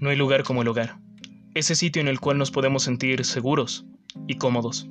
[0.00, 0.98] No hay lugar como el hogar,
[1.52, 3.84] ese sitio en el cual nos podemos sentir seguros
[4.26, 4.88] y cómodos,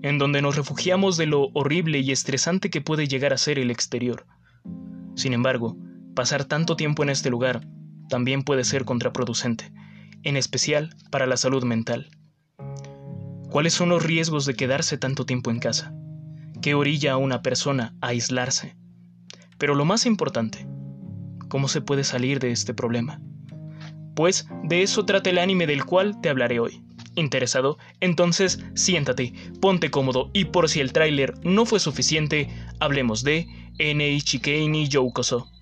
[0.00, 3.72] en donde nos refugiamos de lo horrible y estresante que puede llegar a ser el
[3.72, 4.26] exterior.
[5.16, 5.76] Sin embargo,
[6.14, 7.66] pasar tanto tiempo en este lugar
[8.08, 9.72] también puede ser contraproducente,
[10.22, 12.10] en especial para la salud mental.
[13.50, 15.92] ¿Cuáles son los riesgos de quedarse tanto tiempo en casa?
[16.62, 18.76] ¿Qué orilla a una persona a aislarse?
[19.58, 20.64] Pero lo más importante,
[21.48, 23.20] ¿cómo se puede salir de este problema?
[24.14, 26.82] Pues de eso trata el anime del cual te hablaré hoy.
[27.16, 27.78] ¿Interesado?
[28.00, 32.48] Entonces siéntate, ponte cómodo y por si el tráiler no fue suficiente,
[32.80, 33.46] hablemos de
[33.78, 35.53] NHK ni Youkoso.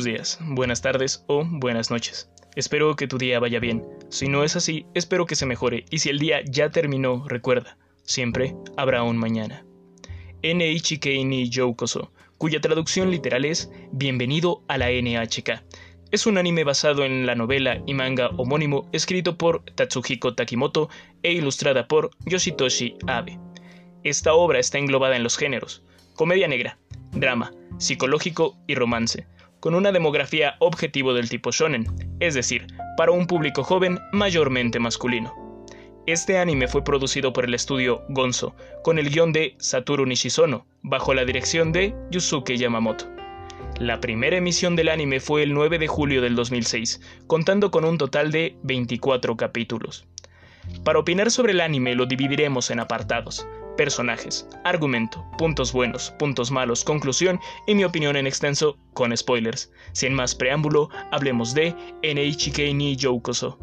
[0.00, 2.30] Buenos días, buenas tardes o buenas noches.
[2.56, 3.84] Espero que tu día vaya bien.
[4.08, 5.84] Si no es así, espero que se mejore.
[5.90, 9.66] Y si el día ya terminó, recuerda, siempre habrá un mañana.
[10.42, 15.64] NHK ni Youkoso, cuya traducción literal es Bienvenido a la NHK.
[16.12, 20.88] Es un anime basado en la novela y manga homónimo escrito por Tatsuhiko Takimoto
[21.22, 23.38] e ilustrada por Yoshitoshi Abe.
[24.02, 25.82] Esta obra está englobada en los géneros
[26.14, 26.78] comedia negra,
[27.12, 29.26] drama, psicológico y romance
[29.60, 31.86] con una demografía objetivo del tipo shonen,
[32.18, 32.66] es decir,
[32.96, 35.32] para un público joven mayormente masculino.
[36.06, 41.14] Este anime fue producido por el estudio Gonzo, con el guion de Satoru Nishizono, bajo
[41.14, 43.06] la dirección de Yusuke Yamamoto.
[43.78, 47.98] La primera emisión del anime fue el 9 de julio del 2006, contando con un
[47.98, 50.06] total de 24 capítulos.
[50.84, 56.84] Para opinar sobre el anime lo dividiremos en apartados, personajes, argumento, puntos buenos, puntos malos,
[56.84, 59.72] conclusión y mi opinión en extenso con spoilers.
[59.92, 63.58] Sin más preámbulo, hablemos de NHK ni Youkoso.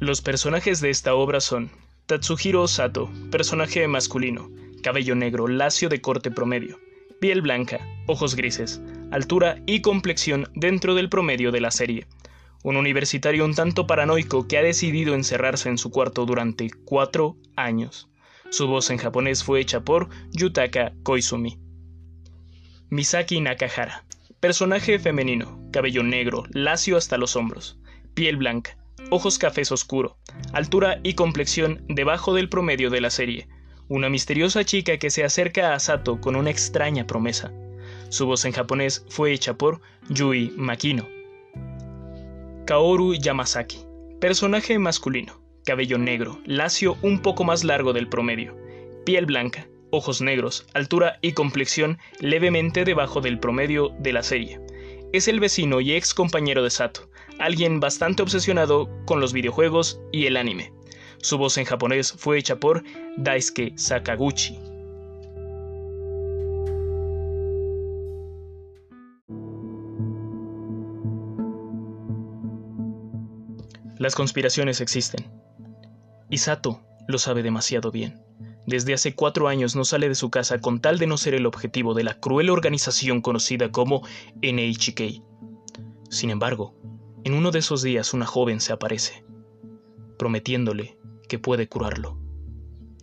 [0.00, 1.70] Los personajes de esta obra son
[2.06, 4.48] Tatsuhiro Sato, personaje masculino,
[4.82, 6.78] cabello negro, lacio de corte promedio
[7.20, 8.80] piel blanca, ojos grises,
[9.10, 12.06] altura y complexión dentro del promedio de la serie.
[12.62, 18.08] Un universitario un tanto paranoico que ha decidido encerrarse en su cuarto durante cuatro años.
[18.50, 21.58] Su voz en japonés fue hecha por Yutaka Koizumi.
[22.90, 24.04] Misaki Nakahara.
[24.40, 27.78] Personaje femenino, cabello negro, lacio hasta los hombros,
[28.14, 28.78] piel blanca,
[29.10, 30.16] ojos cafés oscuro,
[30.52, 33.48] altura y complexión debajo del promedio de la serie,
[33.88, 37.52] una misteriosa chica que se acerca a Sato con una extraña promesa.
[38.10, 41.08] Su voz en japonés fue hecha por Yui Makino.
[42.66, 43.78] Kaoru Yamasaki,
[44.20, 48.54] personaje masculino, cabello negro, lacio un poco más largo del promedio,
[49.06, 54.60] piel blanca, ojos negros, altura y complexión levemente debajo del promedio de la serie.
[55.14, 60.26] Es el vecino y ex compañero de Sato, alguien bastante obsesionado con los videojuegos y
[60.26, 60.77] el anime.
[61.20, 62.84] Su voz en japonés fue hecha por
[63.16, 64.58] Daisuke Sakaguchi.
[73.98, 75.26] Las conspiraciones existen.
[76.30, 78.22] Y Sato lo sabe demasiado bien.
[78.64, 81.46] Desde hace cuatro años no sale de su casa con tal de no ser el
[81.46, 84.02] objetivo de la cruel organización conocida como
[84.42, 85.22] NHK.
[86.10, 86.76] Sin embargo,
[87.24, 89.24] en uno de esos días una joven se aparece,
[90.18, 90.97] prometiéndole
[91.28, 92.18] que puede curarlo,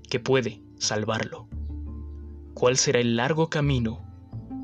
[0.09, 1.47] que puede salvarlo.
[2.53, 4.01] ¿Cuál será el largo camino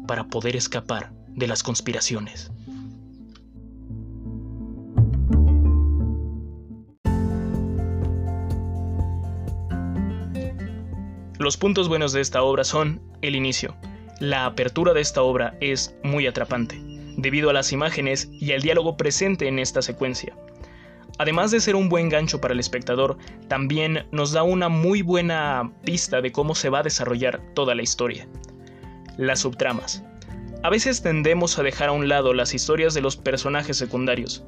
[0.08, 2.52] para poder escapar de las conspiraciones?
[11.38, 13.76] Los puntos buenos de esta obra son el inicio.
[14.20, 16.80] La apertura de esta obra es muy atrapante,
[17.18, 20.36] debido a las imágenes y al diálogo presente en esta secuencia.
[21.18, 23.18] Además de ser un buen gancho para el espectador,
[23.48, 27.84] también nos da una muy buena pista de cómo se va a desarrollar toda la
[27.84, 28.28] historia.
[29.18, 30.04] Las subtramas.
[30.64, 34.44] A veces tendemos a dejar a un lado las historias de los personajes secundarios,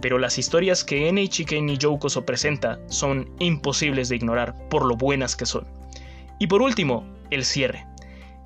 [0.00, 5.36] pero las historias que NHK ni Youkoso presenta son imposibles de ignorar por lo buenas
[5.36, 5.66] que son.
[6.38, 7.86] Y por último, el cierre.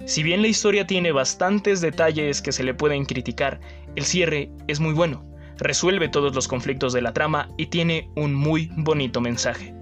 [0.06, 3.60] Si bien la historia tiene bastantes detalles que se le pueden criticar,
[3.94, 5.31] el cierre es muy bueno
[5.62, 9.74] resuelve todos los conflictos de la trama y tiene un muy bonito mensaje.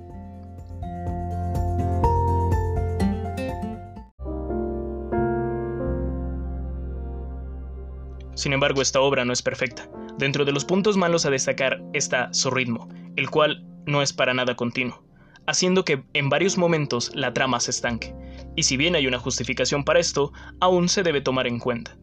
[8.35, 9.91] Sin embargo, esta obra no es perfecta.
[10.17, 14.33] Dentro de los puntos malos a destacar está su ritmo, el cual no es para
[14.33, 15.03] nada continuo,
[15.47, 18.15] haciendo que en varios momentos la trama se estanque.
[18.57, 21.97] y si bien hay una justificación para esto, aún se debe tomar en cuenta.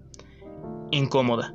[0.91, 1.53] Incómoda.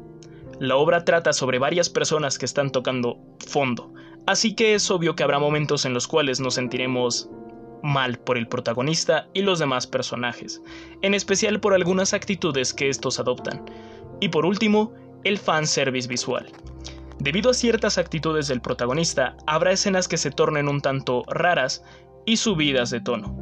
[0.63, 3.19] La obra trata sobre varias personas que están tocando
[3.49, 3.93] fondo,
[4.29, 7.29] así que es obvio que habrá momentos en los cuales nos sentiremos
[7.83, 10.63] mal por el protagonista y los demás personajes,
[11.03, 13.65] en especial por algunas actitudes que estos adoptan.
[14.21, 14.93] Y por último,
[15.25, 16.47] el fanservice visual.
[17.19, 21.83] Debido a ciertas actitudes del protagonista, habrá escenas que se tornen un tanto raras
[22.25, 23.37] y subidas de tono.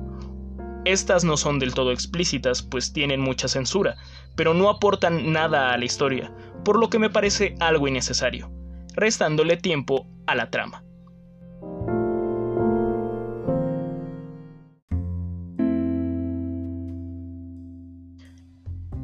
[0.87, 3.99] Estas no son del todo explícitas, pues tienen mucha censura,
[4.37, 6.33] pero no aportan nada a la historia,
[6.65, 8.51] por lo que me parece algo innecesario,
[8.95, 10.85] restándole tiempo a la trama.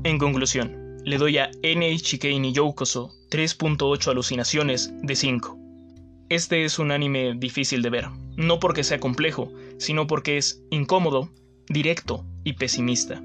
[0.05, 5.59] En conclusión, le doy a NHK ni Youkoso 3.8 alucinaciones de 5.
[6.29, 11.31] Este es un anime difícil de ver, no porque sea complejo, sino porque es incómodo,
[11.69, 13.21] directo y pesimista.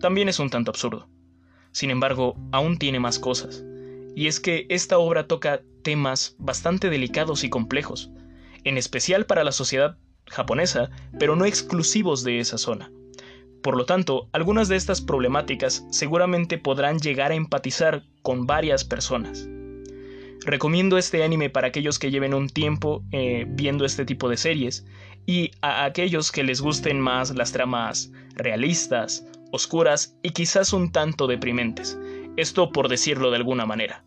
[0.00, 1.11] También es un tanto absurdo.
[1.72, 3.64] Sin embargo, aún tiene más cosas.
[4.14, 8.10] Y es que esta obra toca temas bastante delicados y complejos,
[8.64, 9.96] en especial para la sociedad
[10.26, 12.90] japonesa, pero no exclusivos de esa zona.
[13.62, 19.48] Por lo tanto, algunas de estas problemáticas seguramente podrán llegar a empatizar con varias personas.
[20.44, 24.84] Recomiendo este anime para aquellos que lleven un tiempo eh, viendo este tipo de series
[25.24, 31.28] y a aquellos que les gusten más las tramas realistas, oscuras y quizás un tanto
[31.28, 31.96] deprimentes.
[32.36, 34.04] Esto por decirlo de alguna manera.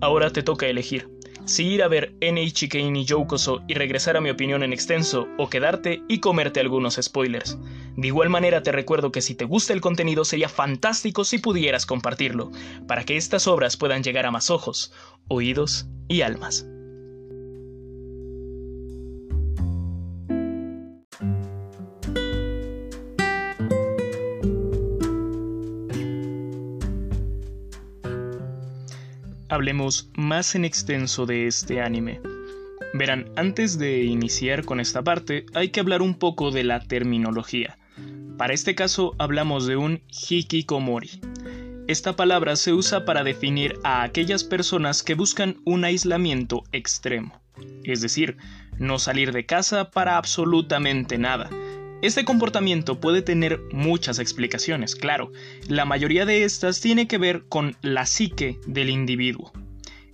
[0.00, 1.08] Ahora te toca elegir
[1.48, 5.48] si ir a ver NHK ni Youkoso y regresar a mi opinión en extenso, o
[5.48, 7.58] quedarte y comerte algunos spoilers.
[7.96, 11.86] De igual manera te recuerdo que si te gusta el contenido sería fantástico si pudieras
[11.86, 12.52] compartirlo,
[12.86, 14.92] para que estas obras puedan llegar a más ojos,
[15.28, 16.66] oídos y almas.
[29.58, 32.20] Hablemos más en extenso de este anime.
[32.94, 37.76] Verán, antes de iniciar con esta parte, hay que hablar un poco de la terminología.
[38.36, 41.20] Para este caso hablamos de un hikikomori.
[41.88, 47.40] Esta palabra se usa para definir a aquellas personas que buscan un aislamiento extremo,
[47.82, 48.36] es decir,
[48.78, 51.50] no salir de casa para absolutamente nada.
[52.00, 55.32] Este comportamiento puede tener muchas explicaciones, claro,
[55.66, 59.52] la mayoría de estas tiene que ver con la psique del individuo.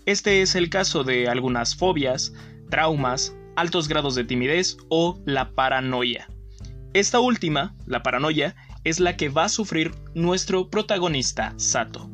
[0.07, 2.33] Este es el caso de algunas fobias,
[2.71, 6.27] traumas, altos grados de timidez o la paranoia.
[6.95, 12.11] Esta última, la paranoia, es la que va a sufrir nuestro protagonista Sato.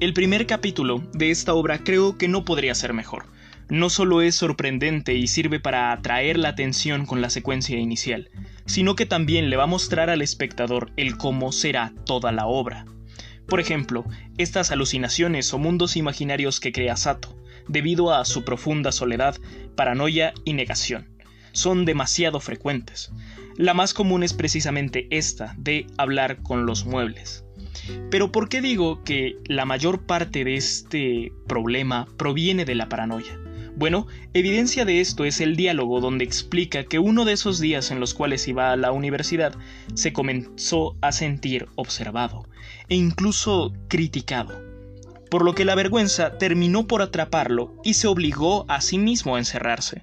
[0.00, 3.26] El primer capítulo de esta obra creo que no podría ser mejor.
[3.72, 8.28] No solo es sorprendente y sirve para atraer la atención con la secuencia inicial,
[8.66, 12.84] sino que también le va a mostrar al espectador el cómo será toda la obra.
[13.46, 14.04] Por ejemplo,
[14.36, 17.34] estas alucinaciones o mundos imaginarios que crea Sato,
[17.66, 19.36] debido a su profunda soledad,
[19.74, 21.08] paranoia y negación,
[21.52, 23.10] son demasiado frecuentes.
[23.56, 27.46] La más común es precisamente esta, de hablar con los muebles.
[28.10, 33.41] Pero ¿por qué digo que la mayor parte de este problema proviene de la paranoia?
[33.74, 38.00] Bueno, evidencia de esto es el diálogo donde explica que uno de esos días en
[38.00, 39.54] los cuales iba a la universidad
[39.94, 42.46] se comenzó a sentir observado
[42.90, 44.62] e incluso criticado,
[45.30, 49.38] por lo que la vergüenza terminó por atraparlo y se obligó a sí mismo a
[49.38, 50.02] encerrarse.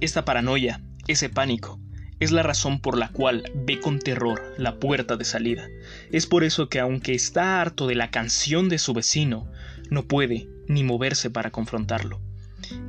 [0.00, 1.80] Esta paranoia, ese pánico,
[2.20, 5.68] es la razón por la cual ve con terror la puerta de salida.
[6.12, 9.50] Es por eso que aunque está harto de la canción de su vecino,
[9.90, 12.25] no puede ni moverse para confrontarlo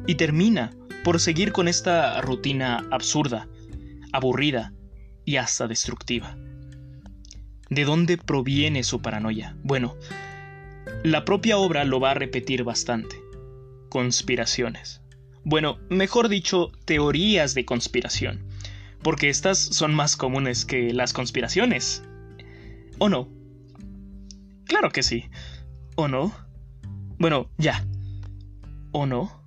[0.05, 0.71] y termina
[1.03, 3.47] por seguir con esta rutina absurda,
[4.11, 4.73] aburrida
[5.25, 6.37] y hasta destructiva.
[7.69, 9.55] ¿De dónde proviene su paranoia?
[9.63, 9.95] Bueno,
[11.03, 13.17] la propia obra lo va a repetir bastante.
[13.89, 15.01] Conspiraciones.
[15.43, 18.45] Bueno, mejor dicho, teorías de conspiración,
[19.01, 22.03] porque estas son más comunes que las conspiraciones.
[22.99, 23.29] ¿O no?
[24.65, 25.29] Claro que sí.
[25.95, 26.33] ¿O no?
[27.17, 27.85] Bueno, ya.
[28.91, 29.46] ¿O no?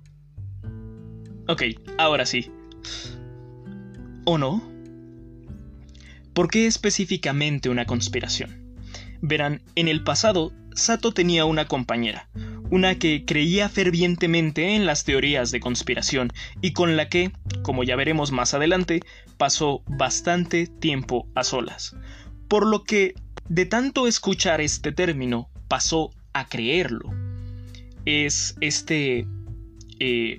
[1.51, 1.63] Ok,
[1.97, 2.49] ahora sí.
[4.23, 4.63] ¿O no?
[6.33, 8.73] ¿Por qué específicamente una conspiración?
[9.21, 12.29] Verán, en el pasado, Sato tenía una compañera,
[12.69, 16.31] una que creía fervientemente en las teorías de conspiración
[16.61, 19.01] y con la que, como ya veremos más adelante,
[19.37, 21.97] pasó bastante tiempo a solas.
[22.47, 23.13] Por lo que,
[23.49, 27.09] de tanto escuchar este término, pasó a creerlo.
[28.05, 29.27] Es este
[29.99, 30.37] eh,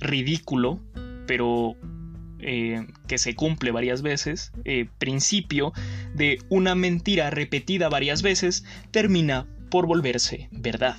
[0.00, 0.80] ridículo,
[1.26, 1.76] pero
[2.40, 5.72] eh, que se cumple varias veces, eh, principio
[6.14, 10.96] de una mentira repetida varias veces, termina por volverse verdad.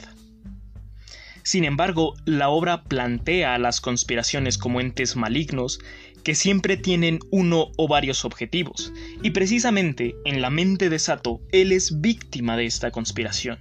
[1.43, 5.79] Sin embargo, la obra plantea a las conspiraciones como entes malignos
[6.23, 8.93] que siempre tienen uno o varios objetivos,
[9.23, 13.57] y precisamente en la mente de Sato, él es víctima de esta conspiración.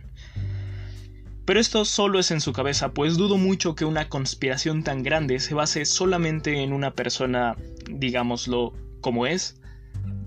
[1.44, 5.40] Pero esto solo es en su cabeza, pues dudo mucho que una conspiración tan grande
[5.40, 7.56] se base solamente en una persona,
[7.90, 9.60] digámoslo como es,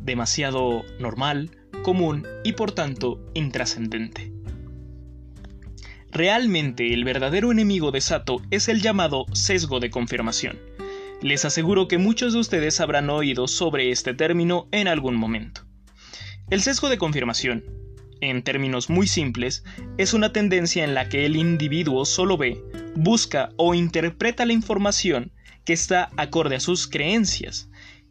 [0.02, 1.52] demasiado normal,
[1.84, 4.34] común y por tanto intrascendente.
[6.12, 10.60] Realmente el verdadero enemigo de Sato es el llamado sesgo de confirmación.
[11.22, 15.62] Les aseguro que muchos de ustedes habrán oído sobre este término en algún momento.
[16.50, 17.64] El sesgo de confirmación,
[18.30, 19.64] en términos muy simples,
[19.98, 22.64] es una tendencia en la que el individuo solo ve,
[22.96, 25.32] busca o interpreta la información
[25.66, 27.70] que está acorde a sus creencias.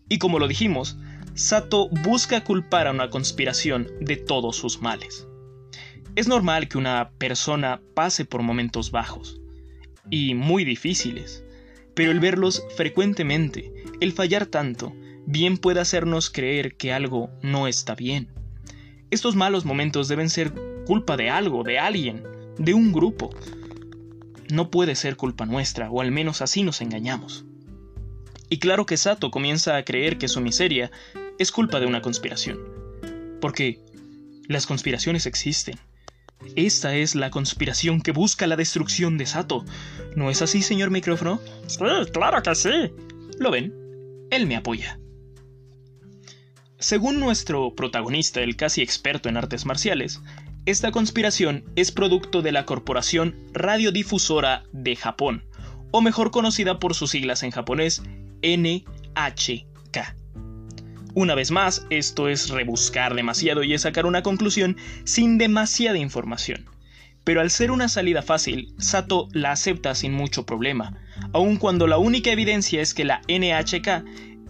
[0.08, 0.98] Y como lo dijimos,
[1.34, 5.26] Sato busca culpar a una conspiración de todos sus males.
[6.14, 9.40] Es normal que una persona pase por momentos bajos
[10.10, 11.42] y muy difíciles,
[11.94, 14.94] pero el verlos frecuentemente, el fallar tanto,
[15.26, 18.28] bien puede hacernos creer que algo no está bien.
[19.12, 20.52] Estos malos momentos deben ser
[20.84, 22.24] culpa de algo, de alguien,
[22.58, 23.30] de un grupo.
[24.50, 27.44] No puede ser culpa nuestra, o al menos así nos engañamos.
[28.48, 30.90] Y claro que Sato comienza a creer que su miseria
[31.38, 32.58] es culpa de una conspiración.
[33.40, 33.78] Porque
[34.48, 35.78] las conspiraciones existen
[36.56, 39.64] esta es la conspiración que busca la destrucción de Sato.
[40.16, 41.40] ¿No es así, señor micrófono?
[41.66, 41.78] Sí,
[42.12, 42.92] claro que sí.
[43.38, 43.72] ¿Lo ven?
[44.30, 44.98] Él me apoya.
[46.82, 50.20] Según nuestro protagonista, el casi experto en artes marciales,
[50.66, 55.44] esta conspiración es producto de la Corporación Radiodifusora de Japón,
[55.92, 58.02] o mejor conocida por sus siglas en japonés,
[58.42, 60.16] NHK.
[61.14, 66.68] Una vez más, esto es rebuscar demasiado y es sacar una conclusión sin demasiada información.
[67.22, 70.98] Pero al ser una salida fácil, Sato la acepta sin mucho problema,
[71.32, 74.04] aun cuando la única evidencia es que la NHK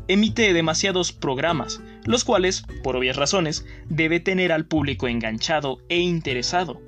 [0.09, 6.81] emite demasiados programas, los cuales, por obvias razones, debe tener al público enganchado e interesado.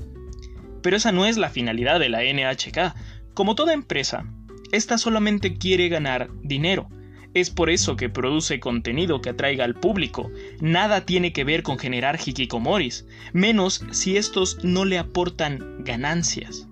[0.82, 2.94] Pero esa no es la finalidad de la NHK.
[3.34, 4.26] Como toda empresa,
[4.72, 6.88] esta solamente quiere ganar dinero,
[7.34, 10.30] es por eso que produce contenido que atraiga al público.
[10.60, 16.68] Nada tiene que ver con generar hikikomoris, menos si estos no le aportan ganancias.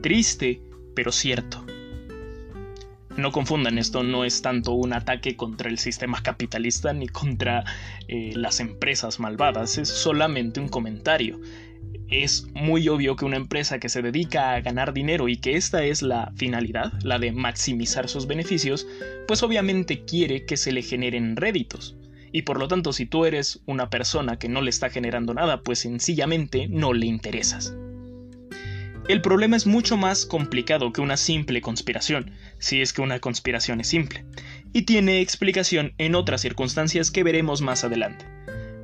[0.00, 0.62] Triste,
[0.94, 1.67] pero cierto.
[3.18, 7.64] No confundan, esto no es tanto un ataque contra el sistema capitalista ni contra
[8.06, 11.40] eh, las empresas malvadas, es solamente un comentario
[12.10, 15.84] es muy obvio que una empresa que se dedica a ganar dinero y que esta
[15.84, 18.86] es la finalidad, la de maximizar sus beneficios,
[19.26, 21.96] pues obviamente quiere que se le generen réditos.
[22.32, 25.62] Y por lo tanto, si tú eres una persona que no le está generando nada,
[25.62, 27.74] pues sencillamente no le interesas.
[29.08, 33.80] El problema es mucho más complicado que una simple conspiración, si es que una conspiración
[33.80, 34.26] es simple,
[34.74, 38.26] y tiene explicación en otras circunstancias que veremos más adelante.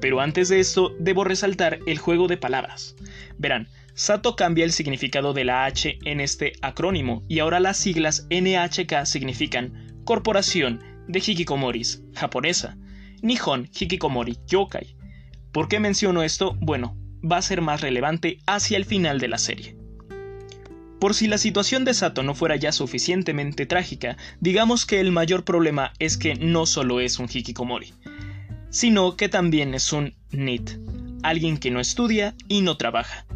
[0.00, 2.96] Pero antes de esto, debo resaltar el juego de palabras.
[3.36, 8.26] Verán, Sato cambia el significado de la H en este acrónimo y ahora las siglas
[8.30, 12.78] NHK significan Corporación de Hikikomoris japonesa,
[13.20, 14.96] Nihon Hikikomori Yokai.
[15.52, 16.56] ¿Por qué menciono esto?
[16.60, 19.83] Bueno, va a ser más relevante hacia el final de la serie.
[21.00, 25.44] Por si la situación de Sato no fuera ya suficientemente trágica, digamos que el mayor
[25.44, 27.92] problema es que no solo es un Hikikomori,
[28.70, 30.78] sino que también es un NIT,
[31.22, 33.26] alguien que no estudia y no trabaja.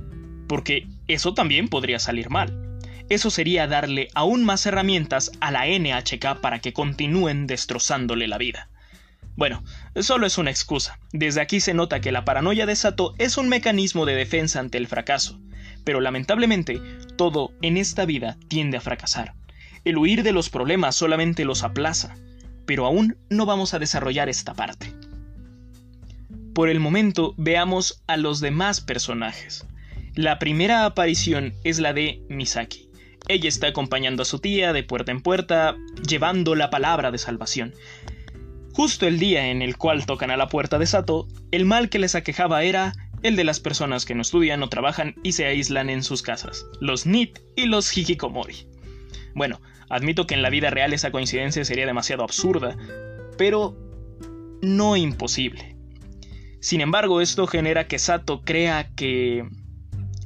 [0.47, 2.79] Porque eso también podría salir mal.
[3.09, 8.69] Eso sería darle aún más herramientas a la NHK para que continúen destrozándole la vida.
[9.37, 9.63] Bueno,
[10.01, 10.99] solo es una excusa.
[11.13, 14.79] Desde aquí se nota que la paranoia de Sato es un mecanismo de defensa ante
[14.79, 15.39] el fracaso.
[15.89, 16.83] Pero lamentablemente,
[17.17, 19.33] todo en esta vida tiende a fracasar.
[19.87, 22.15] El huir de los problemas solamente los aplaza.
[22.67, 24.93] Pero aún no vamos a desarrollar esta parte.
[26.53, 29.67] Por el momento veamos a los demás personajes.
[30.15, 32.91] La primera aparición es la de Misaki.
[33.27, 35.75] Ella está acompañando a su tía de puerta en puerta,
[36.07, 37.73] llevando la palabra de salvación.
[38.75, 41.99] Justo el día en el cual tocan a la puerta de Sato, el mal que
[41.99, 45.91] les aquejaba era el de las personas que no estudian o trabajan y se aíslan
[45.91, 48.67] en sus casas, los NIT y los Hikikomori.
[49.35, 52.77] Bueno, admito que en la vida real esa coincidencia sería demasiado absurda,
[53.37, 53.77] pero
[54.63, 55.77] no imposible.
[56.61, 59.49] Sin embargo, esto genera que Sato crea que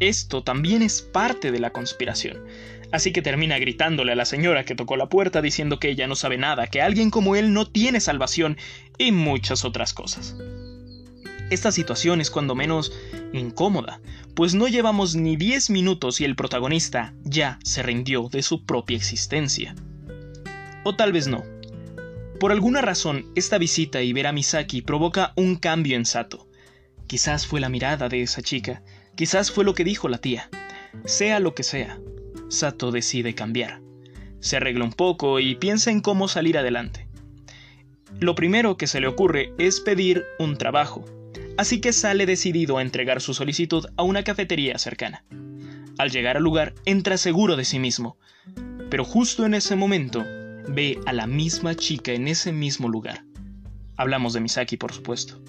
[0.01, 2.45] esto también es parte de la conspiración.
[2.91, 6.15] Así que termina gritándole a la señora que tocó la puerta diciendo que ella no
[6.15, 8.59] sabe nada, que alguien como él no tiene salvación
[8.99, 10.37] y muchas otras cosas.
[11.53, 12.95] Esta situación es cuando menos
[13.35, 14.01] incómoda,
[14.35, 18.97] pues no llevamos ni 10 minutos y el protagonista ya se rindió de su propia
[18.97, 19.75] existencia.
[20.83, 21.45] O tal vez no.
[22.41, 26.49] Por alguna razón, esta visita y ver a Misaki provoca un cambio en Sato.
[27.07, 28.83] Quizás fue la mirada de esa chica,
[29.15, 30.49] quizás fue lo que dijo la tía.
[31.05, 32.01] Sea lo que sea,
[32.49, 33.83] Sato decide cambiar.
[34.41, 37.09] Se arregla un poco y piensa en cómo salir adelante.
[38.21, 41.05] Lo primero que se le ocurre es pedir un trabajo,
[41.57, 45.25] así que sale decidido a entregar su solicitud a una cafetería cercana.
[45.99, 48.17] Al llegar al lugar, entra seguro de sí mismo,
[48.91, 50.25] pero justo en ese momento
[50.69, 53.25] ve a la misma chica en ese mismo lugar.
[53.97, 55.41] Hablamos de Misaki, por supuesto.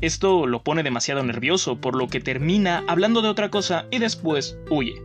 [0.00, 4.58] Esto lo pone demasiado nervioso, por lo que termina hablando de otra cosa y después
[4.70, 5.00] huye.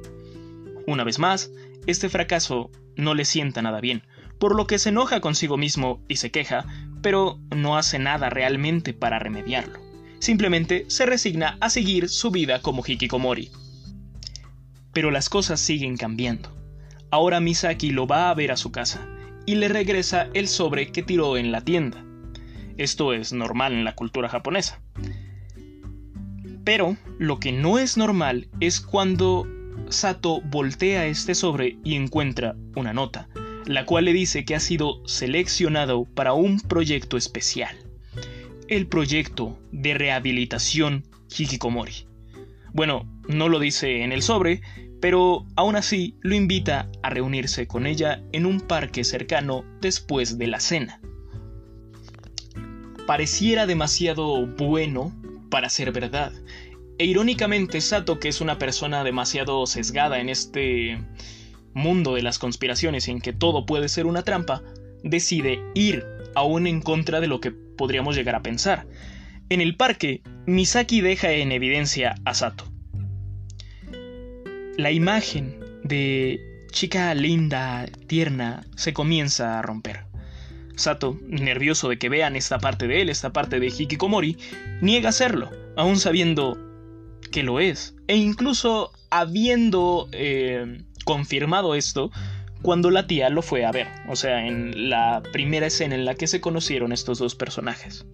[0.88, 1.52] Una vez más,
[1.88, 4.04] este fracaso no le sienta nada bien,
[4.40, 6.66] por lo que se enoja consigo mismo y se queja,
[7.02, 9.89] pero no hace nada realmente para remediarlo.
[10.20, 13.52] Simplemente se resigna a seguir su vida como Hikikomori.
[14.94, 16.56] Pero las cosas siguen cambiando.
[17.12, 19.08] Ahora Misaki lo va a ver a su casa
[19.46, 22.04] y le regresa el sobre que tiró en la tienda.
[22.78, 24.82] Esto es normal en la cultura japonesa.
[26.64, 29.48] Pero lo que no es normal es cuando
[29.90, 33.28] Sato voltea este sobre y encuentra una nota,
[33.66, 37.76] la cual le dice que ha sido seleccionado para un proyecto especial.
[38.70, 41.04] El proyecto de rehabilitación
[41.36, 42.06] Hikikomori.
[42.72, 44.62] Bueno, no lo dice en el sobre,
[45.02, 50.46] pero aún así lo invita a reunirse con ella en un parque cercano después de
[50.46, 51.02] la cena.
[53.08, 56.32] Pareciera demasiado bueno para ser verdad,
[57.00, 61.04] e irónicamente Sato, que es una persona demasiado sesgada en este
[61.74, 64.62] mundo de las conspiraciones en que todo puede ser una trampa,
[65.04, 68.86] decide ir aún en contra de lo que podríamos llegar a pensar.
[69.48, 72.66] En el parque, Misaki deja en evidencia a Sato,
[74.78, 80.02] la imagen de chica linda, tierna, se comienza a romper.
[80.76, 84.38] Sato, nervioso de que vean esta parte de él, esta parte de Hikikomori,
[84.82, 86.58] niega hacerlo, aún sabiendo
[87.32, 92.12] que lo es, e incluso habiendo eh, confirmado esto
[92.62, 96.16] cuando la tía lo fue a ver, o sea, en la primera escena en la
[96.16, 98.06] que se conocieron estos dos personajes.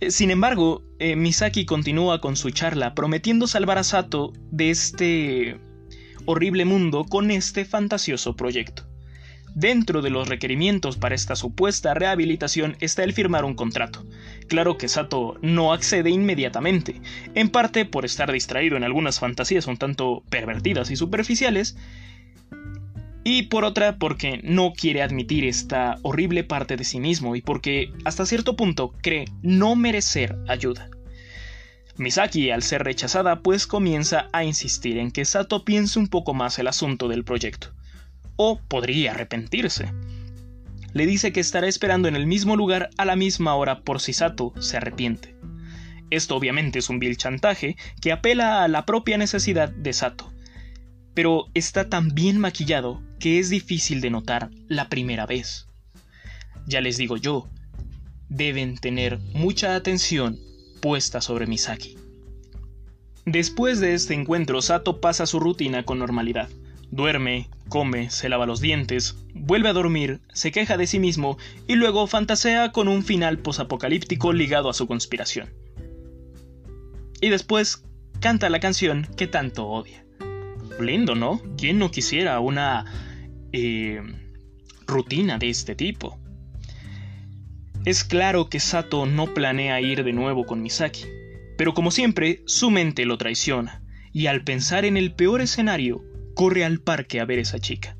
[0.00, 5.60] Eh, sin embargo, eh, Misaki continúa con su charla prometiendo salvar a Sato de este
[6.24, 8.86] horrible mundo con este fantasioso proyecto.
[9.54, 14.06] Dentro de los requerimientos para esta supuesta rehabilitación está el firmar un contrato.
[14.46, 17.00] Claro que Sato no accede inmediatamente,
[17.34, 21.76] en parte por estar distraído en algunas fantasías un tanto pervertidas y superficiales,
[23.24, 27.92] y por otra porque no quiere admitir esta horrible parte de sí mismo y porque
[28.04, 30.88] hasta cierto punto cree no merecer ayuda.
[31.96, 36.58] Misaki, al ser rechazada, pues comienza a insistir en que Sato piense un poco más
[36.58, 37.74] el asunto del proyecto.
[38.36, 39.92] O podría arrepentirse.
[40.94, 44.14] Le dice que estará esperando en el mismo lugar a la misma hora por si
[44.14, 45.36] Sato se arrepiente.
[46.08, 50.32] Esto obviamente es un vil chantaje que apela a la propia necesidad de Sato,
[51.12, 55.68] pero está tan bien maquillado que es difícil de notar la primera vez.
[56.66, 57.48] Ya les digo yo,
[58.28, 60.38] deben tener mucha atención
[60.80, 61.96] puesta sobre Misaki.
[63.26, 66.48] Después de este encuentro, Sato pasa su rutina con normalidad.
[66.90, 71.76] Duerme, come, se lava los dientes, vuelve a dormir, se queja de sí mismo y
[71.76, 75.50] luego fantasea con un final posapocalíptico ligado a su conspiración.
[77.20, 77.84] Y después
[78.18, 80.04] canta la canción que tanto odia
[80.80, 81.40] lindo, ¿no?
[81.56, 82.84] ¿Quién no quisiera una
[83.52, 84.02] eh,
[84.86, 86.18] rutina de este tipo?
[87.84, 91.04] Es claro que Sato no planea ir de nuevo con Misaki,
[91.56, 93.82] pero como siempre, su mente lo traiciona,
[94.12, 97.96] y al pensar en el peor escenario, corre al parque a ver a esa chica,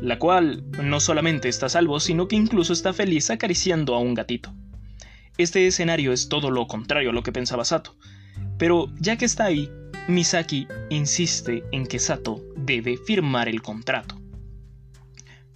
[0.00, 4.54] la cual no solamente está salvo, sino que incluso está feliz acariciando a un gatito.
[5.38, 7.96] Este escenario es todo lo contrario a lo que pensaba Sato,
[8.58, 9.70] pero ya que está ahí,
[10.08, 14.19] Misaki insiste en que Sato debe firmar el contrato.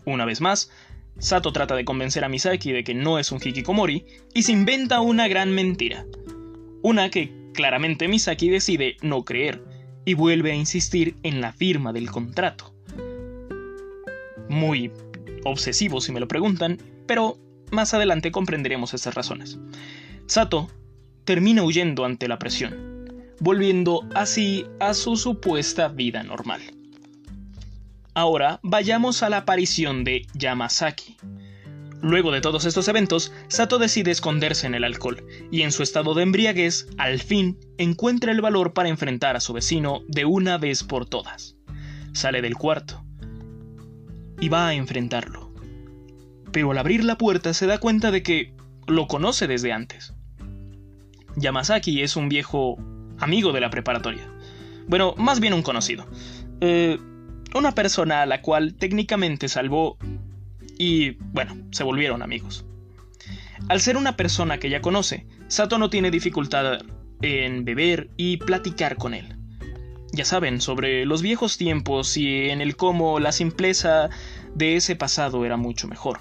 [0.05, 0.71] Una vez más,
[1.19, 5.01] Sato trata de convencer a Misaki de que no es un hikikomori y se inventa
[5.01, 6.05] una gran mentira.
[6.83, 9.63] Una que claramente Misaki decide no creer
[10.05, 12.75] y vuelve a insistir en la firma del contrato.
[14.49, 14.91] Muy
[15.45, 17.39] obsesivo si me lo preguntan, pero
[17.71, 19.59] más adelante comprenderemos esas razones.
[20.27, 20.69] Sato
[21.25, 22.95] termina huyendo ante la presión
[23.41, 26.63] volviendo así a su supuesta vida normal.
[28.15, 31.17] Ahora vayamos a la aparición de Yamasaki.
[32.01, 36.15] Luego de todos estos eventos, Sato decide esconderse en el alcohol, y en su estado
[36.15, 40.85] de embriaguez, al fin, encuentra el valor para enfrentar a su vecino de una vez
[40.85, 41.57] por todas.
[42.13, 43.05] Sale del cuarto
[44.41, 45.53] y va a enfrentarlo.
[46.53, 48.55] Pero al abrir la puerta se da cuenta de que
[48.87, 50.15] lo conoce desde antes.
[51.37, 52.77] Yamasaki es un viejo
[53.19, 54.31] amigo de la preparatoria.
[54.87, 56.07] Bueno, más bien un conocido.
[56.61, 56.99] Eh,
[57.55, 59.97] una persona a la cual técnicamente salvó
[60.79, 62.65] y, bueno, se volvieron amigos.
[63.69, 66.81] Al ser una persona que ya conoce, Sato no tiene dificultad
[67.23, 69.37] en beber y platicar con él.
[70.13, 74.11] Ya saben, sobre los viejos tiempos y en el cómo la simpleza
[74.55, 76.21] de ese pasado era mucho mejor.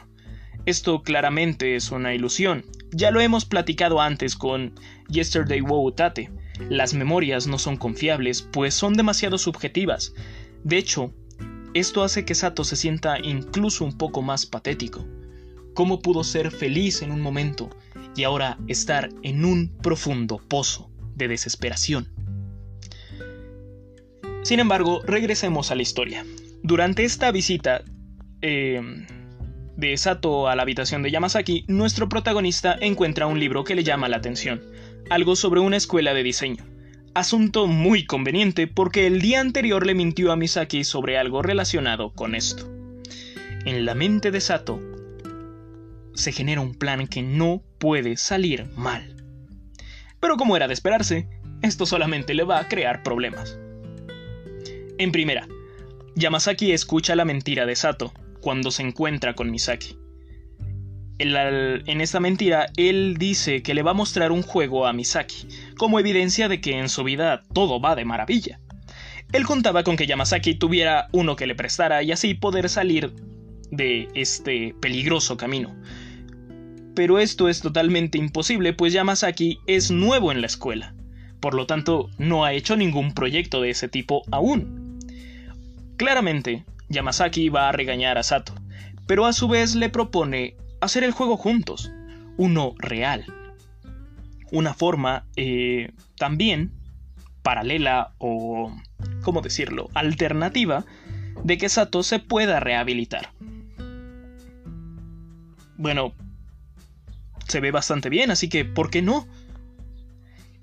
[0.66, 2.66] Esto claramente es una ilusión.
[2.92, 4.74] Ya lo hemos platicado antes con
[5.10, 6.32] Yesterday Wow Tate.
[6.70, 10.14] Las memorias no son confiables, pues son demasiado subjetivas.
[10.64, 11.14] De hecho,
[11.74, 15.06] esto hace que Sato se sienta incluso un poco más patético.
[15.74, 17.70] ¿Cómo pudo ser feliz en un momento
[18.16, 22.10] y ahora estar en un profundo pozo de desesperación?
[24.44, 26.26] Sin embargo, regresemos a la historia.
[26.62, 27.84] Durante esta visita
[28.42, 28.82] eh,
[29.76, 34.10] de Sato a la habitación de Yamasaki, nuestro protagonista encuentra un libro que le llama
[34.10, 34.62] la atención,
[35.10, 36.73] algo sobre una escuela de diseño.
[37.16, 42.34] Asunto muy conveniente porque el día anterior le mintió a Misaki sobre algo relacionado con
[42.34, 42.68] esto.
[43.66, 44.80] En la mente de Sato
[46.16, 49.24] se genera un plan que no puede salir mal.
[50.20, 51.30] Pero como era de esperarse,
[51.62, 53.60] esto solamente le va a crear problemas.
[54.98, 55.48] En primera,
[56.16, 59.98] Yamasaki escucha la mentira de Sato cuando se encuentra con Misaki.
[61.20, 65.48] En esta mentira, él dice que le va a mostrar un juego a Misaki,
[65.78, 68.60] como evidencia de que en su vida todo va de maravilla.
[69.32, 73.14] Él contaba con que Yamasaki tuviera uno que le prestara y así poder salir
[73.72, 75.76] de este peligroso camino.
[76.96, 80.94] Pero esto es totalmente imposible, pues Yamasaki es nuevo en la escuela.
[81.40, 85.00] Por lo tanto, no ha hecho ningún proyecto de ese tipo aún.
[85.98, 88.54] Claramente, Yamasaki va a regañar a Sato,
[89.08, 91.92] pero a su vez le propone hacer el juego juntos,
[92.38, 93.26] uno real.
[94.52, 96.72] Una forma eh, también
[97.42, 98.76] paralela o,
[99.24, 100.86] ¿cómo decirlo?, alternativa
[101.44, 103.32] de que Sato se pueda rehabilitar.
[105.78, 106.14] Bueno,
[107.48, 109.28] se ve bastante bien, así que, ¿por qué no?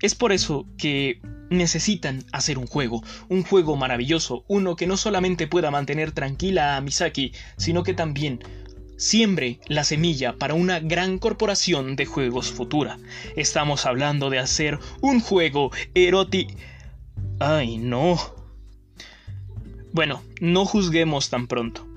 [0.01, 5.47] Es por eso que necesitan hacer un juego, un juego maravilloso, uno que no solamente
[5.47, 8.39] pueda mantener tranquila a Misaki, sino que también
[9.01, 12.99] siembre la semilla para una gran corporación de juegos futura.
[13.35, 16.47] Estamos hablando de hacer un juego eroti...
[17.39, 18.19] Ay, no.
[19.91, 21.87] Bueno, no juzguemos tan pronto.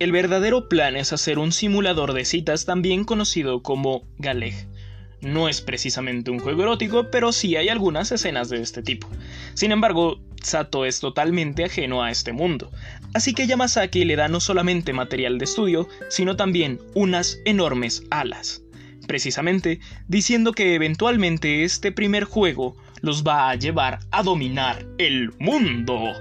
[0.00, 4.54] El verdadero plan es hacer un simulador de citas también conocido como Galeg.
[5.20, 9.08] No es precisamente un juego erótico, pero sí hay algunas escenas de este tipo.
[9.54, 12.70] Sin embargo, Sato es totalmente ajeno a este mundo,
[13.14, 18.62] así que Yamasaki le da no solamente material de estudio, sino también unas enormes alas.
[19.06, 26.12] Precisamente diciendo que eventualmente este primer juego los va a llevar a dominar el mundo.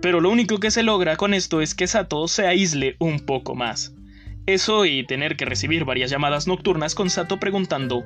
[0.00, 3.54] Pero lo único que se logra con esto es que Sato se aísle un poco
[3.54, 3.94] más.
[4.46, 8.04] Eso y tener que recibir varias llamadas nocturnas con Sato preguntando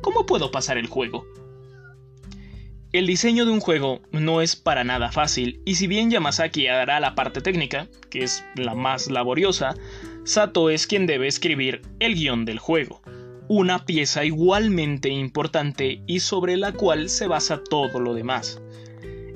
[0.00, 1.26] ¿Cómo puedo pasar el juego?
[2.92, 6.98] El diseño de un juego no es para nada fácil, y si bien Yamasaki hará
[6.98, 9.76] la parte técnica, que es la más laboriosa,
[10.24, 13.00] Sato es quien debe escribir el guion del juego,
[13.46, 18.60] una pieza igualmente importante y sobre la cual se basa todo lo demás.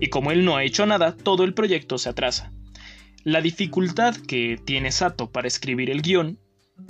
[0.01, 2.53] Y como él no ha hecho nada, todo el proyecto se atrasa.
[3.23, 6.40] La dificultad que tiene Sato para escribir el guion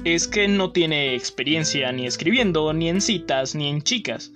[0.04, 4.32] es que no tiene experiencia ni escribiendo, ni en citas, ni en chicas.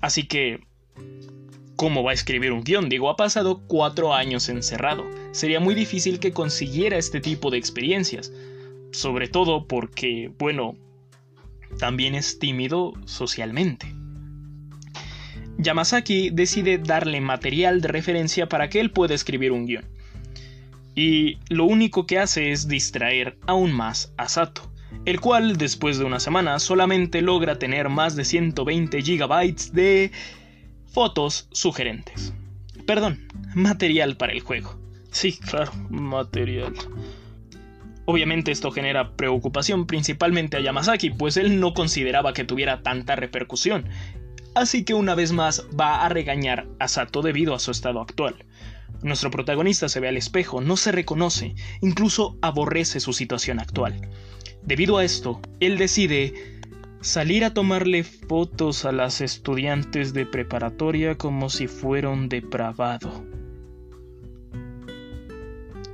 [0.00, 0.66] Así que
[1.78, 2.88] ¿Cómo va a escribir un guion?
[2.88, 5.08] Digo, ha pasado cuatro años encerrado.
[5.30, 8.32] Sería muy difícil que consiguiera este tipo de experiencias.
[8.90, 10.74] Sobre todo porque, bueno,
[11.78, 13.94] también es tímido socialmente.
[15.58, 19.84] Yamasaki decide darle material de referencia para que él pueda escribir un guion.
[20.96, 24.62] Y lo único que hace es distraer aún más a Sato,
[25.04, 30.10] el cual después de una semana solamente logra tener más de 120 GB de
[30.92, 32.32] fotos sugerentes.
[32.86, 34.78] Perdón, material para el juego.
[35.10, 36.74] Sí, claro, material.
[38.04, 43.84] Obviamente esto genera preocupación principalmente a Yamasaki, pues él no consideraba que tuviera tanta repercusión.
[44.54, 48.46] Así que una vez más va a regañar a Sato debido a su estado actual.
[49.02, 54.08] Nuestro protagonista se ve al espejo, no se reconoce, incluso aborrece su situación actual.
[54.62, 56.57] Debido a esto, él decide
[57.00, 63.24] salir a tomarle fotos a las estudiantes de preparatoria como si fuera un depravado.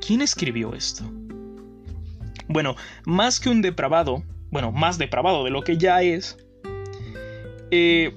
[0.04, 1.04] ¿Quién escribió esto?
[2.48, 6.36] Bueno, más que un depravado, bueno, más depravado de lo que ya es,
[7.70, 8.14] eh,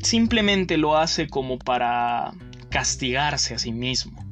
[0.00, 2.32] simplemente lo hace como para
[2.70, 4.24] castigarse a sí mismo.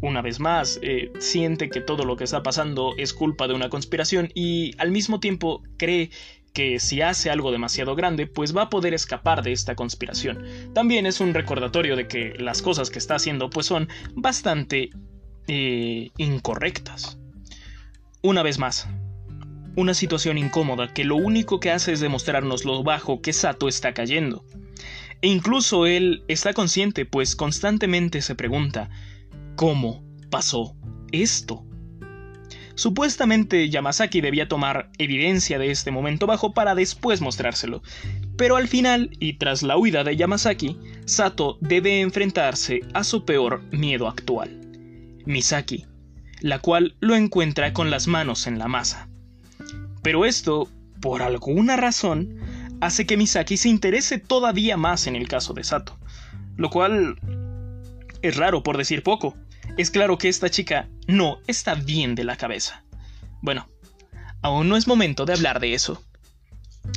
[0.00, 3.68] Una vez más, eh, siente que todo lo que está pasando es culpa de una
[3.68, 6.10] conspiración y al mismo tiempo cree
[6.52, 10.44] que si hace algo demasiado grande, pues va a poder escapar de esta conspiración.
[10.74, 14.90] También es un recordatorio de que las cosas que está haciendo pues son bastante
[15.46, 17.18] eh, incorrectas.
[18.22, 18.88] Una vez más,
[19.76, 23.94] una situación incómoda que lo único que hace es demostrarnos lo bajo que Sato está
[23.94, 24.44] cayendo.
[25.22, 28.90] E incluso él está consciente, pues constantemente se pregunta,
[29.56, 30.76] ¿cómo pasó
[31.12, 31.64] esto?
[32.78, 37.82] Supuestamente Yamazaki debía tomar evidencia de este momento bajo para después mostrárselo,
[38.36, 43.64] pero al final, y tras la huida de Yamazaki, Sato debe enfrentarse a su peor
[43.72, 44.60] miedo actual,
[45.26, 45.86] Misaki,
[46.40, 49.08] la cual lo encuentra con las manos en la masa.
[50.04, 50.68] Pero esto,
[51.00, 52.36] por alguna razón,
[52.80, 55.98] hace que Misaki se interese todavía más en el caso de Sato,
[56.56, 57.16] lo cual
[58.22, 59.34] es raro por decir poco,
[59.78, 62.84] es claro que esta chica no está bien de la cabeza.
[63.40, 63.68] Bueno,
[64.42, 66.02] aún no es momento de hablar de eso.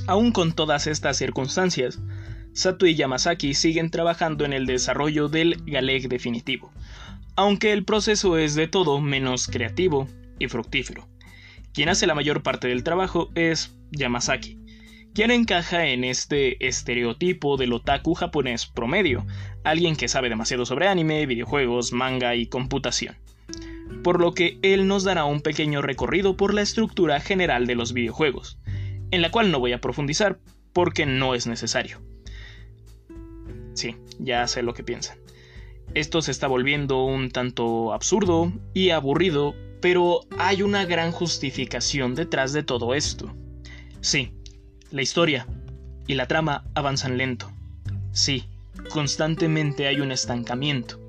[0.07, 1.99] Aún con todas estas circunstancias,
[2.53, 6.73] Sato y Yamazaki siguen trabajando en el desarrollo del Galeg definitivo,
[7.35, 11.07] aunque el proceso es de todo menos creativo y fructífero.
[11.73, 14.57] Quien hace la mayor parte del trabajo es Yamazaki,
[15.13, 19.25] quien encaja en este estereotipo del otaku japonés promedio,
[19.63, 23.15] alguien que sabe demasiado sobre anime, videojuegos, manga y computación.
[24.03, 27.93] Por lo que él nos dará un pequeño recorrido por la estructura general de los
[27.93, 28.57] videojuegos,
[29.11, 30.39] en la cual no voy a profundizar
[30.73, 32.01] porque no es necesario.
[33.73, 35.17] Sí, ya sé lo que piensan.
[35.93, 42.53] Esto se está volviendo un tanto absurdo y aburrido, pero hay una gran justificación detrás
[42.53, 43.35] de todo esto.
[43.99, 44.33] Sí,
[44.91, 45.47] la historia
[46.07, 47.51] y la trama avanzan lento.
[48.11, 48.45] Sí,
[48.89, 50.99] constantemente hay un estancamiento.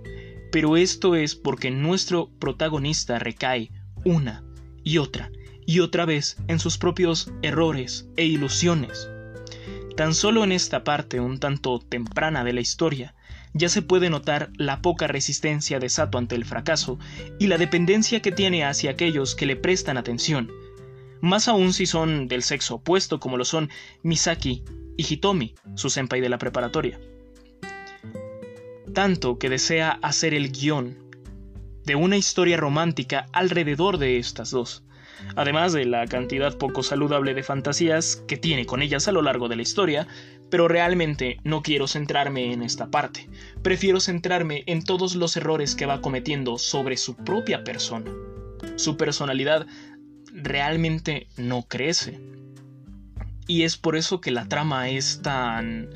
[0.50, 3.70] Pero esto es porque nuestro protagonista recae
[4.04, 4.44] una
[4.84, 5.30] y otra
[5.66, 9.08] y otra vez en sus propios errores e ilusiones.
[9.96, 13.14] Tan solo en esta parte un tanto temprana de la historia
[13.54, 16.98] ya se puede notar la poca resistencia de Sato ante el fracaso
[17.38, 20.50] y la dependencia que tiene hacia aquellos que le prestan atención,
[21.22, 23.70] más aún si son del sexo opuesto como lo son
[24.02, 24.64] Misaki
[24.96, 27.00] y Hitomi, su senpai de la preparatoria.
[28.92, 30.98] Tanto que desea hacer el guion
[31.84, 34.82] de una historia romántica alrededor de estas dos,
[35.36, 39.48] además de la cantidad poco saludable de fantasías que tiene con ellas a lo largo
[39.48, 40.08] de la historia,
[40.50, 43.28] pero realmente no quiero centrarme en esta parte,
[43.62, 48.10] prefiero centrarme en todos los errores que va cometiendo sobre su propia persona.
[48.76, 49.66] Su personalidad
[50.32, 52.20] realmente no crece.
[53.46, 55.90] Y es por eso que la trama es tan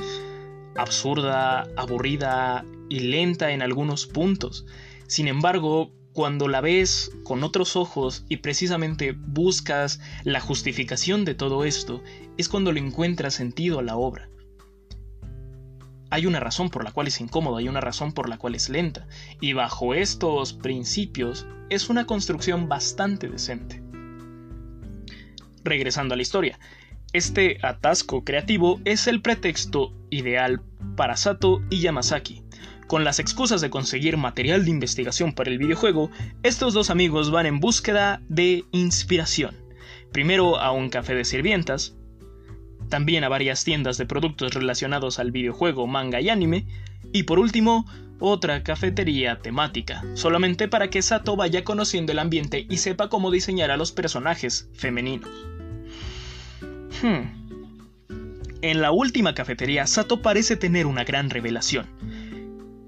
[0.76, 4.66] absurda, aburrida y lenta en algunos puntos.
[5.06, 11.64] Sin embargo, cuando la ves con otros ojos y precisamente buscas la justificación de todo
[11.64, 12.02] esto,
[12.36, 14.28] es cuando le encuentras sentido a la obra.
[16.10, 18.68] Hay una razón por la cual es incómodo, hay una razón por la cual es
[18.68, 19.06] lenta,
[19.40, 23.85] y bajo estos principios es una construcción bastante decente
[25.66, 26.58] regresando a la historia.
[27.12, 30.60] Este atasco creativo es el pretexto ideal
[30.96, 32.42] para Sato y Yamazaki.
[32.86, 36.10] Con las excusas de conseguir material de investigación para el videojuego,
[36.42, 39.56] estos dos amigos van en búsqueda de inspiración.
[40.12, 41.96] Primero a un café de sirvientas,
[42.88, 46.66] también a varias tiendas de productos relacionados al videojuego, manga y anime,
[47.12, 47.86] y por último,
[48.20, 53.70] otra cafetería temática, solamente para que Sato vaya conociendo el ambiente y sepa cómo diseñar
[53.70, 55.55] a los personajes femeninos.
[57.02, 57.46] Hmm.
[58.62, 61.86] En la última cafetería, Sato parece tener una gran revelación.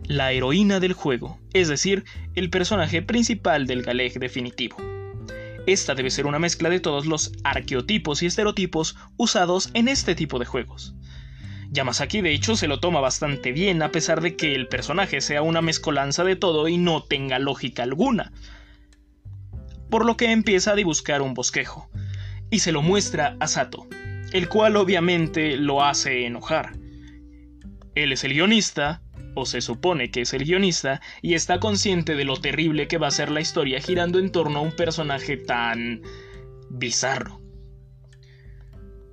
[0.05, 4.77] La heroína del juego, es decir, el personaje principal del Galeg definitivo.
[5.66, 10.38] Esta debe ser una mezcla de todos los arqueotipos y estereotipos usados en este tipo
[10.38, 10.94] de juegos.
[11.71, 15.42] Yamazaki de hecho se lo toma bastante bien a pesar de que el personaje sea
[15.42, 18.33] una mezcolanza de todo y no tenga lógica alguna.
[19.90, 21.90] Por lo que empieza a dibuscar un bosquejo,
[22.50, 23.87] y se lo muestra a Sato,
[24.32, 26.76] el cual obviamente lo hace enojar.
[27.94, 29.02] Él es el guionista,
[29.34, 33.08] o se supone que es el guionista, y está consciente de lo terrible que va
[33.08, 36.02] a ser la historia girando en torno a un personaje tan
[36.70, 37.40] bizarro.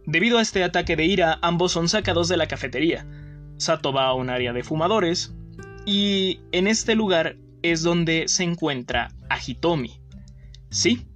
[0.06, 3.08] Debido a este ataque de ira, ambos son sacados de la cafetería.
[3.58, 5.34] Sato va a un área de fumadores,
[5.86, 10.00] y en este lugar es donde se encuentra a Hitomi.
[10.70, 11.08] Sí,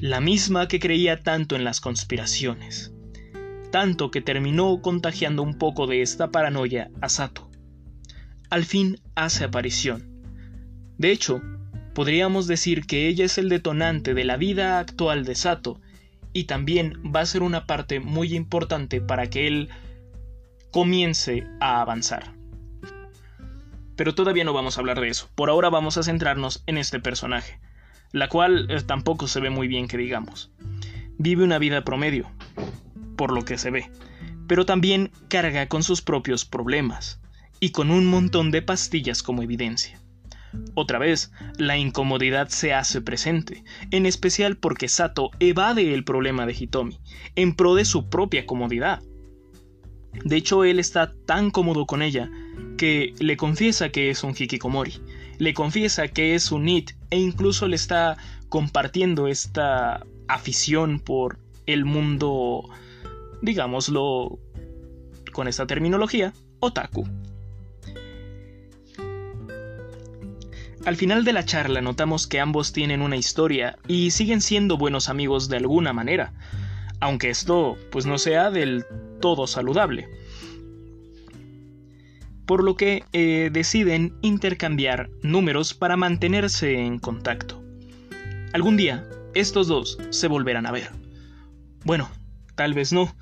[0.00, 2.92] la misma que creía tanto en las conspiraciones.
[3.72, 7.50] Tanto que terminó contagiando un poco de esta paranoia a Sato.
[8.48, 10.22] Al fin hace aparición.
[10.98, 11.42] De hecho,
[11.94, 15.80] podríamos decir que ella es el detonante de la vida actual de Sato
[16.32, 19.68] y también va a ser una parte muy importante para que él
[20.70, 22.34] comience a avanzar.
[23.96, 25.28] Pero todavía no vamos a hablar de eso.
[25.34, 27.58] Por ahora vamos a centrarnos en este personaje,
[28.12, 30.50] la cual eh, tampoco se ve muy bien que digamos.
[31.18, 32.30] Vive una vida promedio,
[33.16, 33.90] por lo que se ve,
[34.46, 37.20] pero también carga con sus propios problemas,
[37.60, 40.00] y con un montón de pastillas como evidencia.
[40.74, 46.56] Otra vez, la incomodidad se hace presente, en especial porque Sato evade el problema de
[46.58, 46.98] Hitomi,
[47.36, 49.02] en pro de su propia comodidad.
[50.24, 52.30] De hecho, él está tan cómodo con ella
[52.76, 54.94] que le confiesa que es un hikikomori,
[55.38, 58.16] le confiesa que es un it e incluso le está
[58.48, 62.68] compartiendo esta afición por el mundo,
[63.42, 64.38] digámoslo
[65.32, 67.06] con esta terminología, otaku.
[70.84, 75.08] Al final de la charla notamos que ambos tienen una historia y siguen siendo buenos
[75.08, 76.32] amigos de alguna manera,
[77.00, 78.86] aunque esto pues no sea del
[79.20, 80.08] todo saludable.
[82.48, 87.62] Por lo que eh, deciden intercambiar números para mantenerse en contacto.
[88.54, 90.90] Algún día, estos dos se volverán a ver.
[91.84, 92.08] Bueno,
[92.54, 93.14] tal vez no.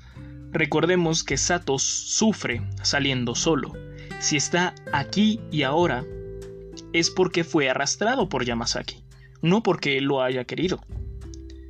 [0.53, 3.73] Recordemos que Sato sufre saliendo solo.
[4.21, 6.05] Si está aquí y ahora,
[6.93, 9.03] es porque fue arrastrado por Yamasaki,
[9.41, 10.79] no porque lo haya querido.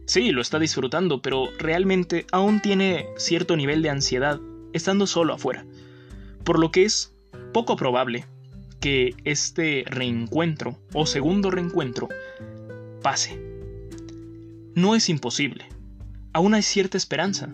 [0.06, 4.40] Sí, lo está disfrutando, pero realmente aún tiene cierto nivel de ansiedad
[4.74, 5.66] estando solo afuera,
[6.44, 7.17] por lo que es
[7.54, 8.26] poco probable
[8.80, 12.10] que este reencuentro o segundo reencuentro
[13.02, 13.42] pase.
[14.76, 15.66] No es imposible,
[16.34, 17.48] aún hay cierta esperanza,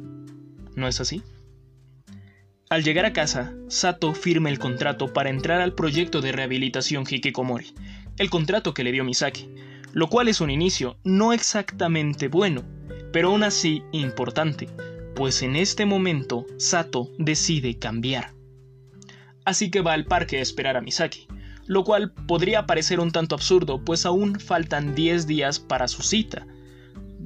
[0.75, 1.23] ¿no es así?
[2.69, 7.73] Al llegar a casa, Sato firma el contrato para entrar al proyecto de rehabilitación Hikikomori,
[8.17, 9.47] el contrato que le dio Misaki,
[9.93, 12.63] lo cual es un inicio no exactamente bueno,
[13.11, 14.67] pero aún así importante,
[15.15, 18.33] pues en este momento Sato decide cambiar.
[19.45, 21.27] Así que va al parque a esperar a Misaki,
[21.65, 26.45] lo cual podría parecer un tanto absurdo, pues aún faltan 10 días para su cita.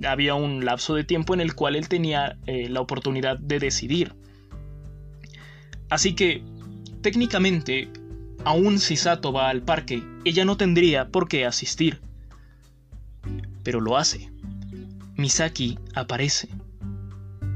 [0.06, 4.14] Había un lapso de tiempo en el cual él tenía eh, la oportunidad de decidir.
[5.90, 6.44] Así que,
[7.02, 7.90] técnicamente,
[8.44, 12.02] aun si Sato va al parque, ella no tendría por qué asistir
[13.68, 14.32] pero lo hace.
[15.18, 16.48] Misaki aparece.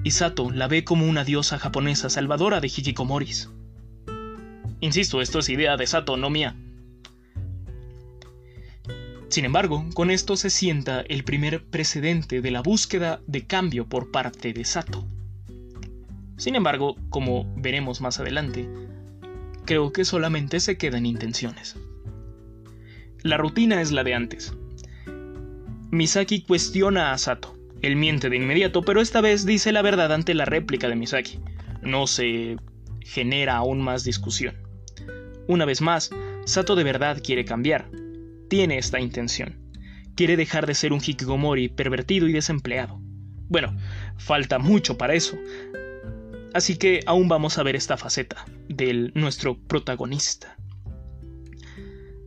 [0.03, 3.49] Y Sato la ve como una diosa japonesa salvadora de Hikikomoris.
[4.81, 6.55] Insisto, esto es idea de Sato, no mía.
[9.29, 14.11] Sin embargo, con esto se sienta el primer precedente de la búsqueda de cambio por
[14.11, 15.05] parte de Sato.
[16.35, 18.67] Sin embargo, como veremos más adelante,
[19.65, 21.77] creo que solamente se quedan intenciones.
[23.21, 24.53] La rutina es la de antes.
[25.91, 27.55] Misaki cuestiona a Sato.
[27.83, 31.39] Él miente de inmediato, pero esta vez dice la verdad ante la réplica de Misaki.
[31.83, 32.57] No se
[33.01, 34.70] genera aún más discusión.
[35.47, 36.11] Una vez más,
[36.45, 37.89] Sato de verdad quiere cambiar.
[38.49, 39.59] Tiene esta intención.
[40.15, 42.99] Quiere dejar de ser un hikikomori pervertido y desempleado.
[43.47, 43.75] Bueno,
[44.17, 45.37] falta mucho para eso.
[46.53, 50.57] Así que aún vamos a ver esta faceta del nuestro protagonista.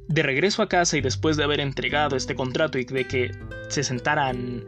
[0.09, 3.33] De regreso a casa y después de haber entregado este contrato y de que
[3.68, 4.64] se sentaran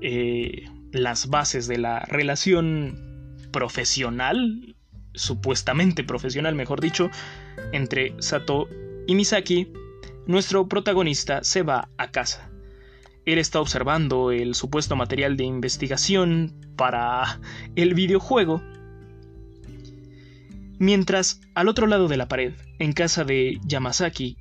[0.00, 4.76] eh, las bases de la relación profesional,
[5.14, 7.10] supuestamente profesional, mejor dicho,
[7.72, 8.68] entre Sato
[9.06, 9.72] y Misaki,
[10.26, 12.50] nuestro protagonista se va a casa.
[13.24, 17.40] Él está observando el supuesto material de investigación para
[17.76, 18.62] el videojuego,
[20.78, 24.36] mientras al otro lado de la pared, en casa de Yamasaki,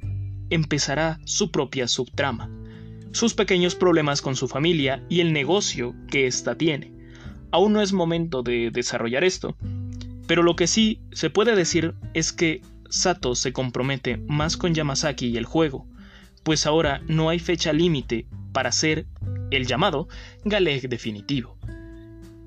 [0.49, 2.49] empezará su propia subtrama,
[3.11, 6.93] sus pequeños problemas con su familia y el negocio que ésta tiene.
[7.51, 9.55] Aún no es momento de desarrollar esto,
[10.27, 15.27] pero lo que sí se puede decir es que Sato se compromete más con Yamasaki
[15.27, 15.87] y el juego,
[16.43, 19.05] pues ahora no hay fecha límite para ser
[19.51, 20.07] el llamado
[20.45, 21.57] Galeg definitivo.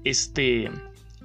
[0.05, 0.71] Este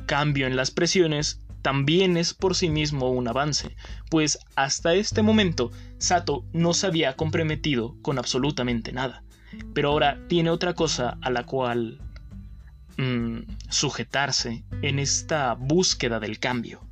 [0.06, 3.76] cambio en las presiones también es por sí mismo un avance,
[4.12, 9.24] pues hasta este momento Sato no se había comprometido con absolutamente nada,
[9.74, 12.00] pero ahora tiene otra cosa a la cual
[12.98, 13.40] mm,
[13.70, 16.85] sujetarse en esta búsqueda del cambio.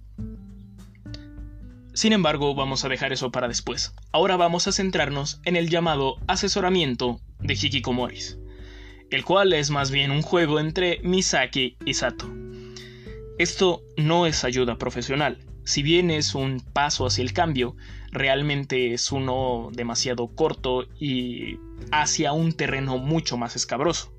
[1.94, 3.94] Sin embargo, vamos a dejar eso para después.
[4.12, 8.40] Ahora vamos a centrarnos en el llamado asesoramiento de Hikikomoris,
[9.12, 12.28] el cual es más bien un juego entre Misaki y Sato.
[13.38, 17.76] Esto no es ayuda profesional, si bien es un paso hacia el cambio,
[18.12, 21.58] realmente es uno demasiado corto y
[21.92, 24.14] hacia un terreno mucho más escabroso.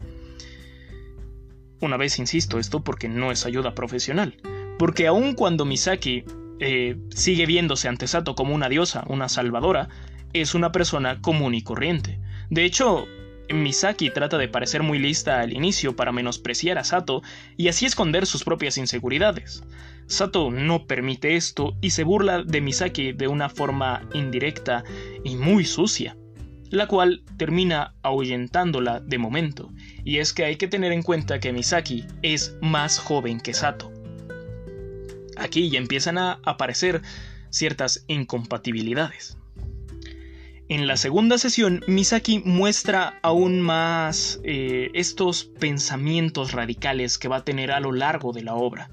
[1.80, 4.40] Una vez insisto esto porque no es ayuda profesional,
[4.78, 6.24] porque aun cuando Misaki
[6.66, 9.90] eh, sigue viéndose ante Sato como una diosa, una salvadora,
[10.32, 12.18] es una persona común y corriente.
[12.48, 13.06] De hecho,
[13.52, 17.20] Misaki trata de parecer muy lista al inicio para menospreciar a Sato
[17.58, 19.62] y así esconder sus propias inseguridades.
[20.06, 24.84] Sato no permite esto y se burla de Misaki de una forma indirecta
[25.22, 26.16] y muy sucia,
[26.70, 29.70] la cual termina ahuyentándola de momento,
[30.02, 33.93] y es que hay que tener en cuenta que Misaki es más joven que Sato.
[35.36, 37.02] Aquí ya empiezan a aparecer
[37.50, 39.36] ciertas incompatibilidades.
[40.68, 47.44] En la segunda sesión, Misaki muestra aún más eh, estos pensamientos radicales que va a
[47.44, 48.90] tener a lo largo de la obra.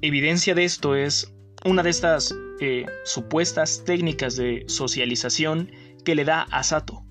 [0.00, 5.70] Evidencia de esto es una de estas eh, supuestas técnicas de socialización
[6.04, 7.04] que le da a Sato,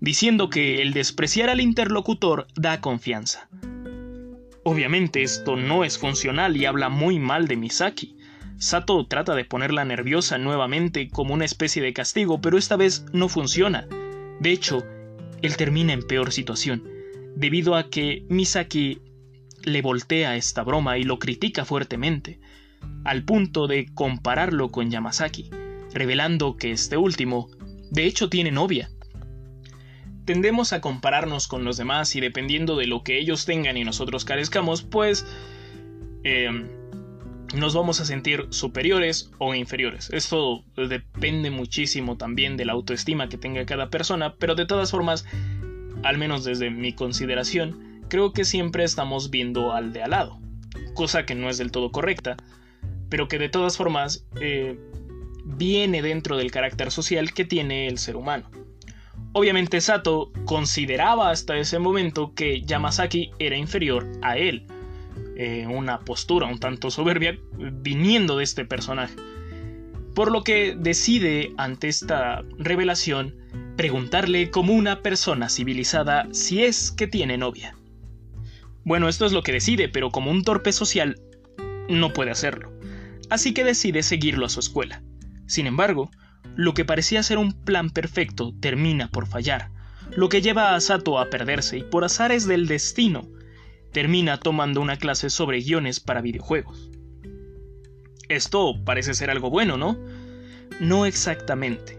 [0.00, 3.48] diciendo que el despreciar al interlocutor da confianza.
[4.70, 8.18] Obviamente esto no es funcional y habla muy mal de Misaki.
[8.58, 13.30] Sato trata de ponerla nerviosa nuevamente como una especie de castigo, pero esta vez no
[13.30, 13.88] funciona.
[14.40, 14.84] De hecho,
[15.40, 16.86] él termina en peor situación,
[17.34, 19.00] debido a que Misaki
[19.62, 22.38] le voltea esta broma y lo critica fuertemente,
[23.04, 25.48] al punto de compararlo con Yamasaki,
[25.94, 27.48] revelando que este último,
[27.90, 28.90] de hecho, tiene novia,
[30.28, 34.26] tendemos a compararnos con los demás y dependiendo de lo que ellos tengan y nosotros
[34.26, 35.24] carezcamos, pues
[36.22, 36.68] em,
[37.54, 40.10] nos vamos a sentir superiores o inferiores.
[40.12, 45.24] Esto depende muchísimo también de la autoestima que tenga cada persona, pero de todas formas,
[46.02, 50.38] al menos desde mi consideración, creo que siempre estamos viendo al de al lado,
[50.92, 52.36] cosa que no es del todo correcta,
[53.08, 54.78] pero que de todas formas eh,
[55.46, 58.50] viene dentro del carácter social que tiene el ser humano.
[59.32, 64.66] Obviamente Sato consideraba hasta ese momento que Yamasaki era inferior a él,
[65.36, 69.14] eh, una postura un tanto soberbia viniendo de este personaje.
[70.14, 73.34] Por lo que decide ante esta revelación
[73.76, 77.76] preguntarle como una persona civilizada si es que tiene novia.
[78.84, 81.20] Bueno, esto es lo que decide, pero como un torpe social
[81.88, 82.72] no puede hacerlo.
[83.30, 85.02] Así que decide seguirlo a su escuela.
[85.46, 86.10] Sin embargo,
[86.56, 89.70] lo que parecía ser un plan perfecto termina por fallar,
[90.10, 93.28] lo que lleva a Sato a perderse y por azares del destino,
[93.92, 96.90] termina tomando una clase sobre guiones para videojuegos.
[98.28, 99.98] Esto parece ser algo bueno, ¿no?
[100.80, 101.96] No exactamente.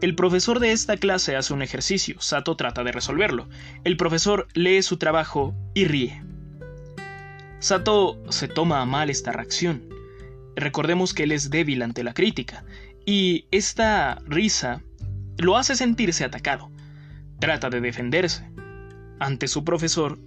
[0.00, 3.48] El profesor de esta clase hace un ejercicio, Sato trata de resolverlo.
[3.84, 6.22] El profesor lee su trabajo y ríe.
[7.58, 9.88] Sato se toma a mal esta reacción.
[10.56, 12.64] Recordemos que él es débil ante la crítica,
[13.06, 14.82] y esta risa
[15.38, 16.70] lo hace sentirse atacado.
[17.38, 18.50] Trata de defenderse
[19.18, 20.18] ante su profesor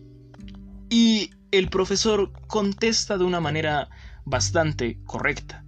[0.89, 3.89] y el profesor contesta de una manera
[4.25, 5.63] bastante correcta.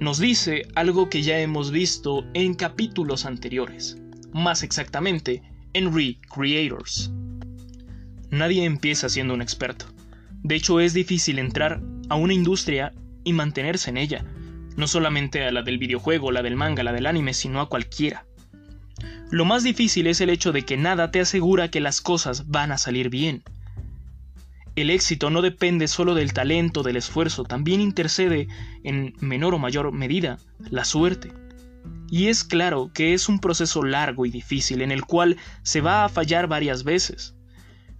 [0.00, 3.96] Nos dice algo que ya hemos visto en capítulos anteriores,
[4.32, 5.42] más exactamente
[5.74, 7.12] en Recreators.
[8.30, 9.86] Nadie empieza siendo un experto.
[10.42, 12.92] De hecho, es difícil entrar a una industria
[13.24, 14.24] y mantenerse en ella,
[14.76, 18.26] no solamente a la del videojuego, la del manga, la del anime, sino a cualquiera.
[19.30, 22.72] Lo más difícil es el hecho de que nada te asegura que las cosas van
[22.72, 23.42] a salir bien.
[24.74, 28.48] El éxito no depende solo del talento, del esfuerzo, también intercede,
[28.84, 30.38] en menor o mayor medida,
[30.70, 31.32] la suerte.
[32.10, 36.04] Y es claro que es un proceso largo y difícil en el cual se va
[36.04, 37.34] a fallar varias veces.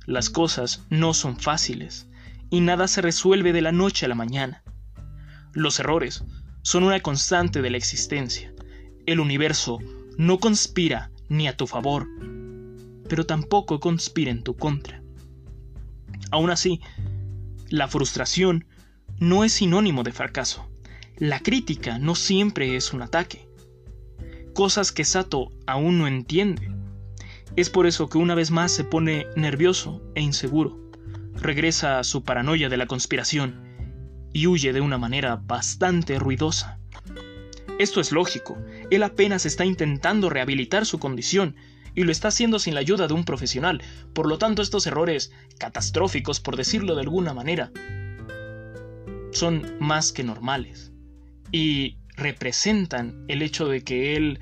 [0.07, 2.09] Las cosas no son fáciles,
[2.51, 4.63] y nada se resuelve de la noche a la mañana.
[5.55, 6.25] Los errores
[6.63, 8.55] son una constante de la existencia.
[9.05, 9.79] El universo
[10.17, 12.09] no conspira ni a tu favor,
[13.09, 15.03] pero tampoco conspira en tu contra.
[16.31, 16.81] Aún así,
[17.69, 18.67] la frustración
[19.19, 20.69] no es sinónimo de fracaso.
[21.17, 23.49] La crítica no siempre es un ataque.
[24.55, 26.71] Cosas que Sato aún no entiende.
[27.57, 30.91] Es por eso que una vez más se pone nervioso e inseguro.
[31.35, 33.72] Regresa a su paranoia de la conspiración
[34.33, 36.79] y huye de una manera bastante ruidosa.
[37.79, 38.59] Esto es lógico,
[38.91, 41.57] él apenas está intentando rehabilitar su condición
[41.95, 43.83] y lo está haciendo sin la ayuda de un profesional,
[44.15, 47.71] por lo tanto estos errores catastróficos, por decirlo de alguna manera,
[49.33, 50.93] son más que normales
[51.51, 54.41] y representan el hecho de que él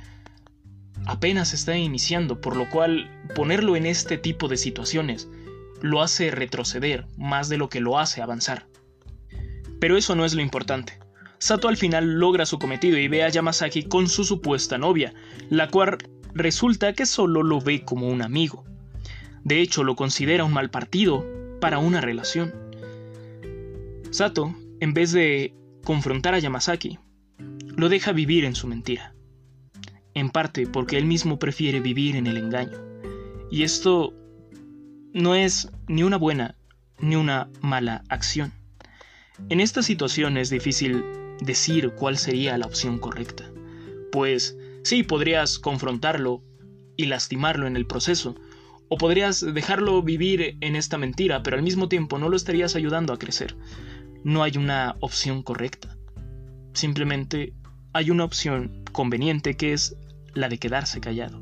[1.07, 5.29] apenas está iniciando, por lo cual ponerlo en este tipo de situaciones
[5.81, 8.70] lo hace retroceder más de lo que lo hace avanzar.
[9.81, 10.99] Pero eso no es lo importante.
[11.39, 15.15] Sato al final logra su cometido y ve a Yamasaki con su supuesta novia,
[15.49, 15.99] la cual
[16.35, 18.65] resulta que solo lo ve como un amigo.
[19.43, 21.27] De hecho, lo considera un mal partido
[21.61, 22.53] para una relación.
[24.11, 26.99] Sato, en vez de confrontar a Yamasaki,
[27.77, 29.15] lo deja vivir en su mentira.
[30.13, 32.79] En parte porque él mismo prefiere vivir en el engaño.
[33.51, 34.13] Y esto
[35.15, 36.57] no es ni una buena
[36.99, 38.53] ni una mala acción.
[39.49, 41.05] En esta situación es difícil
[41.41, 43.51] decir cuál sería la opción correcta,
[44.13, 46.43] pues sí podrías confrontarlo
[46.97, 48.37] y lastimarlo en el proceso,
[48.89, 53.13] o podrías dejarlo vivir en esta mentira, pero al mismo tiempo no lo estarías ayudando
[53.13, 53.57] a crecer.
[54.25, 55.97] No hay una opción correcta.
[56.75, 57.55] Simplemente
[57.93, 59.97] hay una opción conveniente que es
[60.35, 61.41] la de quedarse callado.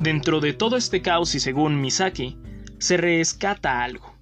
[0.00, 2.38] Dentro de todo este caos y según Misaki,
[2.78, 4.14] se rescata algo.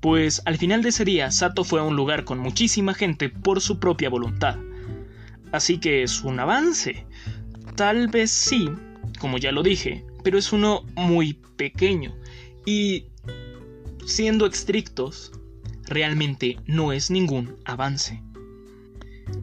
[0.00, 3.60] Pues al final de ese día Sato fue a un lugar con muchísima gente por
[3.60, 4.56] su propia voluntad.
[5.52, 7.06] Así que es un avance.
[7.76, 8.70] Tal vez sí,
[9.18, 12.16] como ya lo dije, pero es uno muy pequeño.
[12.64, 13.06] Y
[14.06, 15.32] siendo estrictos,
[15.84, 18.22] realmente no es ningún avance.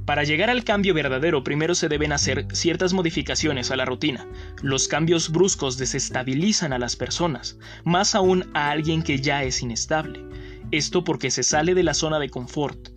[0.06, 4.28] Para llegar al cambio verdadero primero se deben hacer ciertas modificaciones a la rutina.
[4.62, 10.24] Los cambios bruscos desestabilizan a las personas, más aún a alguien que ya es inestable.
[10.72, 12.90] Esto porque se sale de la zona de confort,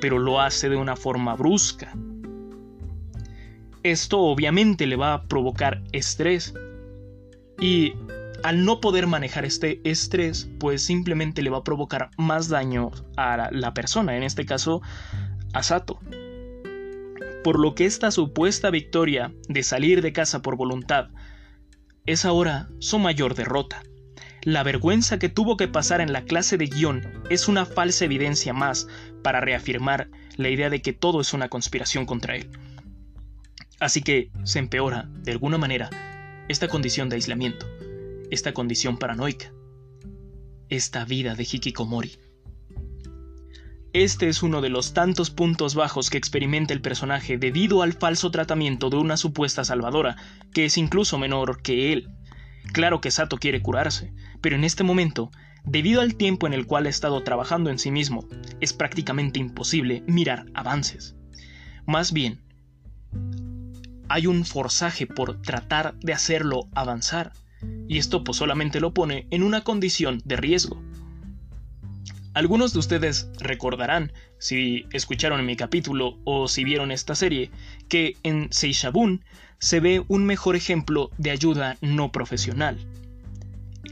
[0.00, 1.94] pero lo hace de una forma brusca.
[3.82, 6.54] Esto obviamente le va a provocar estrés.
[7.60, 7.94] Y
[8.44, 13.48] al no poder manejar este estrés, pues simplemente le va a provocar más daño a
[13.50, 14.80] la persona, en este caso
[15.54, 15.98] a Sato
[17.48, 21.08] por lo que esta supuesta victoria de salir de casa por voluntad
[22.06, 23.82] es ahora su mayor derrota.
[24.42, 28.52] La vergüenza que tuvo que pasar en la clase de guion es una falsa evidencia
[28.52, 28.86] más
[29.22, 32.48] para reafirmar la idea de que todo es una conspiración contra él.
[33.80, 35.90] Así que se empeora, de alguna manera,
[36.48, 37.66] esta condición de aislamiento,
[38.30, 39.52] esta condición paranoica,
[40.68, 42.18] esta vida de Hikikomori.
[43.92, 48.30] Este es uno de los tantos puntos bajos que experimenta el personaje debido al falso
[48.30, 50.16] tratamiento de una supuesta salvadora,
[50.52, 52.08] que es incluso menor que él.
[52.72, 55.30] Claro que Sato quiere curarse, pero en este momento,
[55.64, 58.26] debido al tiempo en el cual ha estado trabajando en sí mismo,
[58.60, 61.16] es prácticamente imposible mirar avances.
[61.86, 62.40] Más bien,
[64.08, 67.32] hay un forzaje por tratar de hacerlo avanzar,
[67.88, 70.82] y esto pues solamente lo pone en una condición de riesgo.
[72.34, 77.50] Algunos de ustedes recordarán, si escucharon mi capítulo o si vieron esta serie,
[77.88, 79.24] que en Seishabun
[79.58, 82.78] se ve un mejor ejemplo de ayuda no profesional,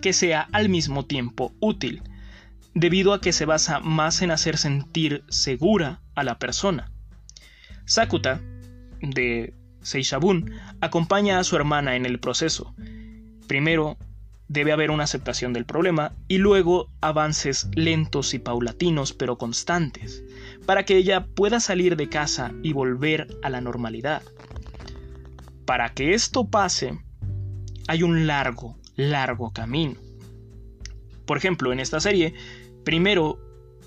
[0.00, 2.02] que sea al mismo tiempo útil,
[2.74, 6.90] debido a que se basa más en hacer sentir segura a la persona.
[7.84, 8.40] Sakuta,
[9.00, 12.74] de Seishabun, acompaña a su hermana en el proceso.
[13.46, 13.96] Primero
[14.48, 20.22] debe haber una aceptación del problema y luego avances lentos y paulatinos pero constantes,
[20.66, 24.22] para que ella pueda salir de casa y volver a la normalidad.
[25.66, 26.98] Para que esto pase,
[27.88, 29.96] hay un largo, largo camino.
[31.26, 32.34] Por ejemplo, en esta serie,
[32.84, 33.38] primero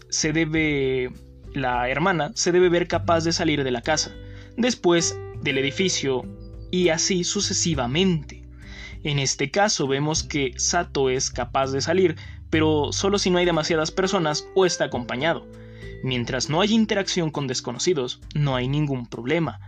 [0.09, 1.11] se debe,
[1.53, 4.13] la hermana se debe ver capaz de salir de la casa,
[4.57, 6.23] después del edificio
[6.69, 8.45] y así sucesivamente.
[9.03, 12.17] En este caso vemos que Sato es capaz de salir,
[12.49, 15.47] pero solo si no hay demasiadas personas o está acompañado.
[16.03, 19.61] Mientras no hay interacción con desconocidos, no hay ningún problema.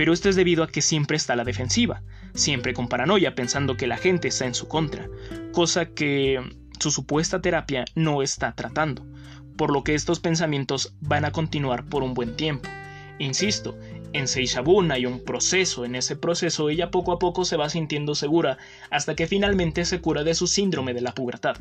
[0.00, 3.76] Pero esto es debido a que siempre está a la defensiva, siempre con paranoia pensando
[3.76, 5.10] que la gente está en su contra,
[5.52, 6.40] cosa que
[6.78, 9.06] su supuesta terapia no está tratando,
[9.58, 12.66] por lo que estos pensamientos van a continuar por un buen tiempo.
[13.18, 13.76] Insisto,
[14.14, 18.14] en Seishabun hay un proceso, en ese proceso ella poco a poco se va sintiendo
[18.14, 18.56] segura
[18.90, 21.58] hasta que finalmente se cura de su síndrome de la pubertad.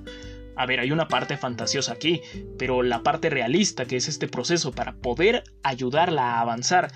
[0.55, 2.21] A ver, hay una parte fantasiosa aquí,
[2.57, 6.89] pero la parte realista que es este proceso para poder ayudarla a avanzar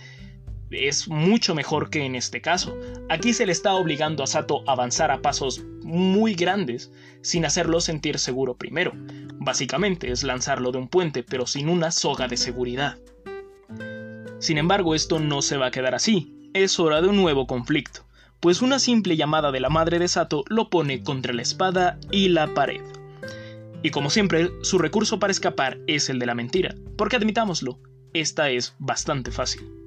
[0.74, 2.78] es mucho mejor que en este caso.
[3.10, 7.80] Aquí se le está obligando a Sato a avanzar a pasos muy grandes sin hacerlo
[7.82, 8.94] sentir seguro primero.
[9.36, 12.98] Básicamente es lanzarlo de un puente pero sin una soga de seguridad.
[14.40, 16.50] Sin embargo, esto no se va a quedar así.
[16.54, 18.06] Es hora de un nuevo conflicto,
[18.40, 22.30] pues una simple llamada de la madre de Sato lo pone contra la espada y
[22.30, 22.82] la pared.
[23.84, 27.80] Y como siempre, su recurso para escapar es el de la mentira, porque admitámoslo,
[28.14, 29.83] esta es bastante fácil.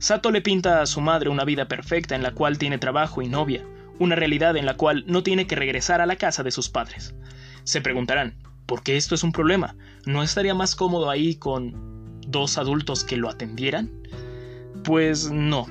[0.00, 3.28] Sato le pinta a su madre una vida perfecta en la cual tiene trabajo y
[3.28, 3.66] novia,
[3.98, 7.14] una realidad en la cual no tiene que regresar a la casa de sus padres.
[7.64, 8.34] Se preguntarán,
[8.64, 9.76] ¿por qué esto es un problema?
[10.06, 13.90] ¿No estaría más cómodo ahí con dos adultos que lo atendieran?
[14.84, 15.66] Pues no.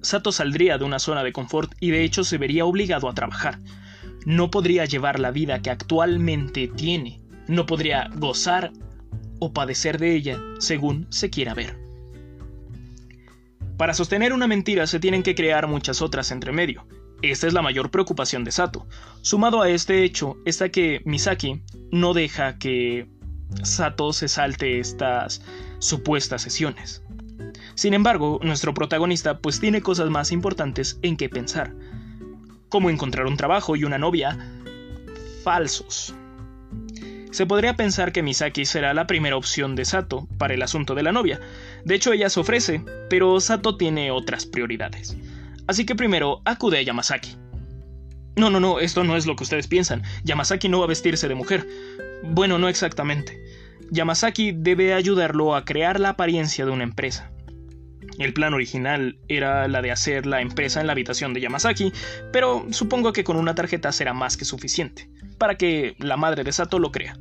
[0.00, 3.60] Sato saldría de una zona de confort y de hecho se vería obligado a trabajar.
[4.24, 7.20] No podría llevar la vida que actualmente tiene.
[7.46, 8.72] No podría gozar
[9.38, 11.85] o padecer de ella según se quiera ver.
[13.76, 16.86] Para sostener una mentira se tienen que crear muchas otras entre medio.
[17.22, 18.86] Esta es la mayor preocupación de Sato.
[19.22, 23.08] Sumado a este hecho está que Misaki no deja que
[23.62, 25.42] Sato se salte estas
[25.78, 27.02] supuestas sesiones.
[27.74, 31.74] Sin embargo, nuestro protagonista pues tiene cosas más importantes en que pensar,
[32.68, 34.38] como encontrar un trabajo y una novia
[35.42, 36.14] falsos.
[37.30, 41.02] Se podría pensar que Misaki será la primera opción de Sato para el asunto de
[41.02, 41.38] la novia.
[41.86, 45.16] De hecho, ella se ofrece, pero Sato tiene otras prioridades.
[45.68, 47.36] Así que primero acude a Yamasaki.
[48.34, 50.02] No, no, no, esto no es lo que ustedes piensan.
[50.24, 51.64] Yamasaki no va a vestirse de mujer.
[52.24, 53.40] Bueno, no exactamente.
[53.92, 57.30] Yamasaki debe ayudarlo a crear la apariencia de una empresa.
[58.18, 61.92] El plan original era la de hacer la empresa en la habitación de Yamasaki,
[62.32, 65.08] pero supongo que con una tarjeta será más que suficiente,
[65.38, 67.16] para que la madre de Sato lo crea.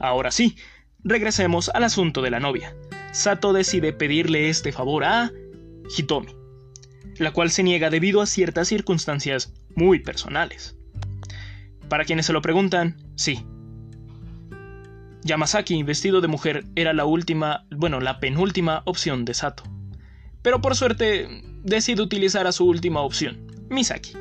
[0.00, 0.56] Ahora sí,
[1.04, 2.74] regresemos al asunto de la novia.
[3.18, 5.32] Sato decide pedirle este favor a
[5.96, 6.36] Hitomi,
[7.16, 10.76] la cual se niega debido a ciertas circunstancias muy personales.
[11.88, 13.44] Para quienes se lo preguntan, sí.
[15.24, 19.64] Yamasaki, vestido de mujer, era la última, bueno, la penúltima opción de Sato.
[20.42, 24.12] Pero por suerte, decide utilizar a su última opción, Misaki.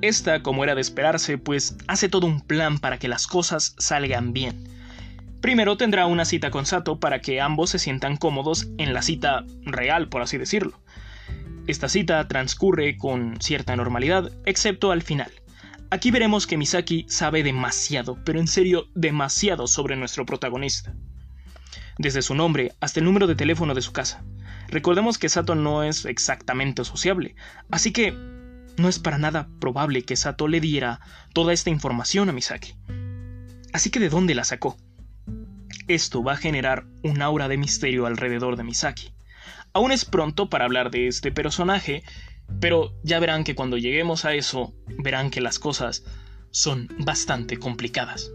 [0.00, 4.32] Esta, como era de esperarse, pues hace todo un plan para que las cosas salgan
[4.32, 4.64] bien.
[5.42, 9.44] Primero tendrá una cita con Sato para que ambos se sientan cómodos en la cita
[9.62, 10.80] real, por así decirlo.
[11.66, 15.32] Esta cita transcurre con cierta normalidad, excepto al final.
[15.90, 20.94] Aquí veremos que Misaki sabe demasiado, pero en serio demasiado sobre nuestro protagonista.
[21.98, 24.24] Desde su nombre hasta el número de teléfono de su casa.
[24.68, 27.34] Recordemos que Sato no es exactamente sociable,
[27.68, 28.12] así que
[28.78, 31.00] no es para nada probable que Sato le diera
[31.34, 32.74] toda esta información a Misaki.
[33.72, 34.76] Así que ¿de dónde la sacó?
[35.88, 39.12] Esto va a generar un aura de misterio alrededor de Misaki.
[39.72, 42.02] Aún es pronto para hablar de este personaje,
[42.60, 46.04] pero ya verán que cuando lleguemos a eso, verán que las cosas
[46.50, 48.30] son bastante complicadas.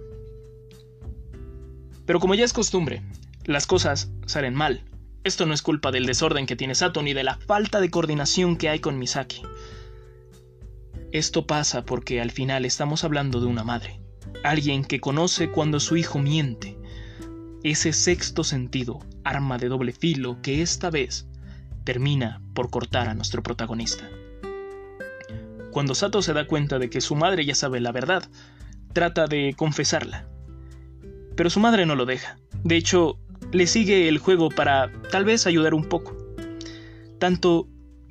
[2.06, 3.04] Pero como ya es costumbre,
[3.46, 4.84] las cosas salen mal.
[5.24, 8.56] Esto no es culpa del desorden que tiene Sato ni de la falta de coordinación
[8.56, 9.42] que hay con Misaki.
[11.12, 14.00] Esto pasa porque al final estamos hablando de una madre,
[14.44, 16.77] alguien que conoce cuando su hijo miente.
[17.64, 21.28] Ese sexto sentido, arma de doble filo que esta vez
[21.84, 24.08] termina por cortar a nuestro protagonista.
[25.72, 28.30] Cuando Sato se da cuenta de que su madre ya sabe la verdad,
[28.94, 30.28] trata de confesarla.
[31.36, 32.38] Pero su madre no lo deja.
[32.64, 33.20] De hecho,
[33.52, 36.18] le sigue el juego para tal vez ayudar un poco.
[37.20, 37.68] Tanto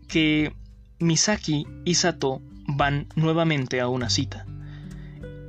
[0.09, 0.53] que
[0.99, 4.47] Misaki y Sato van nuevamente a una cita,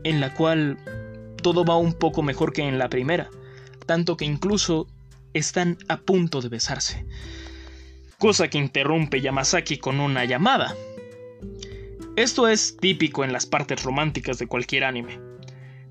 [0.03, 0.77] en la cual
[1.41, 3.29] todo va un poco mejor que en la primera,
[3.88, 4.88] tanto que incluso
[5.33, 7.05] están a punto de besarse.
[8.19, 10.75] Cosa que interrumpe Yamasaki con una llamada.
[12.15, 15.19] Esto es típico en las partes románticas de cualquier anime.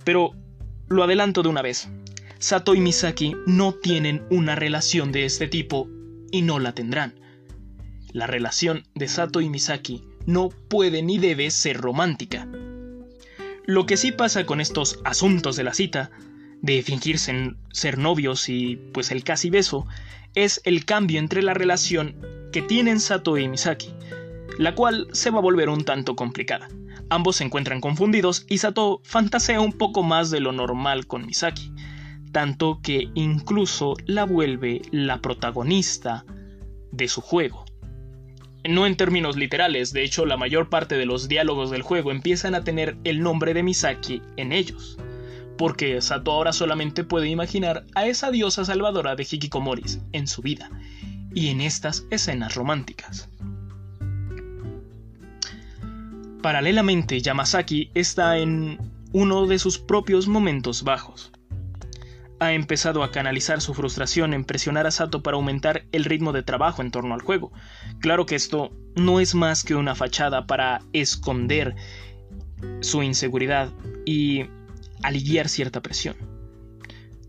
[0.05, 0.33] Pero
[0.89, 1.89] lo adelanto de una vez.
[2.39, 5.89] Sato y Misaki no tienen una relación de este tipo
[6.31, 7.15] y no la tendrán.
[8.13, 12.49] La relación de Sato y Misaki no puede ni debe ser romántica.
[13.65, 16.11] Lo que sí pasa con estos asuntos de la cita,
[16.63, 19.87] de fingirse ser novios y pues el casi beso,
[20.35, 22.17] es el cambio entre la relación
[22.53, 23.93] que tienen Sato y Misaki,
[24.59, 26.69] la cual se va a volver un tanto complicada.
[27.09, 31.73] Ambos se encuentran confundidos y Sato fantasea un poco más de lo normal con Misaki,
[32.33, 36.25] tanto que incluso la vuelve la protagonista
[36.91, 37.67] de su juego
[38.69, 42.55] no en términos literales, de hecho la mayor parte de los diálogos del juego empiezan
[42.55, 44.99] a tener el nombre de Misaki en ellos,
[45.57, 50.71] porque Sato ahora solamente puede imaginar a esa diosa salvadora de Hikikomoris en su vida,
[51.37, 53.29] y en estas escenas románticas.
[56.43, 58.79] Paralelamente, Yamasaki está en
[59.13, 61.33] uno de sus propios momentos bajos.
[62.41, 66.43] Ha empezado a canalizar su frustración en presionar a Sato para aumentar el ritmo de
[66.43, 67.53] trabajo en torno al juego.
[68.01, 71.75] Claro que esto no es más que una fachada para esconder
[72.81, 73.71] su inseguridad
[74.07, 74.45] y
[75.03, 76.17] aliviar cierta presión.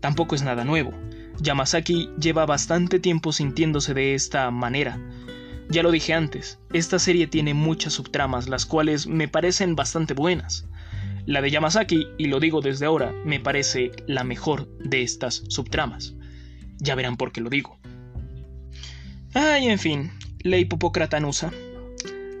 [0.00, 0.92] Tampoco es nada nuevo.
[1.40, 4.98] Yamasaki lleva bastante tiempo sintiéndose de esta manera.
[5.68, 10.66] Ya lo dije antes, esta serie tiene muchas subtramas, las cuales me parecen bastante buenas.
[11.26, 16.14] La de Yamasaki, y lo digo desde ahora, me parece la mejor de estas subtramas.
[16.78, 17.78] Ya verán por qué lo digo.
[19.34, 20.10] Ay, en fin,
[20.40, 21.52] la hipopocratanusa.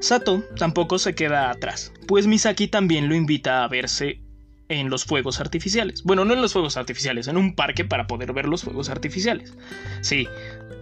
[0.00, 4.22] Sato tampoco se queda atrás, pues Misaki también lo invita a verse
[4.68, 6.02] en los fuegos artificiales.
[6.02, 9.54] Bueno, no en los fuegos artificiales, en un parque para poder ver los fuegos artificiales.
[10.00, 10.28] Sí,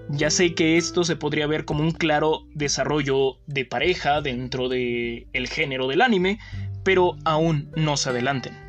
[0.09, 5.26] ya sé que esto se podría ver como un claro desarrollo de pareja dentro del
[5.32, 6.39] el género del anime,
[6.82, 8.66] pero aún no se adelanten.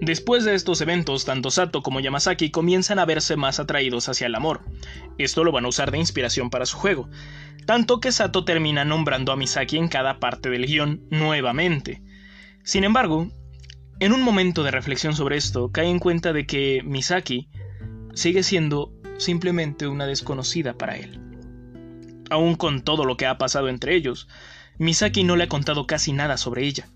[0.00, 4.36] Después de estos eventos, tanto Sato como Yamasaki comienzan a verse más atraídos hacia el
[4.36, 4.60] amor.
[5.18, 7.08] Esto lo van a usar de inspiración para su juego,
[7.66, 12.00] tanto que Sato termina nombrando a Misaki en cada parte del guion nuevamente.
[12.62, 13.28] Sin embargo,
[14.00, 17.48] en un momento de reflexión sobre esto, cae en cuenta de que Misaki
[18.14, 21.20] sigue siendo simplemente una desconocida para él.
[22.30, 24.28] Aún con todo lo que ha pasado entre ellos,
[24.78, 26.88] Misaki no le ha contado casi nada sobre ella.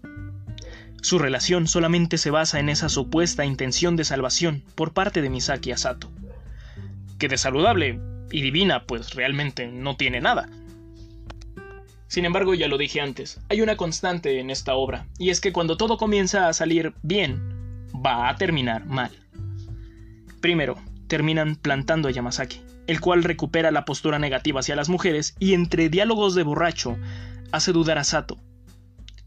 [1.03, 5.73] Su relación solamente se basa en esa supuesta intención de salvación por parte de Misaki
[5.73, 6.13] a Sato.
[7.19, 8.01] Que de saludable
[8.31, 10.49] y divina pues realmente no tiene nada.
[12.13, 15.51] Sin embargo, ya lo dije antes, hay una constante en esta obra, y es que
[15.51, 19.13] cuando todo comienza a salir bien, va a terminar mal.
[20.43, 25.55] Primero, terminan plantando a Yamasaki, el cual recupera la postura negativa hacia las mujeres y
[25.55, 26.99] entre diálogos de borracho
[27.51, 28.37] hace dudar a Sato,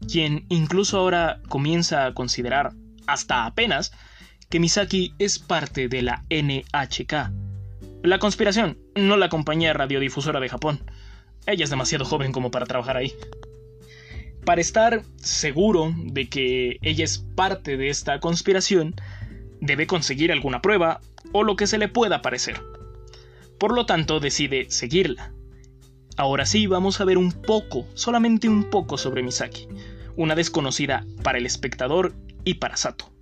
[0.08, 2.72] quien incluso ahora comienza a considerar,
[3.08, 3.90] hasta apenas,
[4.48, 7.32] que Misaki es parte de la NHK.
[8.04, 10.88] La conspiración, no la compañía radiodifusora de Japón.
[11.46, 13.14] Ella es demasiado joven como para trabajar ahí.
[14.44, 18.94] Para estar seguro de que ella es parte de esta conspiración,
[19.60, 21.00] debe conseguir alguna prueba
[21.32, 22.60] o lo que se le pueda parecer.
[23.58, 25.32] Por lo tanto, decide seguirla.
[26.16, 29.68] Ahora sí, vamos a ver un poco, solamente un poco sobre Misaki,
[30.16, 33.12] una desconocida para el espectador y para Sato.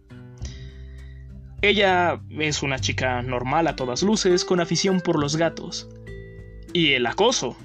[1.63, 5.89] Ella es una chica normal a todas luces, con afición por los gatos.
[6.73, 7.57] Y el acoso,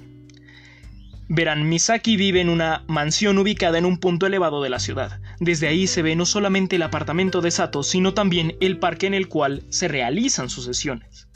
[1.32, 5.20] Verán, Misaki vive en una mansión ubicada en un punto elevado de la ciudad.
[5.38, 9.14] Desde ahí se ve no solamente el apartamento de Sato, sino también el parque en
[9.14, 11.28] el cual se realizan sus sesiones.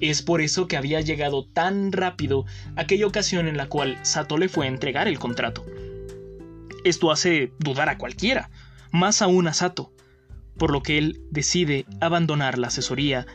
[0.00, 2.44] Es por eso que había llegado tan rápido
[2.74, 5.64] aquella ocasión en la cual Sato le fue a entregar el contrato.
[6.82, 8.50] Esto hace dudar a cualquiera,
[8.90, 9.92] más aún a Sato,
[10.58, 13.28] por lo que él decide abandonar la asesoría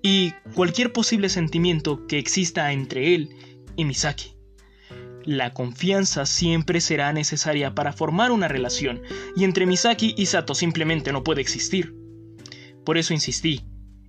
[0.00, 3.30] y cualquier posible sentimiento que exista entre él
[3.74, 4.33] y Misaki.
[5.24, 9.00] La confianza siempre será necesaria para formar una relación,
[9.36, 11.94] y entre Misaki y Sato simplemente no puede existir.
[12.84, 13.64] Por eso insistí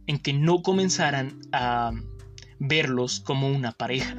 [0.07, 1.91] en que no comenzaran a
[2.59, 4.17] verlos como una pareja.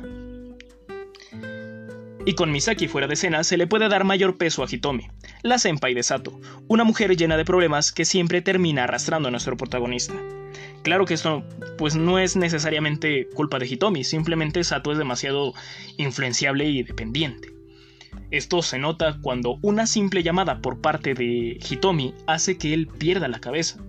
[2.25, 5.09] Y con Misaki fuera de escena se le puede dar mayor peso a Hitomi,
[5.43, 9.57] la senpai de Sato, una mujer llena de problemas que siempre termina arrastrando a nuestro
[9.57, 10.15] protagonista.
[10.87, 11.43] Claro que esto
[11.79, 15.53] pues no es necesariamente culpa de Hitomi, simplemente Sato es demasiado
[15.97, 17.53] influenciable y dependiente.
[18.31, 23.27] Esto se nota cuando una simple llamada por parte de Hitomi hace que él pierda
[23.27, 23.81] la cabeza.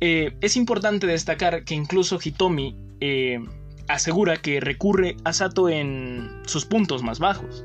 [0.00, 3.42] Eh, es importante destacar que incluso Hitomi eh,
[3.88, 7.64] asegura que recurre a Sato en sus puntos más bajos.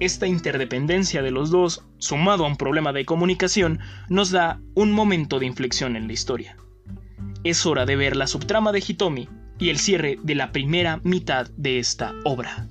[0.00, 5.38] Esta interdependencia de los dos, sumado a un problema de comunicación, nos da un momento
[5.38, 6.56] de inflexión en la historia
[7.44, 9.28] es hora de ver la subtrama de Hitomi
[9.58, 12.66] y el cierre de la primera mitad de esta obra.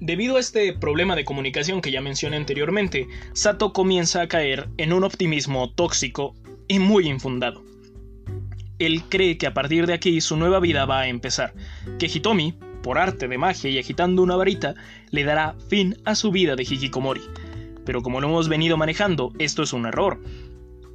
[0.00, 4.92] Debido a este problema de comunicación que ya mencioné anteriormente, Sato comienza a caer en
[4.92, 6.34] un optimismo tóxico
[6.68, 7.62] y muy infundado.
[8.78, 11.52] Él cree que a partir de aquí su nueva vida va a empezar,
[11.98, 14.74] que Hitomi, por arte de magia y agitando una varita,
[15.10, 17.20] le dará fin a su vida de Hikikomori.
[17.84, 20.18] Pero como lo hemos venido manejando, esto es un error,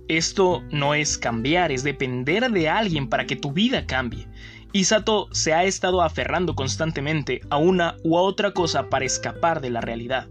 [0.07, 4.27] esto no es cambiar, es depender de alguien para que tu vida cambie.
[4.71, 9.61] Y Sato se ha estado aferrando constantemente a una u a otra cosa para escapar
[9.61, 10.27] de la realidad,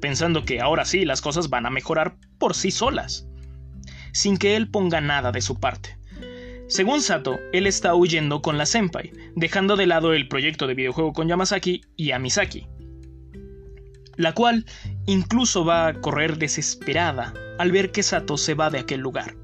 [0.00, 3.26] pensando que ahora sí las cosas van a mejorar por sí solas,
[4.12, 5.98] sin que él ponga nada de su parte.
[6.68, 11.14] Según Sato, él está huyendo con la Senpai, dejando de lado el proyecto de videojuego
[11.14, 12.18] con Yamasaki y a
[14.18, 14.66] la cual
[15.06, 19.36] incluso va a correr desesperada al ver que Sato se va de aquel lugar.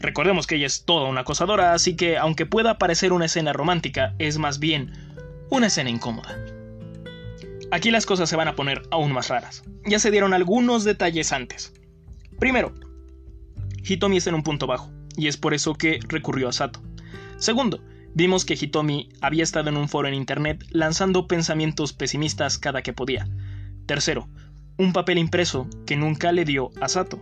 [0.00, 4.14] Recordemos que ella es toda una acosadora, así que aunque pueda parecer una escena romántica,
[4.18, 4.92] es más bien
[5.50, 6.36] una escena incómoda.
[7.70, 9.62] Aquí las cosas se van a poner aún más raras.
[9.86, 11.72] Ya se dieron algunos detalles antes.
[12.40, 12.74] Primero,
[13.84, 16.82] Hitomi está en un punto bajo y es por eso que recurrió a Sato.
[17.36, 17.80] Segundo,
[18.14, 22.92] vimos que Hitomi había estado en un foro en internet lanzando pensamientos pesimistas cada que
[22.92, 23.28] podía.
[23.90, 24.28] Tercero,
[24.76, 27.20] un papel impreso que nunca le dio a Sato.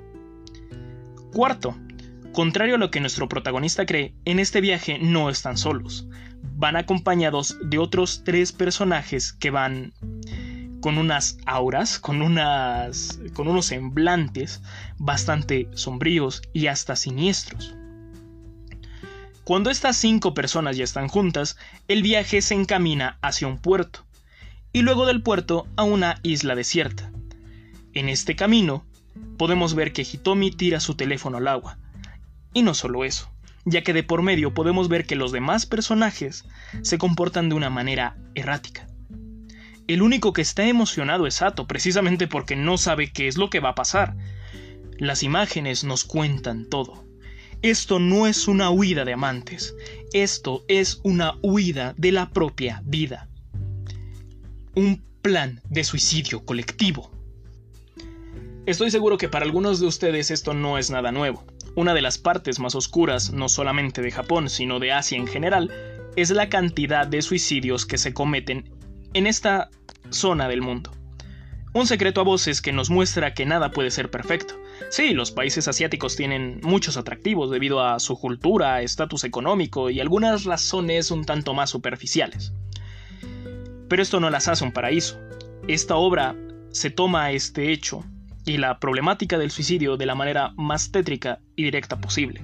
[1.33, 1.75] Cuarto,
[2.35, 6.07] contrario a lo que nuestro protagonista cree, en este viaje no están solos.
[6.57, 9.95] Van acompañados de otros tres personajes que van
[10.83, 14.61] con unas auras, con, unas, con unos semblantes
[14.99, 17.75] bastante sombríos y hasta siniestros.
[19.45, 21.57] Cuando estas cinco personas ya están juntas,
[21.89, 24.05] el viaje se encamina hacia un puerto,
[24.79, 27.11] y luego del puerto a una isla desierta.
[27.95, 28.87] En este camino,
[29.37, 31.79] podemos ver que Hitomi tira su teléfono al agua.
[32.55, 33.29] Y no solo eso,
[33.65, 36.45] ya que de por medio podemos ver que los demás personajes
[36.83, 38.87] se comportan de una manera errática.
[39.89, 43.59] El único que está emocionado es Sato, precisamente porque no sabe qué es lo que
[43.59, 44.15] va a pasar.
[44.97, 47.05] Las imágenes nos cuentan todo.
[47.63, 49.75] Esto no es una huida de amantes,
[50.13, 53.29] esto es una huida de la propia vida.
[54.75, 57.11] Un plan de suicidio colectivo.
[58.67, 61.45] Estoy seguro que para algunos de ustedes esto no es nada nuevo.
[61.75, 65.71] Una de las partes más oscuras, no solamente de Japón, sino de Asia en general,
[66.17, 68.71] es la cantidad de suicidios que se cometen
[69.15, 69.71] en esta
[70.11, 70.93] zona del mundo.
[71.73, 74.55] Un secreto a voces que nos muestra que nada puede ser perfecto,
[74.91, 80.45] Sí, los países asiáticos tienen muchos atractivos debido a su cultura, estatus económico y algunas
[80.45, 82.53] razones un tanto más superficiales.
[83.89, 85.19] Pero esto no las hace un paraíso.
[85.67, 86.37] Esta obra
[86.71, 88.05] se toma este hecho
[88.45, 92.43] y la problemática del suicidio de la manera más tétrica y directa posible,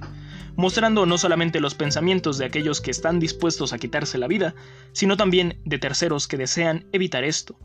[0.55, 4.53] mostrando no solamente los pensamientos de aquellos que están dispuestos a quitarse la vida,
[4.91, 7.57] sino también de terceros que desean evitar esto.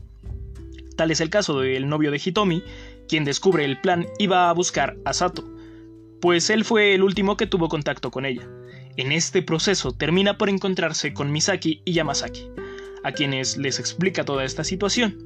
[0.95, 2.63] Tal es el caso del novio de Hitomi,
[3.07, 5.43] quien descubre el plan y va a buscar a Sato,
[6.21, 8.47] pues él fue el último que tuvo contacto con ella.
[8.97, 12.49] En este proceso termina por encontrarse con Misaki y Yamasaki,
[13.03, 15.17] a quienes les explica toda esta situación.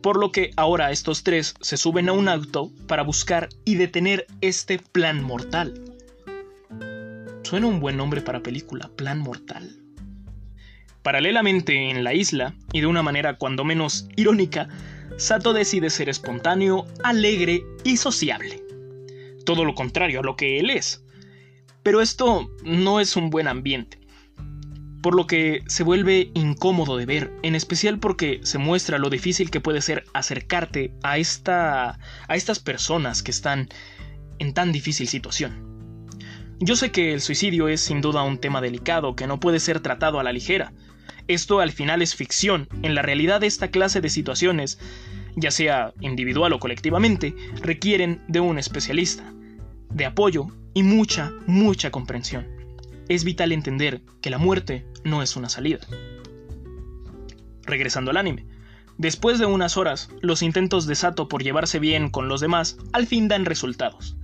[0.00, 4.26] Por lo que ahora estos tres se suben a un auto para buscar y detener
[4.40, 5.80] este plan mortal.
[7.42, 9.76] Suena un buen nombre para película, Plan Mortal.
[11.02, 14.68] Paralelamente en la isla, y de una manera cuando menos irónica,
[15.18, 18.62] Sato decide ser espontáneo, alegre y sociable.
[19.44, 21.04] Todo lo contrario a lo que él es.
[21.82, 23.98] Pero esto no es un buen ambiente.
[25.04, 29.50] Por lo que se vuelve incómodo de ver, en especial porque se muestra lo difícil
[29.50, 33.68] que puede ser acercarte a, esta, a estas personas que están
[34.38, 36.08] en tan difícil situación.
[36.58, 39.80] Yo sé que el suicidio es sin duda un tema delicado que no puede ser
[39.80, 40.72] tratado a la ligera,
[41.28, 42.66] esto al final es ficción.
[42.80, 44.78] En la realidad esta clase de situaciones,
[45.36, 49.34] ya sea individual o colectivamente, requieren de un especialista,
[49.90, 52.53] de apoyo y mucha, mucha comprensión.
[53.08, 55.80] Es vital entender que la muerte no es una salida.
[57.62, 58.46] Regresando al anime.
[58.96, 63.06] Después de unas horas, los intentos de Sato por llevarse bien con los demás al
[63.06, 64.16] fin dan resultados.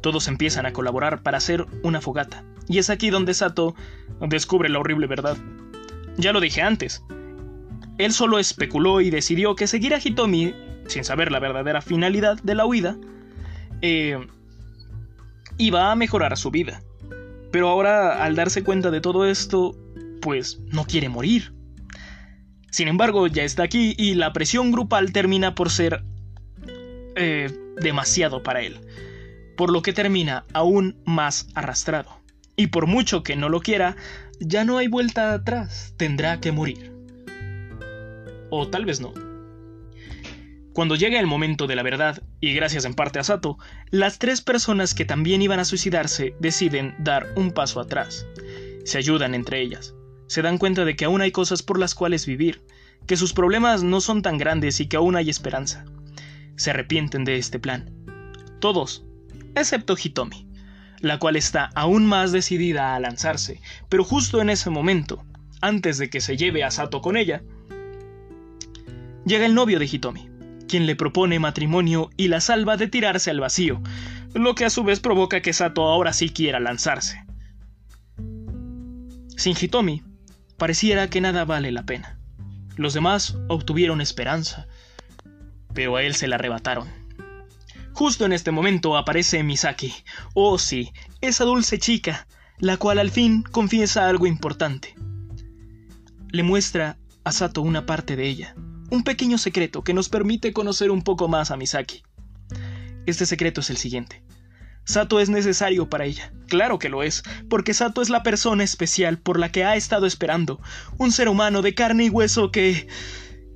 [0.00, 3.74] Todos empiezan a colaborar para hacer una fogata, y es aquí donde Sato
[4.20, 5.36] descubre la horrible verdad.
[6.16, 7.02] Ya lo dije antes.
[7.98, 10.54] Él solo especuló y decidió que seguir a Hitomi,
[10.88, 12.96] sin saber la verdadera finalidad de la huida,
[13.80, 14.18] eh,
[15.56, 16.82] iba a mejorar su vida.
[17.54, 19.76] Pero ahora, al darse cuenta de todo esto,
[20.20, 21.52] pues no quiere morir.
[22.72, 26.02] Sin embargo, ya está aquí y la presión grupal termina por ser
[27.14, 28.80] eh, demasiado para él,
[29.56, 32.10] por lo que termina aún más arrastrado.
[32.56, 33.94] Y por mucho que no lo quiera,
[34.40, 36.90] ya no hay vuelta atrás, tendrá que morir.
[38.50, 39.14] O tal vez no.
[40.72, 43.58] Cuando llega el momento de la verdad, y gracias en parte a Sato,
[43.90, 48.26] las tres personas que también iban a suicidarse deciden dar un paso atrás.
[48.84, 49.94] Se ayudan entre ellas.
[50.26, 52.62] Se dan cuenta de que aún hay cosas por las cuales vivir,
[53.06, 55.84] que sus problemas no son tan grandes y que aún hay esperanza.
[56.56, 57.90] Se arrepienten de este plan.
[58.60, 59.04] Todos,
[59.54, 60.48] excepto Hitomi
[61.04, 65.22] la cual está aún más decidida a lanzarse, pero justo en ese momento,
[65.60, 67.42] antes de que se lleve a Sato con ella,
[69.26, 70.30] llega el novio de Hitomi,
[70.74, 73.80] quien le propone matrimonio y la salva de tirarse al vacío,
[74.34, 77.24] lo que a su vez provoca que Sato ahora sí quiera lanzarse.
[79.36, 80.02] Sin Hitomi,
[80.56, 82.18] pareciera que nada vale la pena.
[82.74, 84.66] Los demás obtuvieron esperanza,
[85.74, 86.88] pero a él se la arrebataron.
[87.92, 89.94] Justo en este momento aparece Misaki.
[90.34, 92.26] Oh sí, esa dulce chica,
[92.58, 94.96] la cual al fin confiesa algo importante.
[96.32, 98.56] Le muestra a Sato una parte de ella,
[98.90, 102.02] un pequeño secreto que nos permite conocer un poco más a Misaki.
[103.06, 104.22] Este secreto es el siguiente.
[104.84, 106.32] Sato es necesario para ella.
[106.46, 110.06] Claro que lo es, porque Sato es la persona especial por la que ha estado
[110.06, 110.60] esperando.
[110.98, 112.86] Un ser humano de carne y hueso que...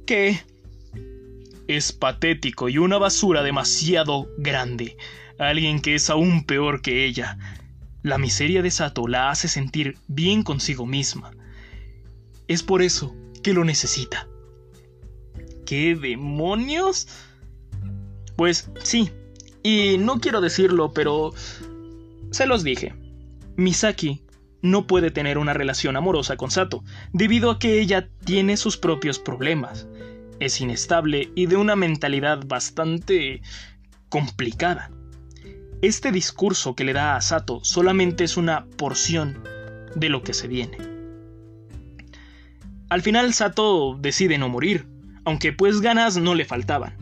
[0.07, 0.43] que...
[1.67, 4.97] Es patético y una basura demasiado grande.
[5.39, 7.37] Alguien que es aún peor que ella.
[8.03, 11.31] La miseria de Sato la hace sentir bien consigo misma.
[12.49, 14.29] Es por eso que lo necesita.
[15.69, 17.09] ¿Qué demonios?
[18.37, 19.11] Pues sí,
[19.63, 21.35] y no quiero decirlo, pero
[22.31, 22.95] se los dije.
[23.57, 24.23] Misaki
[24.63, 29.19] no puede tener una relación amorosa con Sato, debido a que ella tiene sus propios
[29.19, 29.87] problemas.
[30.41, 33.43] Es inestable y de una mentalidad bastante
[34.09, 34.91] complicada.
[35.83, 39.45] Este discurso que le da a Sato solamente es una porción
[39.95, 40.79] de lo que se viene.
[42.89, 44.87] Al final Sato decide no morir,
[45.25, 46.97] aunque pues ganas no le faltaban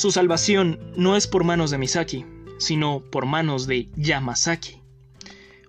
[0.00, 2.24] su salvación no es por manos de Misaki,
[2.58, 4.80] sino por manos de Yamasaki.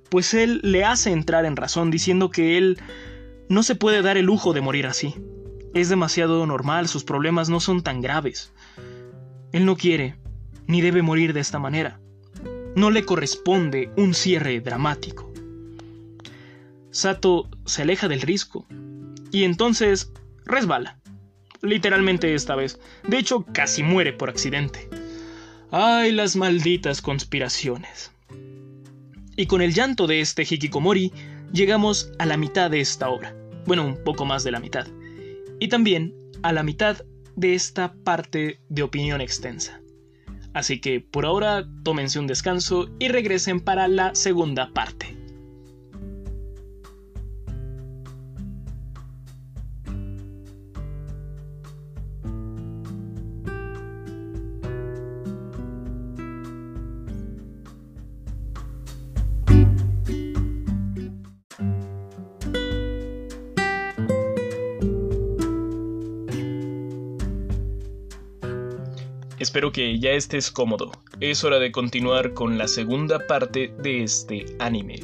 [0.09, 2.79] Pues él le hace entrar en razón diciendo que él
[3.49, 5.15] no se puede dar el lujo de morir así.
[5.73, 8.53] Es demasiado normal, sus problemas no son tan graves.
[9.51, 10.15] Él no quiere,
[10.65, 11.99] ni debe morir de esta manera.
[12.75, 15.29] No le corresponde un cierre dramático.
[16.91, 18.65] Sato se aleja del risco
[19.31, 20.11] y entonces
[20.51, 21.01] resbala
[21.61, 22.79] literalmente esta vez.
[23.07, 24.89] De hecho, casi muere por accidente.
[25.71, 28.11] ¡Ay, las malditas conspiraciones!
[29.37, 31.13] Y con el llanto de este Hikikomori,
[31.53, 33.35] llegamos a la mitad de esta obra.
[33.65, 34.87] Bueno, un poco más de la mitad.
[35.59, 37.03] Y también a la mitad
[37.35, 39.79] de esta parte de opinión extensa.
[40.53, 45.20] Así que por ahora tómense un descanso y regresen para la segunda parte.
[69.51, 70.93] Espero que ya estés cómodo.
[71.19, 75.01] Es hora de continuar con la segunda parte de este anime.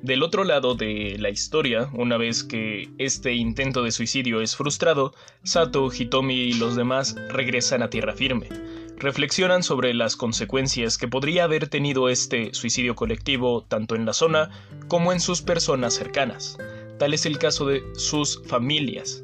[0.00, 5.12] Del otro lado de la historia, una vez que este intento de suicidio es frustrado,
[5.42, 8.48] Sato, Hitomi y los demás regresan a tierra firme.
[8.96, 14.48] Reflexionan sobre las consecuencias que podría haber tenido este suicidio colectivo tanto en la zona
[14.88, 16.56] como en sus personas cercanas.
[16.98, 19.23] Tal es el caso de sus familias.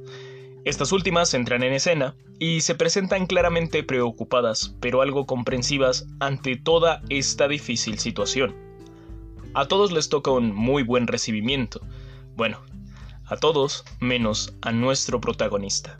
[0.64, 7.00] Estas últimas entran en escena y se presentan claramente preocupadas, pero algo comprensivas ante toda
[7.08, 8.54] esta difícil situación.
[9.54, 11.80] A todos les toca un muy buen recibimiento.
[12.36, 12.60] Bueno,
[13.24, 15.98] a todos menos a nuestro protagonista,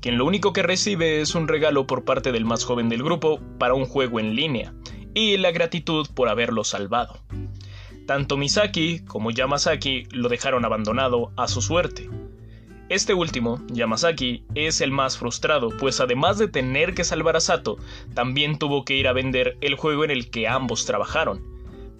[0.00, 3.40] quien lo único que recibe es un regalo por parte del más joven del grupo
[3.58, 4.72] para un juego en línea,
[5.12, 7.20] y la gratitud por haberlo salvado.
[8.06, 12.08] Tanto Misaki como Yamasaki lo dejaron abandonado a su suerte,
[12.88, 17.76] este último, Yamasaki, es el más frustrado, pues además de tener que salvar a Sato,
[18.14, 21.42] también tuvo que ir a vender el juego en el que ambos trabajaron.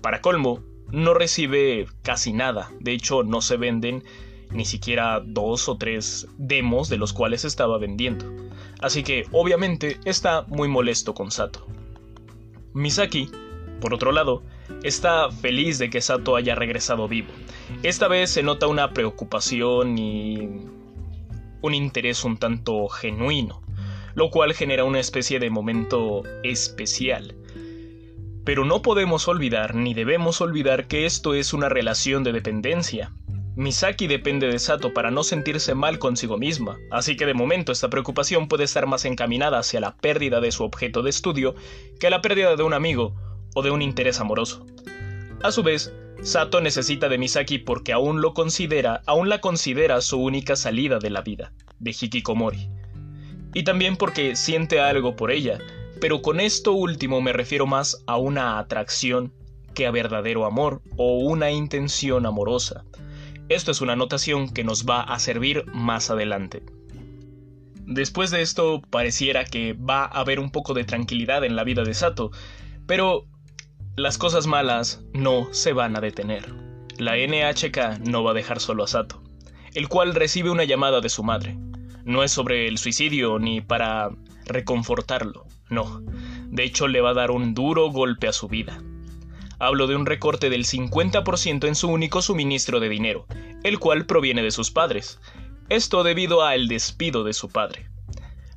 [0.01, 4.03] Para colmo, no recibe casi nada, de hecho no se venden
[4.51, 8.24] ni siquiera dos o tres demos de los cuales estaba vendiendo.
[8.80, 11.66] Así que obviamente está muy molesto con Sato.
[12.72, 13.30] Misaki,
[13.80, 14.43] por otro lado,
[14.82, 17.28] está feliz de que Sato haya regresado vivo.
[17.82, 20.49] Esta vez se nota una preocupación y
[21.61, 23.62] un interés un tanto genuino,
[24.14, 27.34] lo cual genera una especie de momento especial.
[28.44, 33.12] Pero no podemos olvidar ni debemos olvidar que esto es una relación de dependencia.
[33.56, 37.90] Misaki depende de Sato para no sentirse mal consigo misma, así que de momento esta
[37.90, 41.56] preocupación puede estar más encaminada hacia la pérdida de su objeto de estudio
[41.98, 43.14] que a la pérdida de un amigo
[43.54, 44.64] o de un interés amoroso.
[45.42, 45.92] A su vez,
[46.23, 51.11] Sato necesita de Misaki porque aún lo considera, aún la considera su única salida de
[51.11, 52.69] la vida, de Hikikomori.
[53.55, 55.59] Y también porque siente algo por ella,
[56.01, 59.33] pero con esto último me refiero más a una atracción
[59.75, 62.85] que a verdadero amor o una intención amorosa.
[63.49, 66.62] Esto es una anotación que nos va a servir más adelante.
[67.87, 71.85] Después de esto pareciera que va a haber un poco de tranquilidad en la vida
[71.85, 72.33] de Sato,
[72.87, 73.25] pero
[73.99, 76.55] las cosas malas no se van a detener.
[76.99, 79.22] La NHK no va a dejar solo a Sato,
[79.74, 81.59] el cual recibe una llamada de su madre.
[82.05, 84.11] No es sobre el suicidio ni para
[84.46, 86.01] reconfortarlo, no.
[86.46, 88.80] De hecho, le va a dar un duro golpe a su vida.
[89.59, 93.26] Hablo de un recorte del 50% en su único suministro de dinero,
[93.64, 95.18] el cual proviene de sus padres.
[95.68, 97.90] Esto debido al despido de su padre.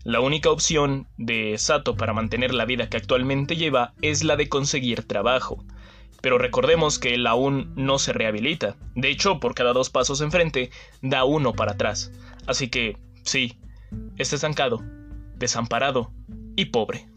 [0.04, 4.50] La única opción de Sato para mantener la vida que actualmente lleva es la de
[4.50, 5.64] conseguir trabajo.
[6.22, 8.78] Pero recordemos que él aún no se rehabilita.
[8.96, 10.72] De hecho, por cada dos pasos enfrente,
[11.02, 12.12] da uno para atrás.
[12.48, 13.60] Así que, sí,
[14.18, 14.82] está estancado,
[15.36, 16.12] desamparado
[16.56, 17.08] y pobre.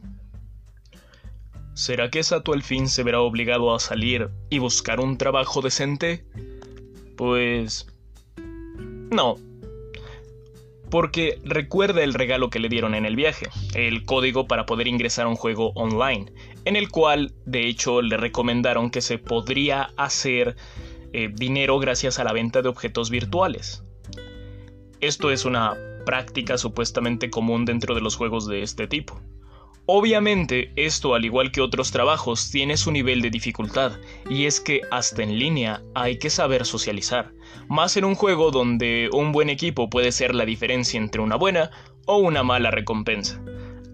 [1.72, 6.24] ¿Será que Sato al fin se verá obligado a salir y buscar un trabajo decente?
[7.16, 7.86] Pues...
[9.10, 9.36] No,
[10.94, 15.26] porque recuerda el regalo que le dieron en el viaje, el código para poder ingresar
[15.26, 16.32] a un juego online,
[16.64, 20.54] en el cual de hecho le recomendaron que se podría hacer
[21.12, 23.82] eh, dinero gracias a la venta de objetos virtuales.
[25.00, 25.76] Esto es una
[26.06, 29.20] práctica supuestamente común dentro de los juegos de este tipo.
[29.86, 33.98] Obviamente, esto, al igual que otros trabajos, tiene su nivel de dificultad,
[34.30, 37.33] y es que hasta en línea hay que saber socializar,
[37.68, 41.70] más en un juego donde un buen equipo puede ser la diferencia entre una buena
[42.06, 43.40] o una mala recompensa.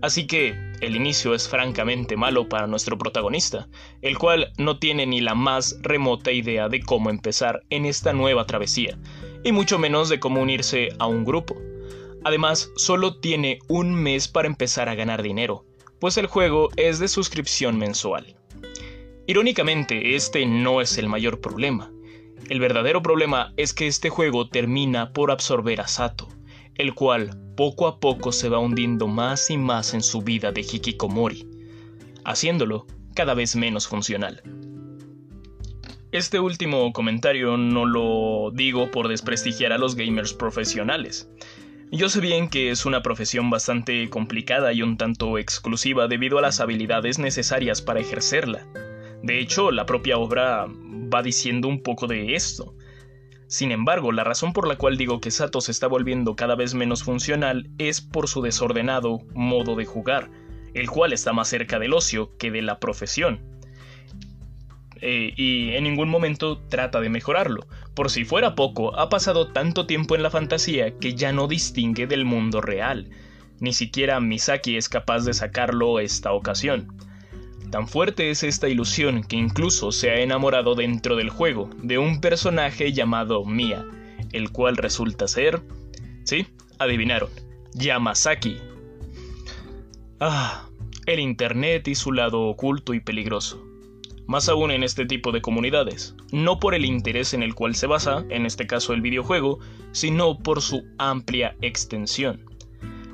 [0.03, 3.69] Así que el inicio es francamente malo para nuestro protagonista,
[4.01, 8.47] el cual no tiene ni la más remota idea de cómo empezar en esta nueva
[8.47, 8.99] travesía,
[9.45, 11.57] y mucho menos de cómo unirse a un grupo.
[12.25, 15.67] Además, solo tiene un mes para empezar a ganar dinero,
[15.99, 18.37] pues el juego es de suscripción mensual.
[19.27, 21.93] Irónicamente, este no es el mayor problema.
[22.49, 26.28] El verdadero problema es que este juego termina por absorber a Sato,
[26.74, 30.62] el cual poco a poco se va hundiendo más y más en su vida de
[30.62, 31.47] Hikikomori,
[32.24, 34.43] haciéndolo cada vez menos funcional.
[36.12, 41.30] Este último comentario no lo digo por desprestigiar a los gamers profesionales,
[41.93, 46.41] yo sé bien que es una profesión bastante complicada y un tanto exclusiva debido a
[46.41, 48.64] las habilidades necesarias para ejercerla.
[49.23, 52.75] De hecho, la propia obra va diciendo un poco de esto.
[53.47, 56.75] Sin embargo, la razón por la cual digo que Sato se está volviendo cada vez
[56.75, 60.31] menos funcional es por su desordenado modo de jugar,
[60.73, 63.41] el cual está más cerca del ocio que de la profesión.
[65.03, 67.66] Eh, y en ningún momento trata de mejorarlo.
[67.95, 72.07] Por si fuera poco, ha pasado tanto tiempo en la fantasía que ya no distingue
[72.07, 73.11] del mundo real.
[73.59, 76.95] Ni siquiera Misaki es capaz de sacarlo esta ocasión.
[77.71, 82.21] Tan fuerte es esta ilusión que incluso se ha enamorado dentro del juego de un
[82.21, 83.87] personaje llamado Mia,
[84.33, 85.62] el cual resulta ser...
[86.25, 86.47] Sí,
[86.79, 87.31] adivinaron,
[87.75, 88.59] Yamasaki.
[90.18, 90.68] Ah,
[91.07, 93.71] el Internet y su lado oculto y peligroso
[94.31, 97.89] más aún en este tipo de comunidades, no por el interés en el cual se
[97.89, 99.59] basa, en este caso el videojuego,
[99.91, 102.45] sino por su amplia extensión.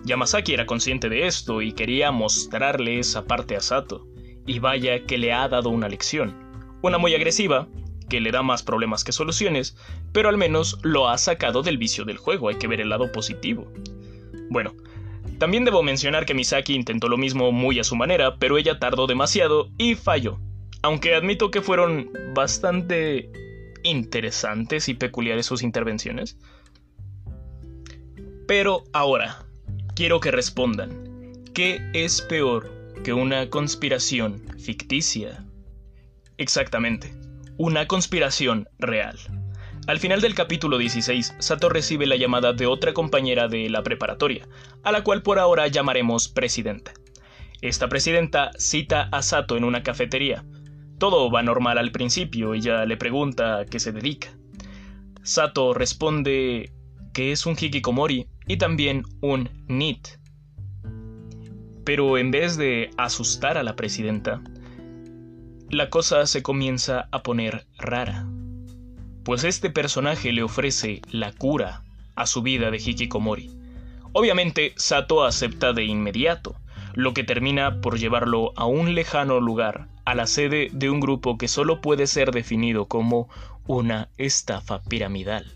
[0.04, 4.06] Yamasaki era consciente de esto y quería mostrarle esa parte a Sato,
[4.46, 6.34] y vaya que le ha dado una lección,
[6.82, 7.68] una muy agresiva,
[8.08, 9.76] que le da más problemas que soluciones,
[10.12, 13.10] pero al menos lo ha sacado del vicio del juego, hay que ver el lado
[13.10, 13.70] positivo.
[14.48, 14.74] Bueno,
[15.38, 19.06] también debo mencionar que Misaki intentó lo mismo muy a su manera, pero ella tardó
[19.06, 20.38] demasiado y falló.
[20.82, 23.28] Aunque admito que fueron bastante
[23.82, 26.38] interesantes y peculiares sus intervenciones.
[28.46, 29.44] Pero ahora,
[29.94, 32.75] quiero que respondan, ¿qué es peor
[33.06, 35.44] que una conspiración ficticia?
[36.38, 37.14] Exactamente,
[37.56, 39.16] una conspiración real.
[39.86, 44.48] Al final del capítulo 16, Sato recibe la llamada de otra compañera de la preparatoria,
[44.82, 46.94] a la cual por ahora llamaremos presidenta.
[47.60, 50.44] Esta presidenta cita a Sato en una cafetería,
[50.98, 54.36] todo va normal al principio, ella le pregunta a qué se dedica.
[55.22, 56.72] Sato responde
[57.14, 60.08] que es un hikikomori y también un NIT.
[61.86, 64.42] Pero en vez de asustar a la presidenta,
[65.70, 68.26] la cosa se comienza a poner rara.
[69.24, 71.84] Pues este personaje le ofrece la cura
[72.16, 73.56] a su vida de hikikomori.
[74.12, 76.56] Obviamente, Sato acepta de inmediato,
[76.94, 81.38] lo que termina por llevarlo a un lejano lugar a la sede de un grupo
[81.38, 83.28] que solo puede ser definido como
[83.68, 85.55] una estafa piramidal.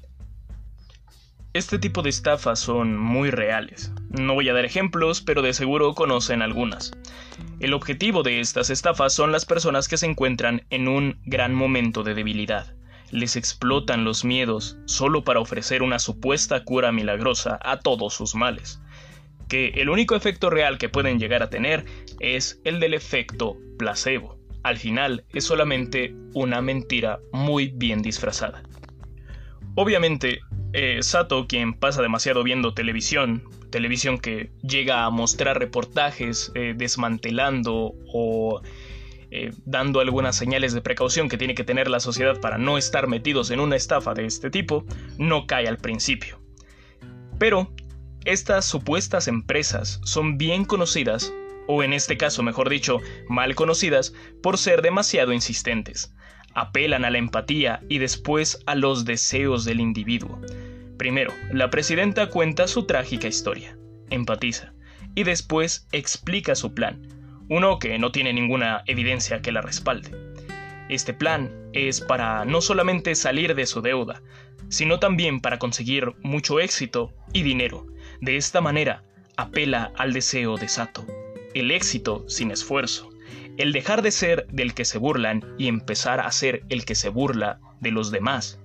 [1.52, 3.92] Este tipo de estafas son muy reales.
[4.08, 6.92] No voy a dar ejemplos, pero de seguro conocen algunas.
[7.58, 12.04] El objetivo de estas estafas son las personas que se encuentran en un gran momento
[12.04, 12.74] de debilidad.
[13.10, 18.80] Les explotan los miedos solo para ofrecer una supuesta cura milagrosa a todos sus males
[19.48, 21.84] que el único efecto real que pueden llegar a tener
[22.20, 28.62] es el del efecto placebo al final es solamente una mentira muy bien disfrazada.
[29.74, 30.40] Obviamente,
[30.72, 37.94] eh, Sato, quien pasa demasiado viendo televisión, televisión que llega a mostrar reportajes eh, desmantelando
[38.12, 38.60] o
[39.32, 43.06] eh, dando algunas señales de precaución que tiene que tener la sociedad para no estar
[43.06, 44.84] metidos en una estafa de este tipo,
[45.18, 46.40] no cae al principio.
[47.38, 47.72] Pero
[48.24, 51.32] estas supuestas empresas son bien conocidas,
[51.68, 52.98] o en este caso mejor dicho,
[53.28, 56.12] mal conocidas, por ser demasiado insistentes.
[56.54, 60.40] Apelan a la empatía y después a los deseos del individuo.
[60.98, 63.76] Primero, la presidenta cuenta su trágica historia,
[64.10, 64.72] empatiza,
[65.14, 67.08] y después explica su plan,
[67.48, 70.10] uno que no tiene ninguna evidencia que la respalde.
[70.88, 74.22] Este plan es para no solamente salir de su deuda,
[74.68, 77.86] sino también para conseguir mucho éxito y dinero.
[78.20, 79.02] De esta manera,
[79.36, 81.06] apela al deseo de Sato,
[81.54, 83.09] el éxito sin esfuerzo,
[83.60, 87.10] el dejar de ser del que se burlan y empezar a ser el que se
[87.10, 88.58] burla de los demás.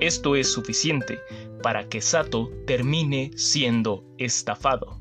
[0.00, 1.20] Esto es suficiente
[1.62, 4.98] para que Sato termine siendo estafado.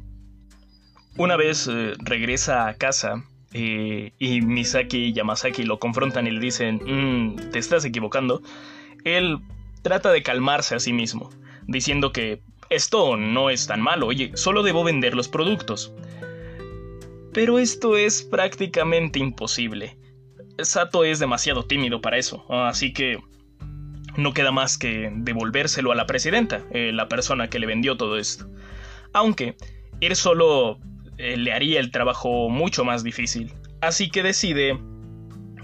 [1.17, 6.39] Una vez eh, regresa a casa eh, y Misaki y Yamasaki lo confrontan y le
[6.39, 8.43] dicen, mm, te estás equivocando,
[9.03, 9.39] él
[9.81, 11.31] trata de calmarse a sí mismo,
[11.67, 15.93] diciendo que esto no es tan malo, oye, solo debo vender los productos.
[17.33, 19.97] Pero esto es prácticamente imposible.
[20.59, 23.19] Sato es demasiado tímido para eso, así que
[24.17, 28.17] no queda más que devolvérselo a la presidenta, eh, la persona que le vendió todo
[28.17, 28.47] esto.
[29.13, 29.55] Aunque
[30.01, 30.79] él solo
[31.17, 33.53] eh, le haría el trabajo mucho más difícil.
[33.79, 34.77] Así que decide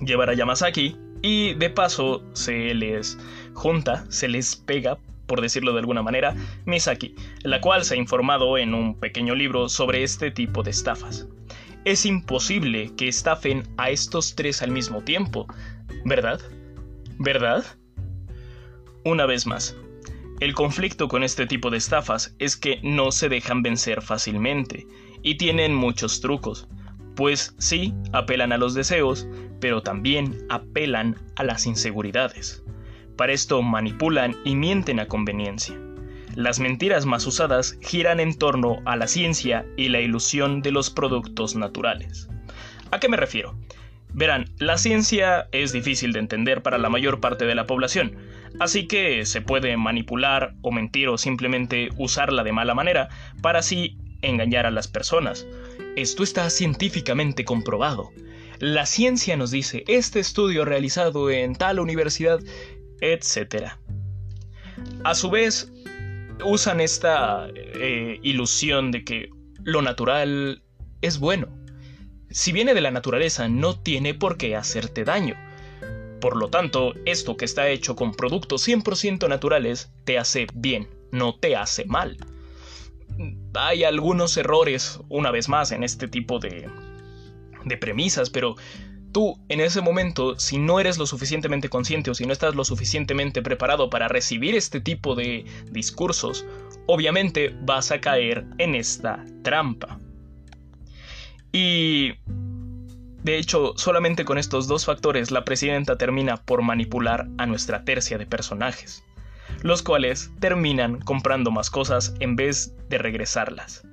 [0.01, 3.17] llevar a Yamasaki y de paso se les
[3.53, 6.35] junta, se les pega, por decirlo de alguna manera,
[6.65, 11.27] Misaki, la cual se ha informado en un pequeño libro sobre este tipo de estafas.
[11.87, 15.47] Es imposible que estafen a estos tres al mismo tiempo,
[16.03, 16.41] ¿verdad?
[17.17, 17.63] ¿Verdad?
[19.05, 19.77] Una vez más,
[20.41, 24.85] el conflicto con este tipo de estafas es que no se dejan vencer fácilmente
[25.23, 26.67] y tienen muchos trucos,
[27.15, 29.25] pues sí, apelan a los deseos,
[29.61, 32.65] pero también apelan a las inseguridades.
[33.15, 35.86] Para esto manipulan y mienten a conveniencia.
[36.37, 40.91] Las mentiras más usadas giran en torno a la ciencia y la ilusión de los
[40.91, 42.29] productos naturales.
[42.91, 43.57] ¿A qué me refiero?
[44.13, 48.17] Verán, la ciencia es difícil de entender para la mayor parte de la población,
[48.59, 53.09] así que se puede manipular o mentir o simplemente usarla de mala manera
[53.41, 55.47] para así engañar a las personas.
[55.95, 58.11] Esto está científicamente comprobado.
[58.59, 62.39] La ciencia nos dice este estudio realizado en tal universidad,
[63.01, 63.71] etc.
[65.03, 65.71] A su vez,
[66.43, 69.29] usan esta eh, ilusión de que
[69.63, 70.63] lo natural
[71.01, 71.47] es bueno
[72.29, 75.35] si viene de la naturaleza, no tiene por qué hacerte daño.
[76.19, 81.35] Por lo tanto, esto que está hecho con productos 100% naturales te hace bien, no
[81.35, 82.17] te hace mal.
[83.53, 86.69] Hay algunos errores, una vez más, en este tipo de,
[87.65, 88.55] de premisas, pero
[89.17, 92.63] tú en ese momento, si no eres lo suficientemente consciente o si no estás lo
[92.63, 96.45] suficientemente preparado para recibir este tipo de discursos,
[96.85, 99.99] obviamente vas a caer en esta trampa.
[101.51, 102.11] Y...
[103.23, 108.19] De hecho, solamente con estos dos factores la presidenta termina por manipular a nuestra tercia
[108.19, 109.03] de personajes,
[109.63, 113.83] los cuales terminan comprando más cosas en vez de regresarlas.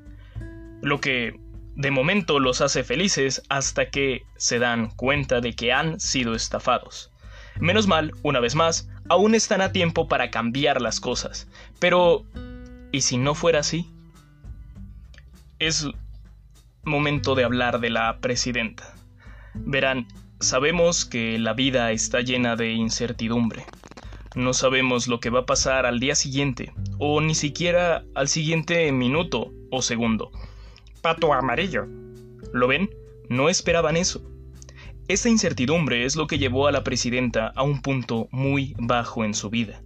[0.83, 1.41] Lo que
[1.77, 7.11] de momento los hace felices hasta que se dan cuenta de que han sido estafados.
[7.59, 11.49] Menos mal, una vez más, aún están a tiempo para cambiar las cosas.
[11.79, 12.25] Pero,
[12.93, 13.91] ¿y si no fuera así?
[15.59, 15.87] Es
[16.85, 18.95] momento de hablar de la presidenta.
[19.55, 20.07] Verán,
[20.41, 23.65] sabemos que la vida está llena de incertidumbre.
[24.35, 28.91] No sabemos lo que va a pasar al día siguiente, o ni siquiera al siguiente
[28.91, 30.33] minuto o segundo.
[31.05, 31.87] Pato amarillo.
[32.55, 32.89] ¿Lo ven?
[33.29, 34.23] No esperaban eso.
[35.07, 39.35] Esta incertidumbre es lo que llevó a la presidenta a un punto muy bajo en
[39.35, 39.83] su vida.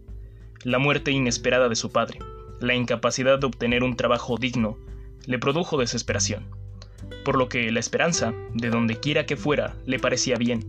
[0.62, 2.20] La muerte inesperada de su padre,
[2.61, 4.78] la incapacidad de obtener un trabajo digno,
[5.27, 6.47] le produjo desesperación
[7.24, 10.65] por lo que la esperanza, de donde quiera que fuera, le parecía bien.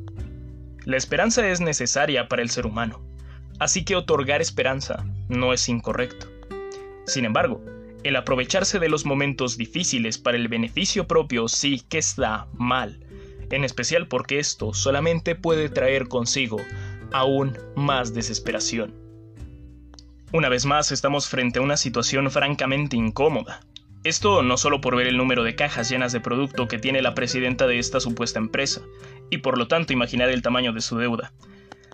[0.83, 3.01] La esperanza es necesaria para el ser humano,
[3.59, 6.27] así que otorgar esperanza no es incorrecto.
[7.05, 7.63] Sin embargo,
[8.03, 12.99] el aprovecharse de los momentos difíciles para el beneficio propio sí que está mal,
[13.51, 16.57] en especial porque esto solamente puede traer consigo
[17.11, 18.93] aún más desesperación.
[20.31, 23.61] Una vez más estamos frente a una situación francamente incómoda,
[24.05, 27.15] Esto no solo por ver el número de cajas llenas de producto que tiene la
[27.15, 28.81] presidenta de esta supuesta empresa,
[29.29, 31.33] y por lo tanto imaginar el tamaño de su deuda,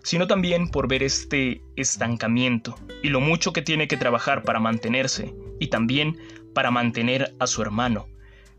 [0.06, 5.34] sino también por ver este estancamiento y lo mucho que tiene que trabajar para mantenerse
[5.58, 6.16] y también
[6.54, 8.06] para mantener a su hermano,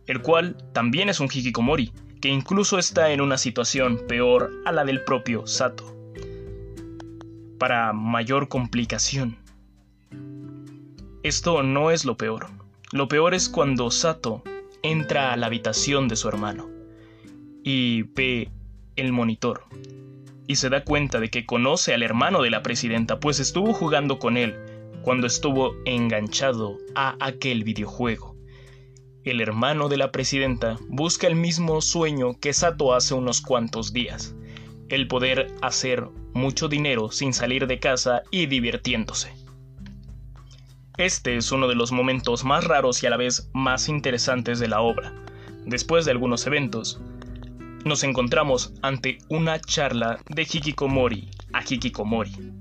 [0.07, 4.83] el cual también es un hikikomori, que incluso está en una situación peor a la
[4.83, 5.95] del propio Sato.
[7.57, 9.37] Para mayor complicación.
[11.23, 12.47] Esto no es lo peor.
[12.91, 14.43] Lo peor es cuando Sato
[14.83, 16.69] entra a la habitación de su hermano
[17.63, 18.49] y ve
[18.97, 19.63] el monitor
[20.47, 24.17] y se da cuenta de que conoce al hermano de la presidenta, pues estuvo jugando
[24.17, 24.55] con él
[25.01, 28.35] cuando estuvo enganchado a aquel videojuego.
[29.23, 34.35] El hermano de la presidenta busca el mismo sueño que Sato hace unos cuantos días,
[34.89, 39.33] el poder hacer mucho dinero sin salir de casa y divirtiéndose.
[40.97, 44.67] Este es uno de los momentos más raros y a la vez más interesantes de
[44.67, 45.13] la obra.
[45.65, 46.99] Después de algunos eventos,
[47.87, 52.51] nos encontramos ante una charla de Hikikomori a Hikikomori,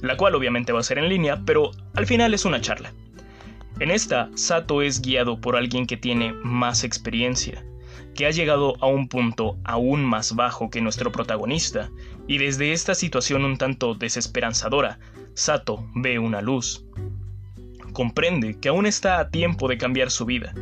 [0.00, 2.92] la cual obviamente va a ser en línea, pero al final es una charla.
[3.80, 7.64] En esta, Sato es guiado por alguien que tiene más experiencia,
[8.14, 11.90] que ha llegado a un punto aún más bajo que nuestro protagonista,
[12.28, 14.98] y desde esta situación un tanto desesperanzadora,
[15.34, 16.84] Sato ve una luz.
[17.92, 20.54] Comprende que aún está a tiempo de cambiar su vida,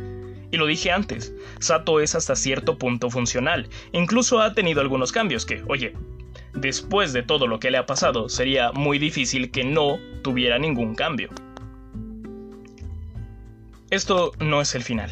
[0.53, 3.67] y lo dije antes, Sato es hasta cierto punto funcional.
[3.91, 5.95] Incluso ha tenido algunos cambios que, oye,
[6.53, 10.93] después de todo lo que le ha pasado, sería muy difícil que no tuviera ningún
[10.93, 11.29] cambio.
[13.89, 15.11] Esto no es el final.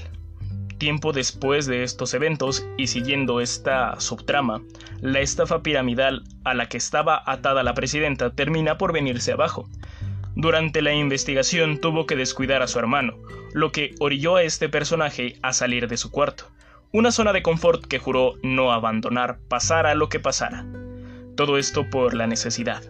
[0.77, 4.61] Tiempo después de estos eventos y siguiendo esta subtrama,
[5.01, 9.67] la estafa piramidal a la que estaba atada la presidenta termina por venirse abajo.
[10.35, 13.17] Durante la investigación tuvo que descuidar a su hermano,
[13.53, 16.45] lo que orilló a este personaje a salir de su cuarto,
[16.93, 20.65] una zona de confort que juró no abandonar pasara lo que pasara.
[21.35, 22.81] Todo esto por la necesidad.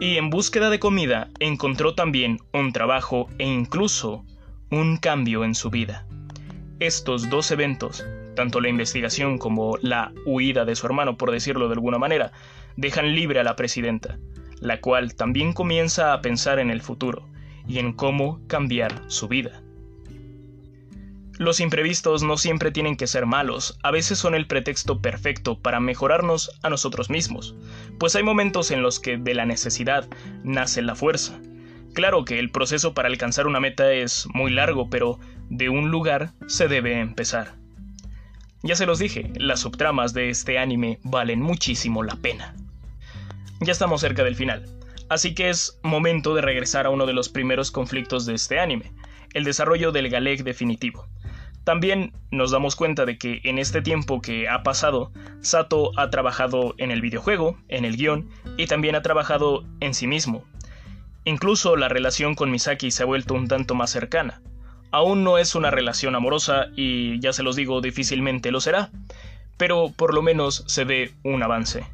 [0.00, 4.24] Y en búsqueda de comida encontró también un trabajo e incluso
[4.70, 6.06] un cambio en su vida.
[6.80, 11.74] Estos dos eventos, tanto la investigación como la huida de su hermano, por decirlo de
[11.74, 12.32] alguna manera,
[12.76, 14.18] dejan libre a la presidenta,
[14.60, 17.28] la cual también comienza a pensar en el futuro
[17.66, 19.62] y en cómo cambiar su vida.
[21.36, 25.80] Los imprevistos no siempre tienen que ser malos, a veces son el pretexto perfecto para
[25.80, 27.56] mejorarnos a nosotros mismos,
[27.98, 30.08] pues hay momentos en los que de la necesidad
[30.44, 31.40] nace la fuerza.
[31.92, 35.18] Claro que el proceso para alcanzar una meta es muy largo, pero
[35.50, 37.56] de un lugar se debe empezar.
[38.62, 42.54] Ya se los dije, las subtramas de este anime valen muchísimo la pena.
[43.64, 44.66] Ya estamos cerca del final,
[45.08, 48.92] así que es momento de regresar a uno de los primeros conflictos de este anime,
[49.32, 51.08] el desarrollo del Galec definitivo.
[51.64, 56.74] También nos damos cuenta de que en este tiempo que ha pasado, Sato ha trabajado
[56.76, 58.28] en el videojuego, en el guion,
[58.58, 60.44] y también ha trabajado en sí mismo.
[61.24, 64.42] Incluso la relación con Misaki se ha vuelto un tanto más cercana.
[64.90, 68.90] Aún no es una relación amorosa y ya se los digo, difícilmente lo será,
[69.56, 71.86] pero por lo menos se ve un avance.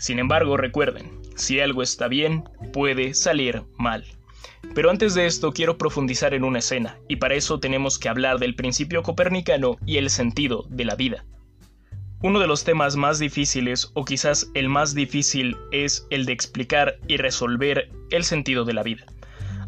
[0.00, 4.06] Sin embargo, recuerden, si algo está bien, puede salir mal.
[4.74, 8.38] Pero antes de esto quiero profundizar en una escena, y para eso tenemos que hablar
[8.38, 11.26] del principio copernicano y el sentido de la vida.
[12.22, 16.98] Uno de los temas más difíciles, o quizás el más difícil, es el de explicar
[17.06, 19.04] y resolver el sentido de la vida.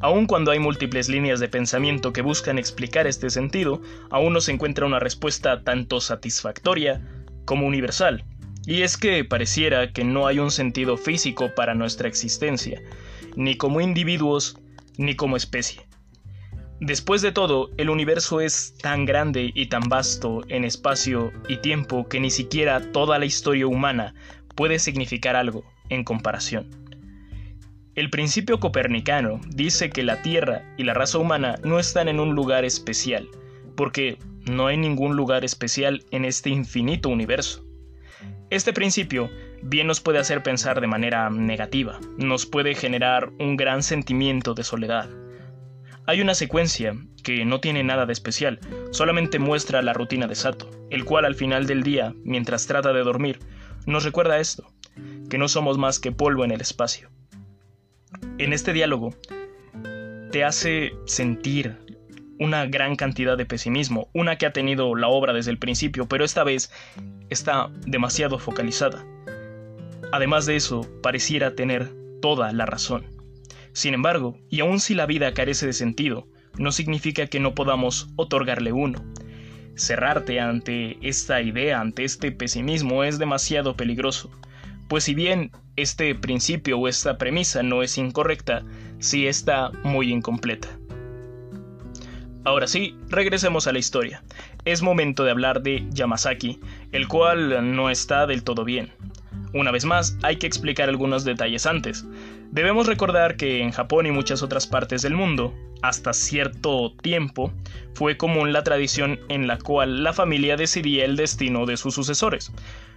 [0.01, 4.53] Aun cuando hay múltiples líneas de pensamiento que buscan explicar este sentido, aún no se
[4.53, 7.03] encuentra una respuesta tanto satisfactoria
[7.45, 8.25] como universal.
[8.67, 12.81] Y es que pareciera que no hay un sentido físico para nuestra existencia,
[13.37, 14.59] ni como individuos,
[14.97, 15.83] ni como especie.
[16.81, 22.09] Después de todo, el universo es tan grande y tan vasto en espacio y tiempo
[22.09, 24.15] que ni siquiera toda la historia humana
[24.57, 26.69] puede significar algo en comparación.
[27.95, 32.35] El principio copernicano dice que la Tierra y la raza humana no están en un
[32.35, 33.29] lugar especial,
[33.77, 34.19] porque
[34.51, 37.65] no hay ningún lugar especial en este infinito universo.
[38.53, 39.31] Este principio
[39.63, 44.63] bien nos puede hacer pensar de manera negativa, nos puede generar un gran sentimiento de
[44.63, 45.09] soledad.
[46.05, 48.61] Hay una secuencia que no tiene nada de especial,
[48.91, 53.03] solamente muestra la rutina de Sato, el cual al final del día, mientras trata de
[53.03, 53.39] dormir,
[53.87, 54.71] nos recuerda esto,
[55.31, 57.09] que no somos más que polvo en el espacio.
[58.37, 59.15] En este diálogo,
[60.31, 61.79] te hace sentir
[62.43, 66.25] una gran cantidad de pesimismo, una que ha tenido la obra desde el principio, pero
[66.25, 66.73] esta vez
[67.31, 69.07] está demasiado focalizada.
[70.11, 73.07] Además de eso, pareciera tener toda la razón.
[73.73, 76.27] Sin embargo, y aun si la vida carece de sentido,
[76.59, 79.03] no significa que no podamos otorgarle uno.
[79.77, 84.31] Cerrarte ante esta idea, ante este pesimismo, es demasiado peligroso,
[84.89, 88.63] pues si bien este principio o esta premisa no es incorrecta,
[88.99, 90.69] sí está muy incompleta.
[92.45, 94.25] Ahora sí, regresemos a la historia.
[94.65, 96.59] Es momento de hablar de Yamazaki,
[96.91, 98.93] el cual no está del todo bien.
[99.55, 102.05] Una vez más, hay que explicar algunos detalles antes.
[102.51, 107.53] Debemos recordar que en Japón y muchas otras partes del mundo, hasta cierto tiempo,
[107.95, 112.51] fue común la tradición en la cual la familia decidía el destino de sus sucesores,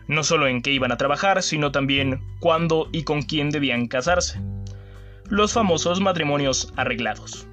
[0.07, 4.41] no solo en qué iban a trabajar, sino también cuándo y con quién debían casarse.
[5.29, 7.47] Los famosos matrimonios arreglados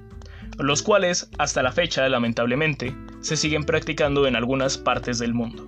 [0.59, 5.67] los cuales, hasta la fecha, lamentablemente, se siguen practicando en algunas partes del mundo.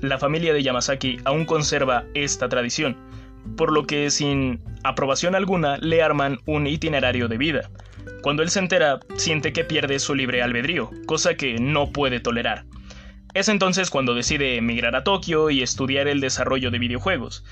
[0.00, 2.96] La familia de Yamazaki aún conserva esta tradición,
[3.56, 7.70] por lo que sin aprobación alguna le arman un itinerario de vida.
[8.22, 12.64] Cuando él se entera, siente que pierde su libre albedrío, cosa que no puede tolerar.
[13.34, 17.44] Es entonces cuando decide emigrar a Tokio y estudiar el desarrollo de videojuegos.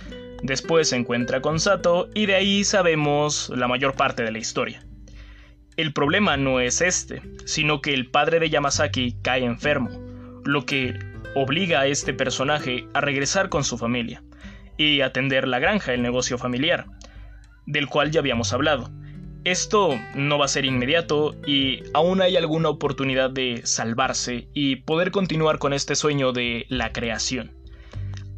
[0.43, 4.85] Después se encuentra con Sato y de ahí sabemos la mayor parte de la historia.
[5.76, 9.88] El problema no es este, sino que el padre de Yamazaki cae enfermo,
[10.44, 10.98] lo que
[11.34, 14.22] obliga a este personaje a regresar con su familia
[14.76, 16.84] y atender la granja, el negocio familiar,
[17.64, 18.90] del cual ya habíamos hablado.
[19.44, 25.10] Esto no va a ser inmediato y aún hay alguna oportunidad de salvarse y poder
[25.10, 27.50] continuar con este sueño de la creación.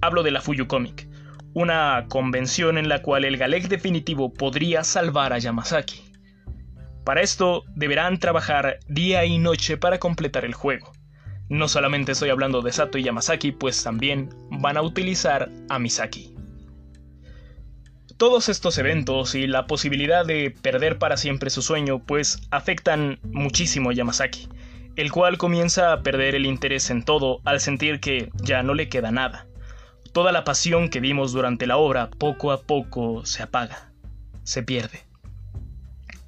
[0.01, 1.09] Hablo de la Fuyu Comic,
[1.53, 6.14] una convención en la cual el Galec definitivo podría salvar a Yamazaki.
[7.05, 10.93] Para esto deberán trabajar día y noche para completar el juego.
[11.51, 16.35] No solamente estoy hablando de Sato y Yamazaki, pues también van a utilizar a Misaki.
[18.17, 23.91] Todos estos eventos y la posibilidad de perder para siempre su sueño pues afectan muchísimo
[23.91, 24.49] a Yamazaki,
[24.97, 28.89] el cual comienza a perder el interés en todo al sentir que ya no le
[28.89, 29.47] queda nada.
[30.13, 33.93] Toda la pasión que vimos durante la obra poco a poco se apaga,
[34.45, 35.05] se pierde.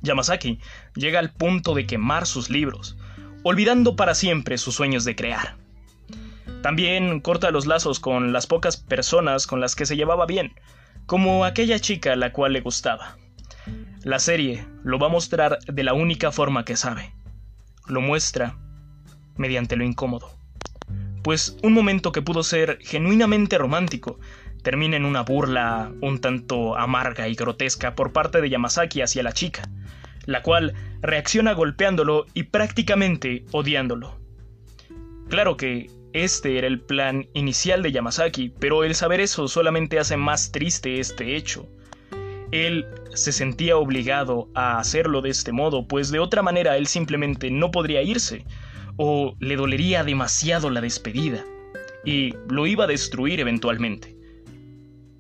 [0.02, 0.59] Yamazaki
[0.94, 2.97] llega al punto de quemar sus libros,
[3.43, 5.56] olvidando para siempre sus sueños de crear.
[6.62, 10.52] También corta los lazos con las pocas personas con las que se llevaba bien,
[11.06, 13.16] como aquella chica a la cual le gustaba.
[14.02, 17.12] La serie lo va a mostrar de la única forma que sabe.
[17.86, 18.56] Lo muestra
[19.36, 20.31] mediante lo incómodo.
[21.23, 24.18] Pues un momento que pudo ser genuinamente romántico
[24.66, 29.30] termina en una burla un tanto amarga y grotesca por parte de Yamazaki hacia la
[29.30, 29.62] chica,
[30.24, 34.18] la cual reacciona golpeándolo y prácticamente odiándolo.
[35.28, 40.16] Claro que este era el plan inicial de Yamazaki, pero el saber eso solamente hace
[40.16, 41.68] más triste este hecho.
[42.51, 47.52] Él se sentía obligado a hacerlo de este modo, pues de otra manera él simplemente
[47.52, 48.44] no podría irse,
[48.97, 51.44] o le dolería demasiado la despedida,
[52.05, 54.15] y lo iba a destruir eventualmente.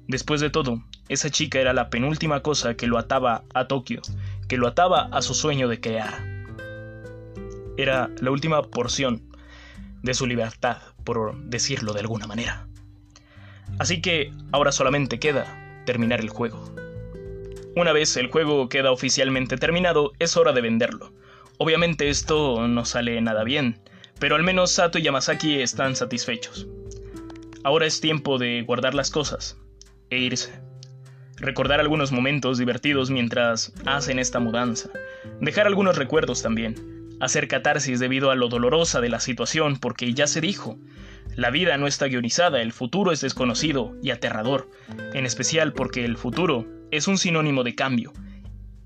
[0.08, 4.02] Después de todo, esa chica era la penúltima cosa que lo ataba a Tokio,
[4.46, 6.24] que lo ataba a su sueño de crear.
[7.76, 9.22] Era la última porción
[10.02, 12.68] de su libertad, por decirlo de alguna manera.
[13.80, 16.72] Así que ahora solamente queda terminar el juego.
[17.74, 21.12] Una vez el juego queda oficialmente terminado, es hora de venderlo.
[21.58, 23.80] Obviamente esto no sale nada bien,
[24.20, 26.68] pero al menos Sato y Yamazaki están satisfechos.
[27.64, 29.58] Ahora es tiempo de guardar las cosas
[30.10, 30.66] e irse
[31.38, 34.90] recordar algunos momentos divertidos mientras hacen esta mudanza,
[35.40, 40.26] dejar algunos recuerdos también, hacer catarsis debido a lo dolorosa de la situación porque ya
[40.26, 40.78] se dijo,
[41.34, 44.70] la vida no está guionizada, el futuro es desconocido y aterrador,
[45.12, 48.12] en especial porque el futuro es un sinónimo de cambio.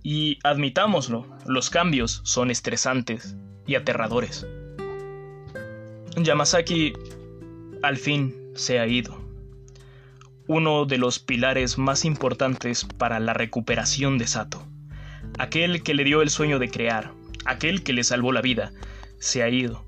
[0.02, 3.36] Y admitámoslo, los cambios son estresantes
[3.66, 4.46] y aterradores.
[6.16, 6.94] Yamazaki
[7.82, 9.29] al fin se ha ido
[10.50, 14.66] uno de los pilares más importantes para la recuperación de Sato.
[15.38, 17.12] Aquel que le dio el sueño de crear,
[17.44, 18.72] aquel que le salvó la vida,
[19.20, 19.84] se ha ido.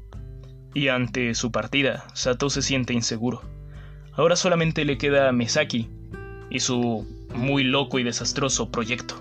[0.72, 3.42] Y ante su partida, Sato se siente inseguro.
[4.12, 5.88] Ahora solamente le queda Misaki
[6.48, 9.20] y su muy loco y desastroso proyecto.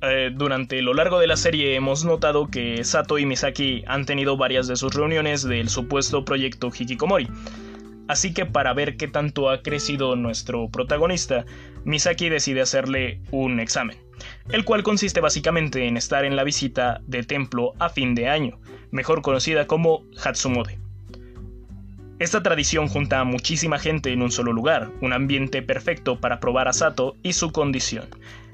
[0.00, 4.38] Eh, durante lo largo de la serie hemos notado que Sato y Misaki han tenido
[4.38, 7.28] varias de sus reuniones del supuesto proyecto Hikikomori,
[8.08, 11.44] Así que para ver qué tanto ha crecido nuestro protagonista,
[11.84, 13.96] Misaki decide hacerle un examen,
[14.50, 18.58] el cual consiste básicamente en estar en la visita de templo a fin de año,
[18.90, 20.78] mejor conocida como Hatsumode.
[22.18, 26.66] Esta tradición junta a muchísima gente en un solo lugar, un ambiente perfecto para probar
[26.66, 28.06] a Sato y su condición.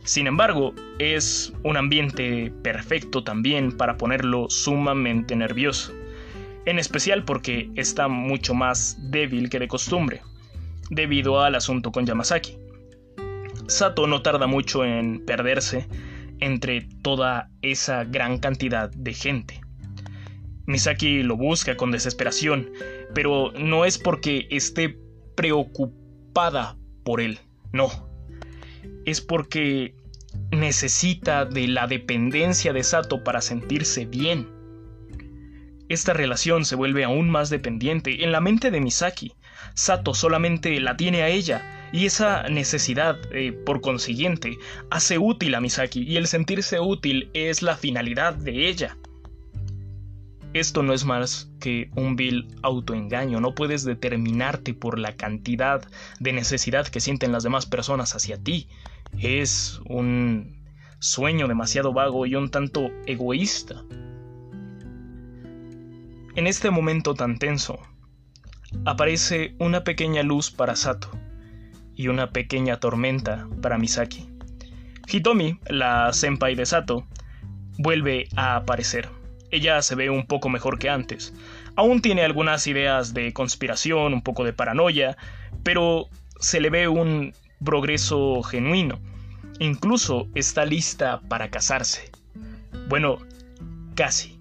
[0.03, 5.93] Sin embargo, es un ambiente perfecto también para ponerlo sumamente nervioso,
[6.67, 10.23] en especial porque está mucho más débil que de costumbre,
[10.91, 12.59] debido al asunto con Yamazaki.
[13.67, 15.87] Sato no tarda mucho en perderse
[16.41, 19.61] entre toda esa gran cantidad de gente.
[20.67, 22.71] Misaki lo busca con desesperación,
[23.15, 24.99] pero no es porque esté
[25.37, 27.39] preocupada por él,
[27.73, 27.89] no.
[29.05, 29.95] Es porque
[30.51, 34.49] necesita de la dependencia de Sato para sentirse bien.
[35.93, 39.35] Esta relación se vuelve aún más dependiente en la mente de Misaki.
[39.75, 44.57] Sato solamente la tiene a ella y esa necesidad, eh, por consiguiente,
[44.91, 48.97] hace útil a Misaki y el sentirse útil es la finalidad de ella.
[50.55, 55.87] Esto no es más que un vil autoengaño, no puedes determinarte por la cantidad
[56.21, 58.67] de necesidad que sienten las demás personas hacia ti.
[59.19, 60.57] Es un
[61.01, 63.85] sueño demasiado vago y un tanto egoísta.
[66.35, 67.79] En este momento tan tenso,
[68.85, 71.11] aparece una pequeña luz para Sato
[71.95, 74.29] y una pequeña tormenta para Misaki.
[75.07, 77.07] Hitomi, la senpai de Sato,
[77.79, 79.09] vuelve a aparecer
[79.53, 81.33] ella se ve un poco mejor que antes.
[81.77, 85.17] Aún tiene algunas ideas de conspiración, un poco de paranoia,
[85.63, 86.09] pero
[86.41, 88.99] se le ve un progreso genuino.
[89.61, 92.11] Incluso está lista para casarse.
[92.89, 93.19] Bueno,
[93.95, 94.32] casi.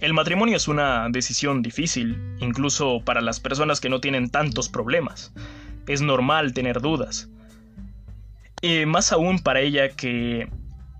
[0.00, 5.32] El matrimonio es una decisión difícil, incluso para las personas que no tienen tantos problemas.
[5.88, 7.28] Es normal tener dudas.
[8.62, 10.48] Y más aún para ella que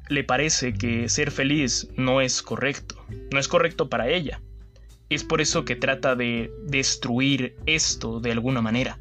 [0.08, 2.96] le parece que ser feliz no es correcto,
[3.30, 4.40] no es correcto para ella.
[5.10, 8.98] Es por eso que trata de destruir esto de alguna manera,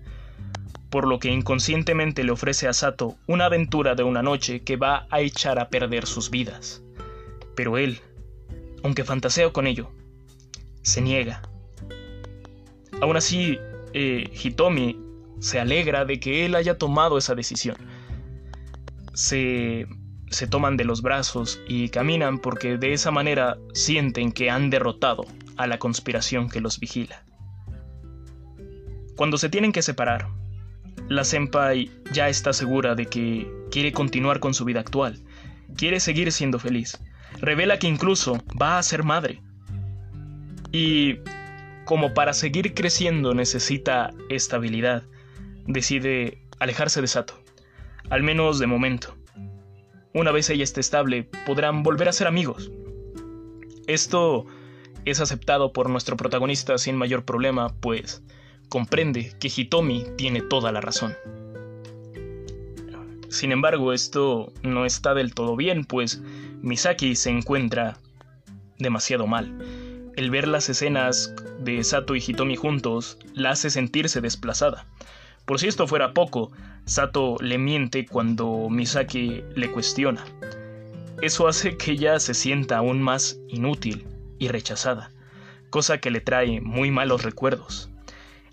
[0.91, 5.07] por lo que inconscientemente le ofrece a Sato una aventura de una noche que va
[5.10, 6.84] a echar a perder sus vidas.
[7.56, 7.99] Pero él,
[8.83, 9.91] aunque fantasea con ello,
[10.81, 11.41] se niega.
[13.01, 13.57] Aún así,
[13.93, 14.99] eh, Hitomi
[15.39, 17.77] se alegra de que él haya tomado esa decisión.
[19.13, 19.87] Se
[20.29, 25.25] se toman de los brazos y caminan porque de esa manera sienten que han derrotado
[25.55, 27.23] a la conspiración que los vigila.
[29.15, 30.27] Cuando se tienen que separar,
[31.07, 35.19] la senpai ya está segura de que quiere continuar con su vida actual,
[35.75, 36.99] quiere seguir siendo feliz,
[37.39, 39.41] revela que incluso va a ser madre.
[40.71, 41.19] Y
[41.85, 45.03] como para seguir creciendo necesita estabilidad,
[45.65, 47.41] decide alejarse de Sato,
[48.09, 49.17] al menos de momento
[50.17, 52.71] una vez ella esté estable, podrán volver a ser amigos.
[53.85, 54.47] Esto
[55.05, 58.23] es aceptado por nuestro protagonista sin mayor problema, pues
[58.67, 61.15] comprende que Hitomi tiene toda la razón.
[63.29, 66.21] Sin embargo, esto no está del todo bien, pues
[66.61, 67.97] Misaki se encuentra
[68.79, 69.57] demasiado mal.
[70.15, 74.85] El ver las escenas de Sato y Hitomi juntos la hace sentirse desplazada.
[75.45, 76.51] Por si esto fuera poco,
[76.85, 80.23] Sato le miente cuando Misaki le cuestiona.
[81.21, 84.05] Eso hace que ella se sienta aún más inútil
[84.39, 85.11] y rechazada,
[85.69, 87.89] cosa que le trae muy malos recuerdos.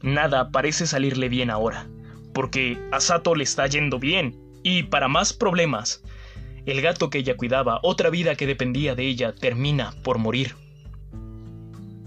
[0.03, 1.87] Nada parece salirle bien ahora,
[2.33, 6.03] porque a Sato le está yendo bien, y para más problemas,
[6.67, 10.57] el gato que ella cuidaba, otra vida que dependía de ella, termina por morir.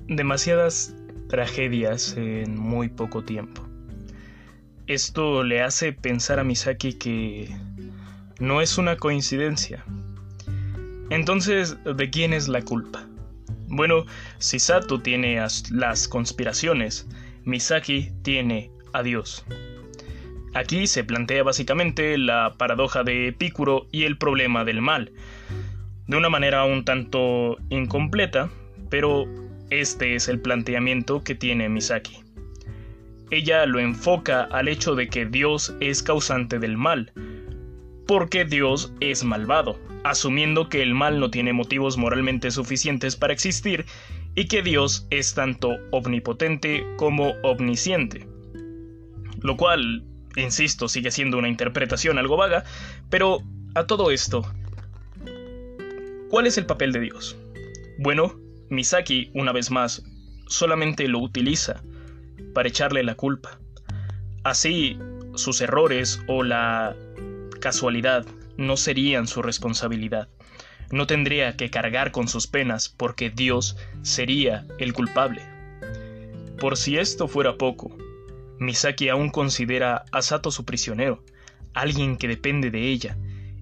[0.07, 0.95] Demasiadas
[1.29, 3.63] tragedias en muy poco tiempo.
[4.87, 7.55] Esto le hace pensar a Misaki que
[8.39, 9.85] no es una coincidencia.
[11.09, 13.05] Entonces, ¿de quién es la culpa?
[13.67, 14.05] Bueno,
[14.39, 15.39] si Sato tiene
[15.71, 17.07] las conspiraciones,
[17.43, 19.45] Misaki tiene a Dios.
[20.53, 25.11] Aquí se plantea básicamente la paradoja de Epicuro y el problema del mal,
[26.07, 28.49] de una manera un tanto incompleta,
[28.89, 29.25] pero
[29.69, 32.23] este es el planteamiento que tiene Misaki.
[33.29, 37.11] Ella lo enfoca al hecho de que Dios es causante del mal,
[38.07, 43.85] porque Dios es malvado, asumiendo que el mal no tiene motivos moralmente suficientes para existir
[44.33, 48.25] y que Dios es tanto omnipotente como omnisciente.
[49.41, 50.05] Lo cual,
[50.41, 52.63] insisto, sigue siendo una interpretación algo vaga,
[53.09, 53.41] pero
[53.75, 54.43] a todo esto,
[56.29, 57.37] ¿cuál es el papel de Dios?
[57.99, 58.39] Bueno,
[58.69, 60.03] Misaki, una vez más,
[60.47, 61.81] solamente lo utiliza
[62.53, 63.59] para echarle la culpa.
[64.43, 64.97] Así,
[65.35, 66.95] sus errores o la
[67.59, 68.25] casualidad
[68.57, 70.29] no serían su responsabilidad.
[70.91, 75.41] No tendría que cargar con sus penas porque Dios sería el culpable.
[76.59, 77.95] Por si esto fuera poco,
[78.59, 81.23] Misaki aún considera a Sato su prisionero,
[81.73, 83.17] alguien que depende de ella,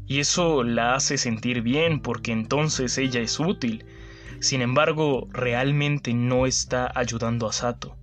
[0.08, 3.86] Y eso la hace sentir bien porque entonces ella es útil.
[4.40, 7.98] Sin embargo, realmente no está ayudando a Sato.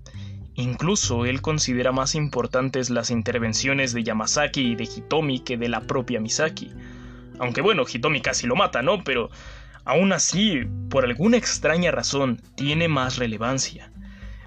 [0.55, 5.82] Incluso él considera más importantes las intervenciones de Yamazaki y de Hitomi que de la
[5.82, 6.73] propia Misaki.
[7.39, 9.05] Aunque bueno, Hitomi casi lo mata, ¿no?
[9.05, 9.31] Pero
[9.85, 13.91] aún así, por alguna extraña razón, tiene más relevancia.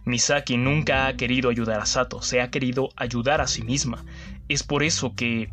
[0.06, 4.06] Misaki nunca ha querido ayudar a Sato, se ha querido ayudar a sí misma.
[4.48, 5.52] Es por eso que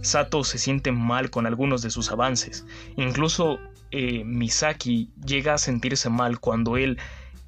[0.00, 2.66] Sato se siente mal con algunos de sus avances.
[2.96, 3.58] Incluso
[3.90, 6.98] eh, Misaki llega a sentirse mal cuando él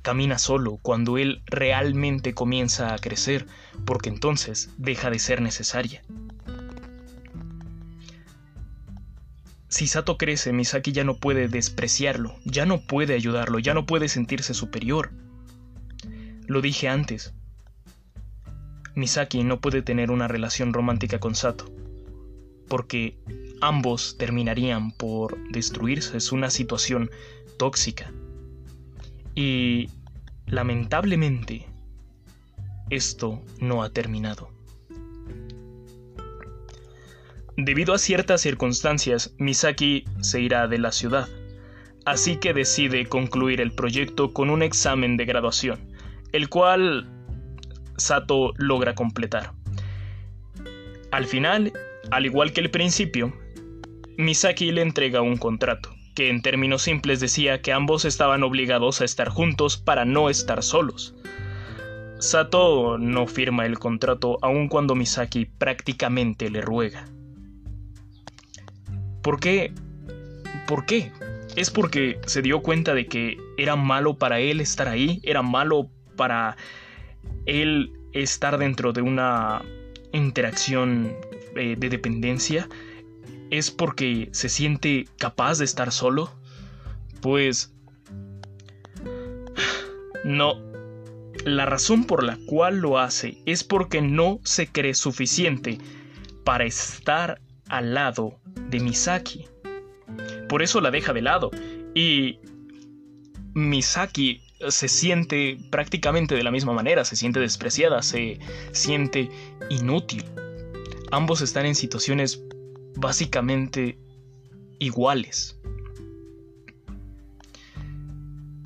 [0.03, 3.47] camina solo, cuando él realmente comienza a crecer,
[3.85, 6.03] porque entonces deja de ser necesaria.
[9.69, 14.09] Si Sato crece, Misaki ya no puede despreciarlo, ya no puede ayudarlo, ya no puede
[14.09, 15.11] sentirse superior.
[16.47, 17.35] Lo dije antes.
[18.95, 21.67] Misaki no puede tener una relación romántica con Sato,
[22.69, 23.19] porque
[23.61, 26.17] ambos terminarían por destruirse.
[26.17, 27.11] Es una situación
[27.59, 28.13] tóxica.
[29.35, 29.91] Y
[30.47, 31.67] lamentablemente,
[32.91, 34.49] esto no ha terminado.
[37.57, 41.29] Debido a ciertas circunstancias, Misaki se irá de la ciudad,
[42.05, 45.96] así que decide concluir el proyecto con un examen de graduación
[46.37, 47.09] el cual
[47.97, 49.53] Sato logra completar.
[51.11, 51.73] Al final,
[52.11, 53.33] al igual que el principio,
[54.19, 59.05] Misaki le entrega un contrato, que en términos simples decía que ambos estaban obligados a
[59.05, 61.15] estar juntos para no estar solos.
[62.19, 67.07] Sato no firma el contrato aun cuando Misaki prácticamente le ruega.
[69.23, 69.73] ¿Por qué?
[70.67, 71.13] ¿Por qué?
[71.57, 75.91] Es porque se dio cuenta de que era malo para él estar ahí, era malo
[76.17, 76.57] para
[77.47, 79.63] él estar dentro de una
[80.13, 81.15] interacción
[81.55, 82.69] eh, de dependencia
[83.51, 86.33] es porque se siente capaz de estar solo?
[87.21, 87.73] Pues
[90.25, 90.55] no.
[91.45, 95.79] La razón por la cual lo hace es porque no se cree suficiente
[96.45, 99.47] para estar al lado de Misaki.
[100.49, 101.51] Por eso la deja de lado.
[101.95, 102.41] Y
[103.55, 108.39] Misaki se siente prácticamente de la misma manera, se siente despreciada, se
[108.73, 109.31] siente
[109.71, 110.25] inútil.
[111.11, 112.43] Ambos están en situaciones
[112.97, 113.99] básicamente
[114.79, 115.59] iguales.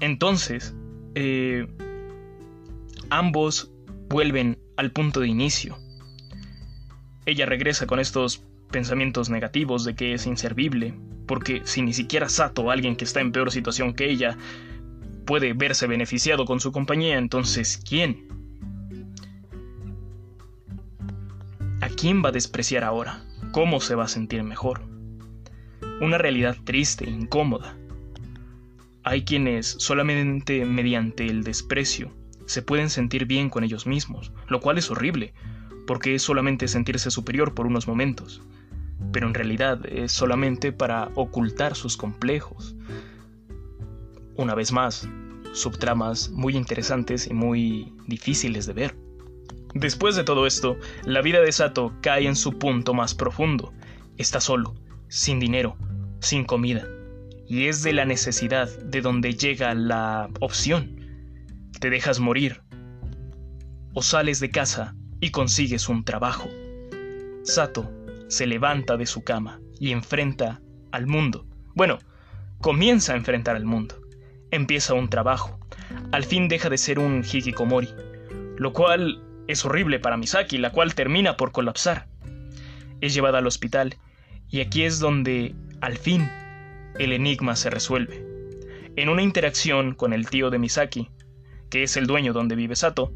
[0.00, 0.74] Entonces,
[1.14, 1.66] eh,
[3.10, 3.70] ambos
[4.08, 5.76] vuelven al punto de inicio.
[7.26, 10.94] Ella regresa con estos pensamientos negativos de que es inservible,
[11.26, 14.38] porque si ni siquiera Sato, alguien que está en peor situación que ella,
[15.30, 18.26] puede verse beneficiado con su compañía, entonces ¿quién?
[21.80, 23.22] ¿A quién va a despreciar ahora?
[23.52, 24.82] ¿Cómo se va a sentir mejor?
[26.00, 27.76] Una realidad triste, incómoda.
[29.04, 32.10] Hay quienes solamente mediante el desprecio
[32.46, 35.32] se pueden sentir bien con ellos mismos, lo cual es horrible,
[35.86, 38.42] porque es solamente sentirse superior por unos momentos,
[39.12, 42.74] pero en realidad es solamente para ocultar sus complejos,
[44.34, 45.08] una vez más,
[45.52, 48.96] subtramas muy interesantes y muy difíciles de ver.
[49.74, 53.72] Después de todo esto, la vida de Sato cae en su punto más profundo.
[54.16, 54.74] Está solo,
[55.08, 55.76] sin dinero,
[56.20, 56.86] sin comida.
[57.46, 60.96] Y es de la necesidad de donde llega la opción.
[61.78, 62.62] Te dejas morir.
[63.94, 66.48] O sales de casa y consigues un trabajo.
[67.42, 67.90] Sato
[68.28, 70.60] se levanta de su cama y enfrenta
[70.92, 71.46] al mundo.
[71.74, 71.98] Bueno,
[72.60, 73.99] comienza a enfrentar al mundo
[74.50, 75.58] empieza un trabajo.
[76.12, 77.88] Al fin deja de ser un hikikomori,
[78.56, 82.06] lo cual es horrible para Misaki, la cual termina por colapsar.
[83.00, 83.96] Es llevada al hospital
[84.48, 86.30] y aquí es donde, al fin,
[86.98, 88.26] el enigma se resuelve.
[88.96, 91.10] En una interacción con el tío de Misaki,
[91.70, 93.12] que es el dueño donde vive Sato,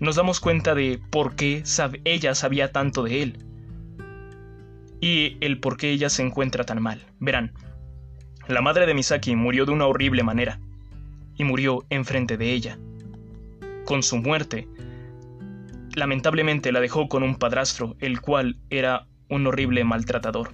[0.00, 1.62] nos damos cuenta de por qué
[2.04, 3.44] ella sabía tanto de él
[5.00, 7.06] y el por qué ella se encuentra tan mal.
[7.18, 7.52] Verán,
[8.50, 10.58] la madre de Misaki murió de una horrible manera,
[11.36, 12.78] y murió enfrente de ella.
[13.84, 14.68] Con su muerte,
[15.94, 20.50] lamentablemente la dejó con un padrastro, el cual era un horrible maltratador.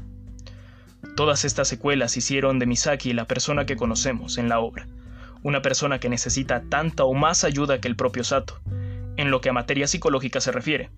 [1.17, 4.87] Todas estas secuelas hicieron de Misaki la persona que conocemos en la obra,
[5.43, 8.61] una persona que necesita tanta o más ayuda que el propio Sato,
[9.17, 10.91] en lo que a materia psicológica se refiere,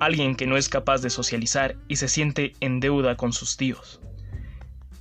[0.00, 4.00] alguien que no es capaz de socializar y se siente en deuda con sus tíos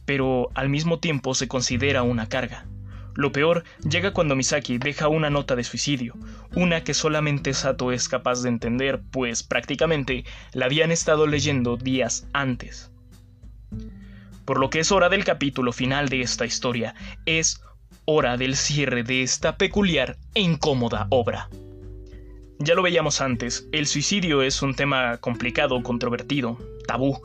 [0.05, 2.65] pero al mismo tiempo se considera una carga.
[3.13, 6.15] Lo peor llega cuando Misaki deja una nota de suicidio,
[6.55, 10.23] una que solamente Sato es capaz de entender, pues prácticamente
[10.53, 12.89] la habían estado leyendo días antes.
[14.45, 16.95] por lo que es hora del capítulo final de esta historia,
[17.25, 17.61] es
[18.05, 21.49] hora del cierre de esta peculiar e incómoda obra.
[22.59, 27.21] Ya lo veíamos antes, el suicidio es un tema complicado, controvertido, tabú,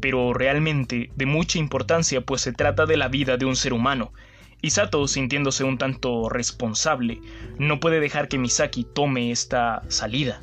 [0.00, 4.12] pero realmente de mucha importancia pues se trata de la vida de un ser humano.
[4.62, 7.20] Y Sato, sintiéndose un tanto responsable,
[7.58, 10.42] no puede dejar que Misaki tome esta salida.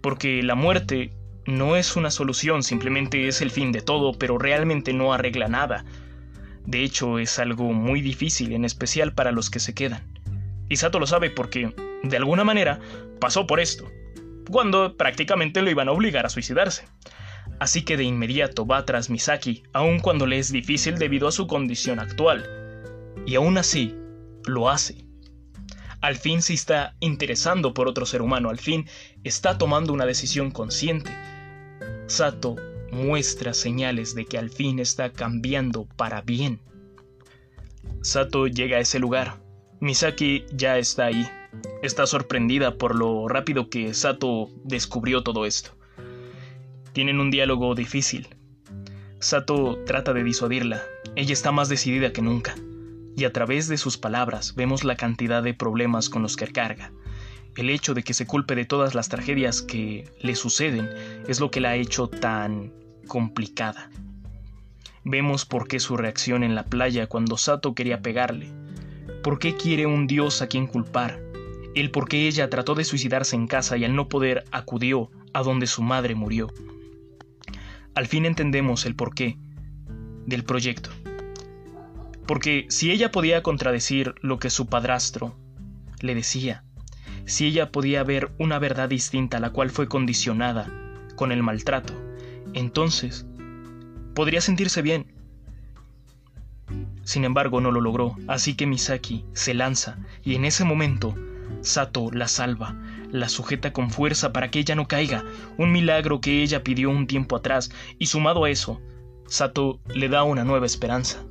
[0.00, 1.12] Porque la muerte
[1.46, 5.84] no es una solución, simplemente es el fin de todo, pero realmente no arregla nada.
[6.64, 10.02] De hecho, es algo muy difícil, en especial para los que se quedan.
[10.68, 12.80] Y Sato lo sabe porque, de alguna manera,
[13.20, 13.88] pasó por esto,
[14.50, 16.86] cuando prácticamente lo iban a obligar a suicidarse.
[17.58, 21.46] Así que de inmediato va tras Misaki, aun cuando le es difícil debido a su
[21.46, 22.44] condición actual.
[23.26, 23.94] Y aún así,
[24.44, 25.06] lo hace.
[26.00, 28.86] Al fin se está interesando por otro ser humano, al fin
[29.24, 31.10] está tomando una decisión consciente.
[32.06, 32.56] Sato
[32.92, 36.60] muestra señales de que al fin está cambiando para bien.
[38.02, 39.40] Sato llega a ese lugar.
[39.80, 41.26] Misaki ya está ahí.
[41.82, 45.76] Está sorprendida por lo rápido que Sato descubrió todo esto.
[46.96, 48.26] Tienen un diálogo difícil.
[49.18, 50.82] Sato trata de disuadirla.
[51.14, 52.54] Ella está más decidida que nunca.
[53.14, 56.92] Y a través de sus palabras vemos la cantidad de problemas con los que carga.
[57.54, 60.88] El hecho de que se culpe de todas las tragedias que le suceden
[61.28, 62.72] es lo que la ha hecho tan
[63.06, 63.90] complicada.
[65.04, 68.50] Vemos por qué su reacción en la playa cuando Sato quería pegarle.
[69.22, 71.20] ¿Por qué quiere un dios a quien culpar?
[71.74, 75.42] El por qué ella trató de suicidarse en casa y al no poder acudió a
[75.42, 76.48] donde su madre murió.
[77.96, 79.38] Al fin entendemos el porqué
[80.26, 80.90] del proyecto.
[82.26, 85.34] Porque si ella podía contradecir lo que su padrastro
[86.00, 86.62] le decía,
[87.24, 90.70] si ella podía ver una verdad distinta a la cual fue condicionada
[91.14, 91.94] con el maltrato,
[92.52, 93.24] entonces
[94.14, 95.14] podría sentirse bien.
[97.02, 101.14] Sin embargo, no lo logró, así que Misaki se lanza y en ese momento
[101.62, 102.76] Sato la salva,
[103.10, 105.24] la sujeta con fuerza para que ella no caiga,
[105.56, 108.80] un milagro que ella pidió un tiempo atrás, y sumado a eso,
[109.26, 111.24] Sato le da una nueva esperanza.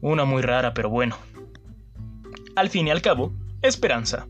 [0.00, 1.16] Una muy rara, pero bueno.
[2.54, 3.32] Al fin y al cabo,
[3.62, 4.26] esperanza.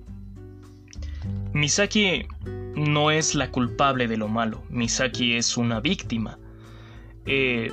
[1.53, 2.27] Misaki
[2.75, 6.39] no es la culpable de lo malo, Misaki es una víctima.
[7.27, 7.73] Eh,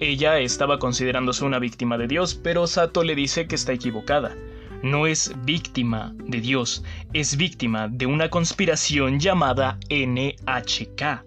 [0.00, 4.36] ella estaba considerándose una víctima de Dios, pero Sato le dice que está equivocada
[4.82, 11.24] no es víctima de Dios, es víctima de una conspiración llamada NHK.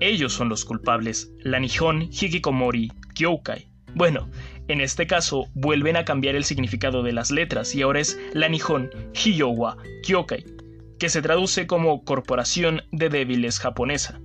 [0.00, 3.68] Ellos son los culpables, la Nihon Hikikomori Kyokai.
[3.94, 4.28] Bueno,
[4.68, 8.48] en este caso vuelven a cambiar el significado de las letras y ahora es la
[8.48, 10.44] Nihon Hiyowa Kyokai,
[10.98, 14.20] que se traduce como Corporación de Débiles Japonesa.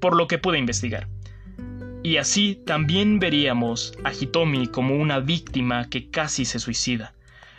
[0.00, 1.08] Por lo que pude investigar.
[2.08, 7.12] Y así también veríamos a Hitomi como una víctima que casi se suicida,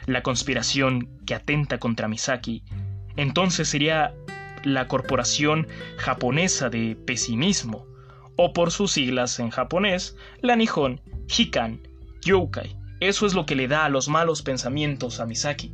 [0.07, 2.63] la conspiración que atenta contra Misaki.
[3.15, 4.15] Entonces sería
[4.63, 5.67] la Corporación
[5.97, 7.85] Japonesa de Pesimismo,
[8.38, 11.88] o por sus siglas en japonés, la Nihon Hikan
[12.21, 12.76] Kyoukai.
[13.01, 15.71] Eso es lo que le da a los malos pensamientos a Misaki.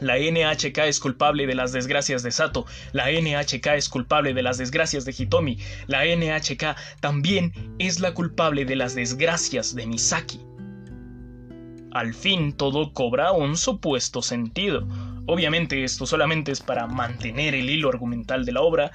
[0.00, 4.58] La NHK es culpable de las desgracias de Sato, la NHK es culpable de las
[4.58, 10.40] desgracias de Hitomi, la NHK también es la culpable de las desgracias de Misaki.
[11.92, 14.86] Al fin todo cobra un supuesto sentido.
[15.26, 18.92] Obviamente esto solamente es para mantener el hilo argumental de la obra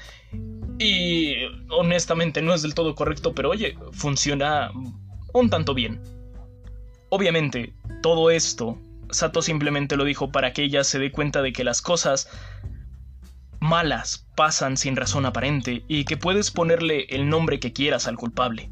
[0.80, 1.35] y
[1.69, 4.71] honestamente no es del todo correcto, pero oye, funciona
[5.34, 6.01] un tanto bien.
[7.09, 8.77] Obviamente, todo esto
[9.14, 12.27] Sato simplemente lo dijo para que ella se dé cuenta de que las cosas
[13.60, 18.69] malas pasan sin razón aparente y que puedes ponerle el nombre que quieras al culpable.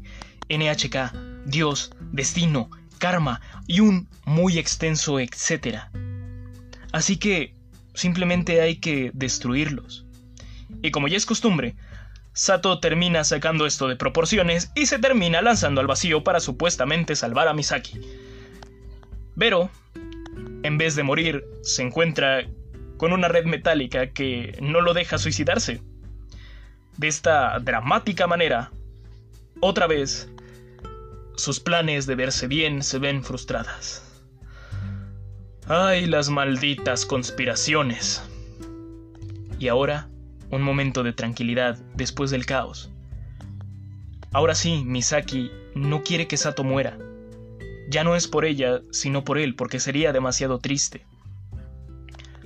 [0.48, 5.90] NHK, Dios, destino, karma y un muy extenso etcétera.
[6.92, 7.54] Así que
[7.94, 10.04] simplemente hay que destruirlos.
[10.82, 11.74] Y como ya es costumbre,
[12.34, 17.48] Sato termina sacando esto de proporciones y se termina lanzando al vacío para supuestamente salvar
[17.48, 18.00] a Misaki.
[19.36, 19.70] Pero
[20.62, 22.46] en vez de morir, se encuentra
[22.96, 25.82] con una red metálica que no lo deja suicidarse.
[26.96, 28.70] De esta dramática manera,
[29.60, 30.30] otra vez,
[31.36, 34.08] sus planes de verse bien se ven frustradas.
[35.66, 38.22] ¡Ay, las malditas conspiraciones!
[39.58, 40.08] Y ahora,
[40.50, 42.90] un momento de tranquilidad después del caos.
[44.32, 46.98] Ahora sí, Misaki no quiere que Sato muera.
[47.92, 51.04] Ya no es por ella, sino por él, porque sería demasiado triste.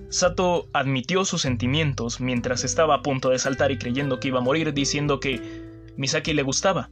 [0.08, 4.42] Sato admitió sus sentimientos mientras estaba a punto de saltar y creyendo que iba a
[4.42, 5.40] morir, diciendo que
[5.96, 6.90] Misaki le gustaba,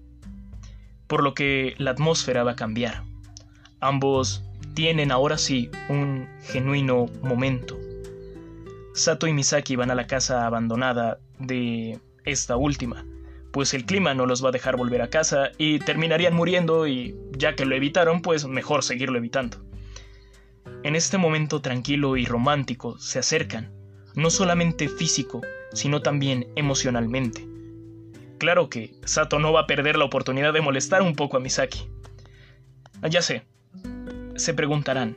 [1.09, 3.03] por lo que la atmósfera va a cambiar.
[3.81, 4.45] Ambos
[4.75, 7.77] tienen ahora sí un genuino momento.
[8.95, 13.05] Sato y Misaki van a la casa abandonada de esta última,
[13.55, 17.15] pues el clima no los va a dejar volver a casa y terminarían muriendo y
[17.39, 19.65] ya que lo evitaron, pues mejor seguirlo evitando.
[20.83, 23.73] En este momento tranquilo y romántico se acercan,
[24.17, 25.41] no solamente físico,
[25.73, 27.47] sino también emocionalmente.
[28.39, 31.89] Claro que Sato no va a perder la oportunidad de molestar un poco a Misaki.
[33.03, 33.47] Ah, ya sé,
[34.35, 35.17] se preguntarán,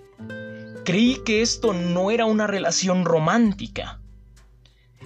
[0.85, 3.99] creí que esto no era una relación romántica.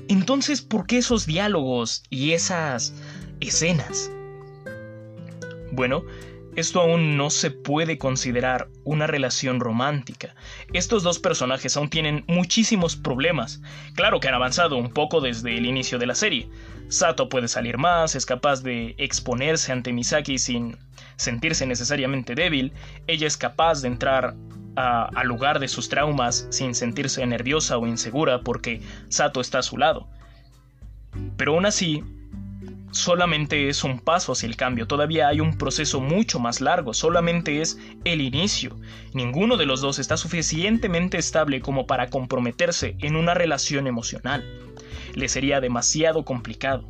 [0.10, 2.94] Entonces, ¿por qué esos diálogos y esas
[3.42, 4.12] escenas?
[5.72, 6.04] Bueno,
[6.56, 10.36] esto aún no se puede considerar una relación romántica.
[10.74, 13.62] Estos dos personajes aún tienen muchísimos problemas.
[13.96, 16.50] Claro que han avanzado un poco desde el inicio de la serie.
[16.90, 20.78] Sato puede salir más, es capaz de exponerse ante Misaki sin
[21.16, 22.74] sentirse necesariamente débil.
[23.08, 24.36] Ella es capaz de entrar
[24.76, 29.78] al lugar de sus traumas sin sentirse nerviosa o insegura porque Sato está a su
[29.78, 30.10] lado.
[31.38, 32.04] Pero aún así,
[32.92, 37.62] solamente es un paso hacia el cambio, todavía hay un proceso mucho más largo, solamente
[37.62, 38.78] es el inicio.
[39.14, 44.46] Ninguno de los dos está suficientemente estable como para comprometerse en una relación emocional.
[45.16, 46.88] Le sería demasiado complicado.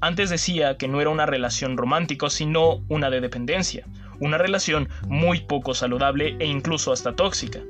[0.00, 3.86] Antes decía que no era una relación romántica, sino una de dependencia,
[4.18, 7.60] una relación muy poco saludable e incluso hasta tóxica.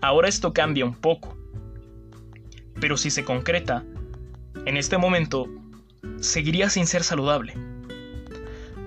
[0.00, 1.36] Ahora esto cambia un poco.
[2.80, 3.84] Pero si se concreta,
[4.66, 5.48] en este momento
[6.20, 7.54] seguiría sin ser saludable.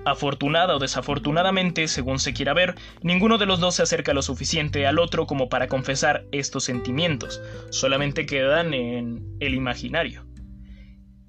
[0.04, 4.86] Afortunada o desafortunadamente, según se quiera ver, ninguno de los dos se acerca lo suficiente
[4.86, 10.24] al otro como para confesar estos sentimientos, solamente quedan en el imaginario.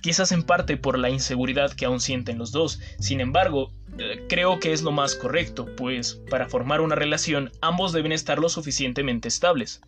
[0.01, 4.59] Quizás en parte por la inseguridad que aún sienten los dos, sin embargo, eh, creo
[4.59, 9.27] que es lo más correcto, pues para formar una relación ambos deben estar lo suficientemente
[9.27, 9.81] estables.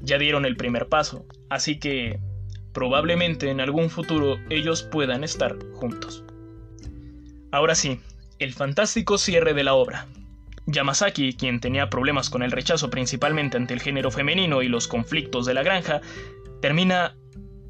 [0.00, 2.20] Ya dieron el primer paso, así que
[2.74, 6.24] probablemente en algún futuro ellos puedan estar juntos.
[7.50, 8.00] Ahora sí,
[8.38, 10.06] el fantástico cierre de la obra.
[10.66, 15.46] Yamasaki, quien tenía problemas con el rechazo principalmente ante el género femenino y los conflictos
[15.46, 16.00] de la granja,
[16.60, 17.16] termina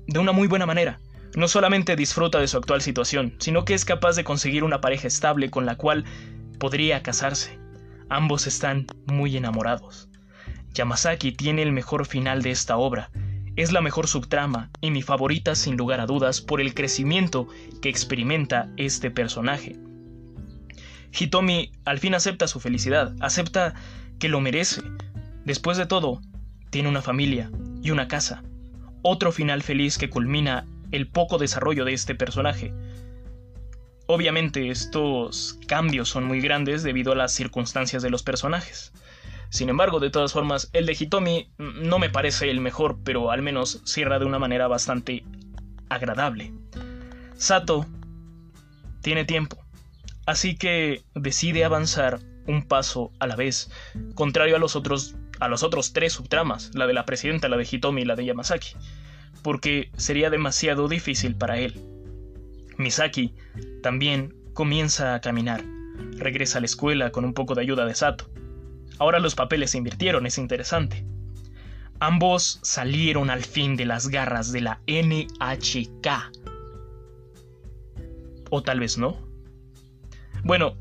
[0.07, 1.01] de una muy buena manera.
[1.37, 5.09] No solamente disfruta de su actual situación, sino que es capaz de conseguir una pareja
[5.09, 6.05] estable con la cual
[6.59, 7.59] podría casarse.
[8.09, 10.09] Ambos están muy enamorados.
[10.73, 13.11] Yamasaki tiene el mejor final de esta obra,
[13.57, 17.49] es la mejor subtrama y mi favorita sin lugar a dudas por el crecimiento
[17.81, 19.77] que experimenta este personaje.
[21.19, 23.75] Hitomi al fin acepta su felicidad, acepta
[24.19, 24.83] que lo merece.
[25.45, 26.21] Después de todo,
[26.71, 27.51] tiene una familia
[27.83, 28.43] y una casa.
[29.03, 32.73] Otro final feliz que culmina el poco desarrollo de este personaje.
[34.07, 38.93] Obviamente estos cambios son muy grandes debido a las circunstancias de los personajes.
[39.51, 43.43] Sin embargo, de todas formas, el de Hitomi no me parece el mejor, pero al
[43.43, 45.25] menos cierra de una manera bastante
[45.89, 46.53] agradable.
[47.37, 47.87] Sato
[49.03, 49.65] tiene tiempo,
[50.27, 53.71] así que decide avanzar un paso a la vez,
[54.15, 57.67] contrario a los otros a los otros tres subtramas, la de la presidenta, la de
[57.71, 58.77] Hitomi y la de Yamasaki,
[59.43, 61.75] porque sería demasiado difícil para él.
[62.79, 63.35] Misaki
[63.83, 65.65] también comienza a caminar,
[66.17, 68.31] regresa a la escuela con un poco de ayuda de Sato.
[68.99, 71.05] Ahora los papeles se invirtieron, es interesante.
[72.01, 76.09] Ambos salieron al fin de las garras de la NHK.
[78.51, 79.17] O tal vez no.
[80.43, 80.77] Bueno,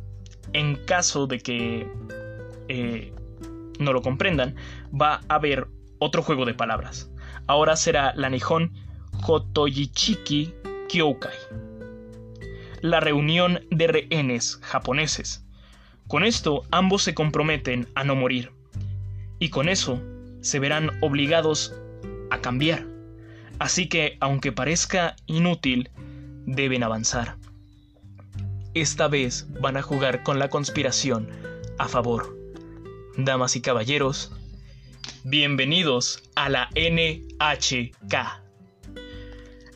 [0.53, 1.87] en caso de que
[2.67, 3.13] eh,
[3.79, 4.55] no lo comprendan,
[4.89, 5.67] va a haber
[5.99, 7.11] otro juego de palabras.
[7.47, 8.73] Ahora será la Nihon
[9.25, 10.53] Hotoyichiki
[10.89, 11.35] Kyokai.
[12.81, 15.42] La reunión de rehenes japoneses
[16.13, 18.51] con esto ambos se comprometen a no morir.
[19.39, 19.99] Y con eso
[20.41, 21.73] se verán obligados
[22.29, 22.85] a cambiar.
[23.57, 25.89] Así que, aunque parezca inútil,
[26.45, 27.37] deben avanzar.
[28.75, 31.31] Esta vez van a jugar con la conspiración
[31.79, 32.37] a favor.
[33.17, 34.31] Damas y caballeros,
[35.23, 38.42] bienvenidos a la NHK.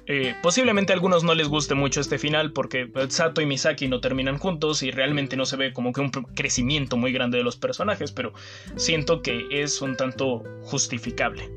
[0.10, 4.00] Eh, posiblemente a algunos no les guste mucho este final porque Sato y Misaki no
[4.00, 7.58] terminan juntos y realmente no se ve como que un crecimiento muy grande de los
[7.58, 8.32] personajes, pero
[8.78, 11.52] siento que es un tanto justificable.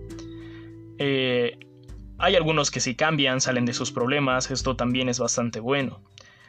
[0.99, 1.59] Eh,
[2.19, 6.03] hay algunos que sí cambian, salen de sus problemas, esto también es bastante bueno.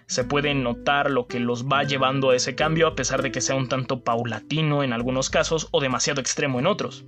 [0.07, 3.41] Se puede notar lo que los va llevando a ese cambio a pesar de que
[3.41, 7.06] sea un tanto paulatino en algunos casos o demasiado extremo en otros.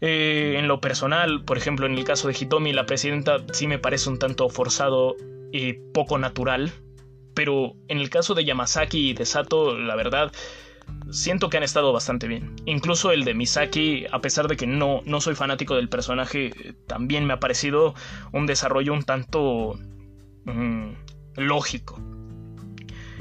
[0.00, 3.78] Eh, en lo personal, por ejemplo, en el caso de Hitomi, la presidenta sí me
[3.78, 5.16] parece un tanto forzado
[5.52, 6.72] y poco natural.
[7.34, 10.32] pero en el caso de Yamazaki y de Sato, la verdad,
[11.10, 12.56] siento que han estado bastante bien.
[12.66, 17.26] Incluso el de Misaki, a pesar de que no, no soy fanático del personaje, también
[17.26, 17.94] me ha parecido
[18.32, 19.78] un desarrollo un tanto
[20.44, 20.90] mm,
[21.36, 22.00] lógico.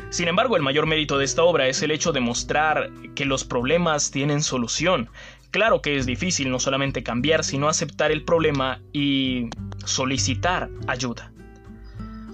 [0.09, 3.43] Sin embargo, el mayor mérito de esta obra es el hecho de mostrar que los
[3.43, 5.09] problemas tienen solución.
[5.51, 9.49] Claro que es difícil no solamente cambiar, sino aceptar el problema y
[9.85, 11.31] solicitar ayuda.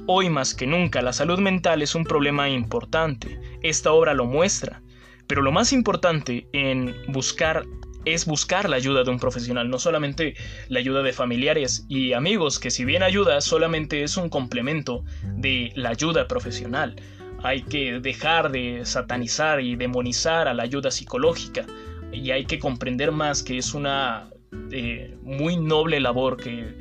[0.07, 3.39] Hoy más que nunca la salud mental es un problema importante.
[3.61, 4.81] Esta obra lo muestra.
[5.27, 7.63] Pero lo más importante en buscar
[8.05, 10.35] es buscar la ayuda de un profesional, no solamente
[10.67, 15.05] la ayuda de familiares y amigos, que si bien ayuda solamente es un complemento
[15.37, 16.97] de la ayuda profesional.
[17.43, 21.65] Hay que dejar de satanizar y demonizar a la ayuda psicológica
[22.13, 24.29] y hay que comprender más que es una
[24.71, 26.75] eh, muy noble labor que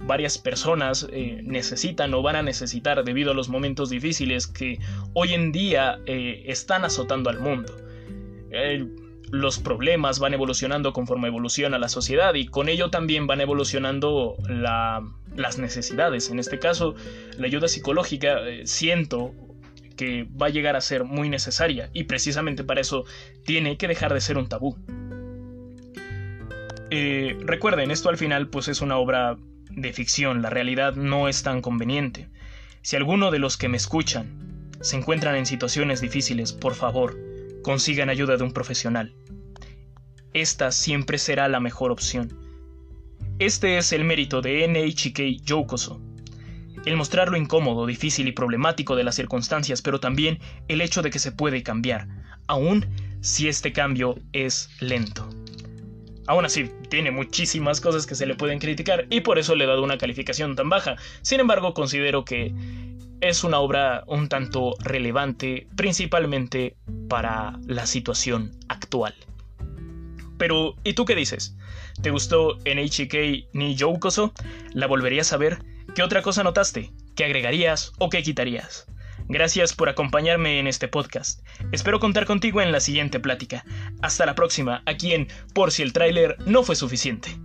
[0.00, 4.78] varias personas eh, necesitan o van a necesitar debido a los momentos difíciles que
[5.12, 7.74] hoy en día eh, están azotando al mundo
[9.30, 15.58] los problemas van evolucionando conforme evoluciona la sociedad y con ello también van evolucionando las
[15.58, 16.30] necesidades.
[16.30, 16.94] En este caso,
[17.36, 19.34] la ayuda psicológica siento
[19.98, 23.04] que va a llegar a ser muy necesaria y precisamente para eso
[23.44, 24.78] tiene que dejar de ser un tabú.
[26.90, 29.36] Eh, recuerden, esto al final pues es una obra
[29.70, 32.28] de ficción, la realidad no es tan conveniente.
[32.80, 37.18] Si alguno de los que me escuchan se encuentran en situaciones difíciles, por favor,
[37.62, 39.14] consigan ayuda de un profesional.
[40.32, 42.38] Esta siempre será la mejor opción.
[43.40, 46.00] Este es el mérito de NHK Yokoso.
[46.88, 50.38] El mostrar lo incómodo, difícil y problemático de las circunstancias, pero también
[50.68, 52.08] el hecho de que se puede cambiar,
[52.46, 52.86] aun
[53.20, 55.28] si este cambio es lento.
[56.26, 59.66] Aún así, tiene muchísimas cosas que se le pueden criticar y por eso le he
[59.66, 60.96] dado una calificación tan baja.
[61.20, 62.54] Sin embargo, considero que
[63.20, 66.74] es una obra un tanto relevante, principalmente
[67.10, 69.14] para la situación actual.
[70.38, 71.54] Pero, ¿y tú qué dices?
[72.00, 74.32] ¿Te gustó NHK ni Youkoso?
[74.72, 75.58] ¿La volverías a ver?
[75.94, 76.92] ¿Qué otra cosa notaste?
[77.16, 78.86] ¿Qué agregarías o qué quitarías?
[79.28, 81.44] Gracias por acompañarme en este podcast.
[81.72, 83.64] Espero contar contigo en la siguiente plática.
[84.00, 87.36] Hasta la próxima, aquí en Por si el tráiler no fue suficiente.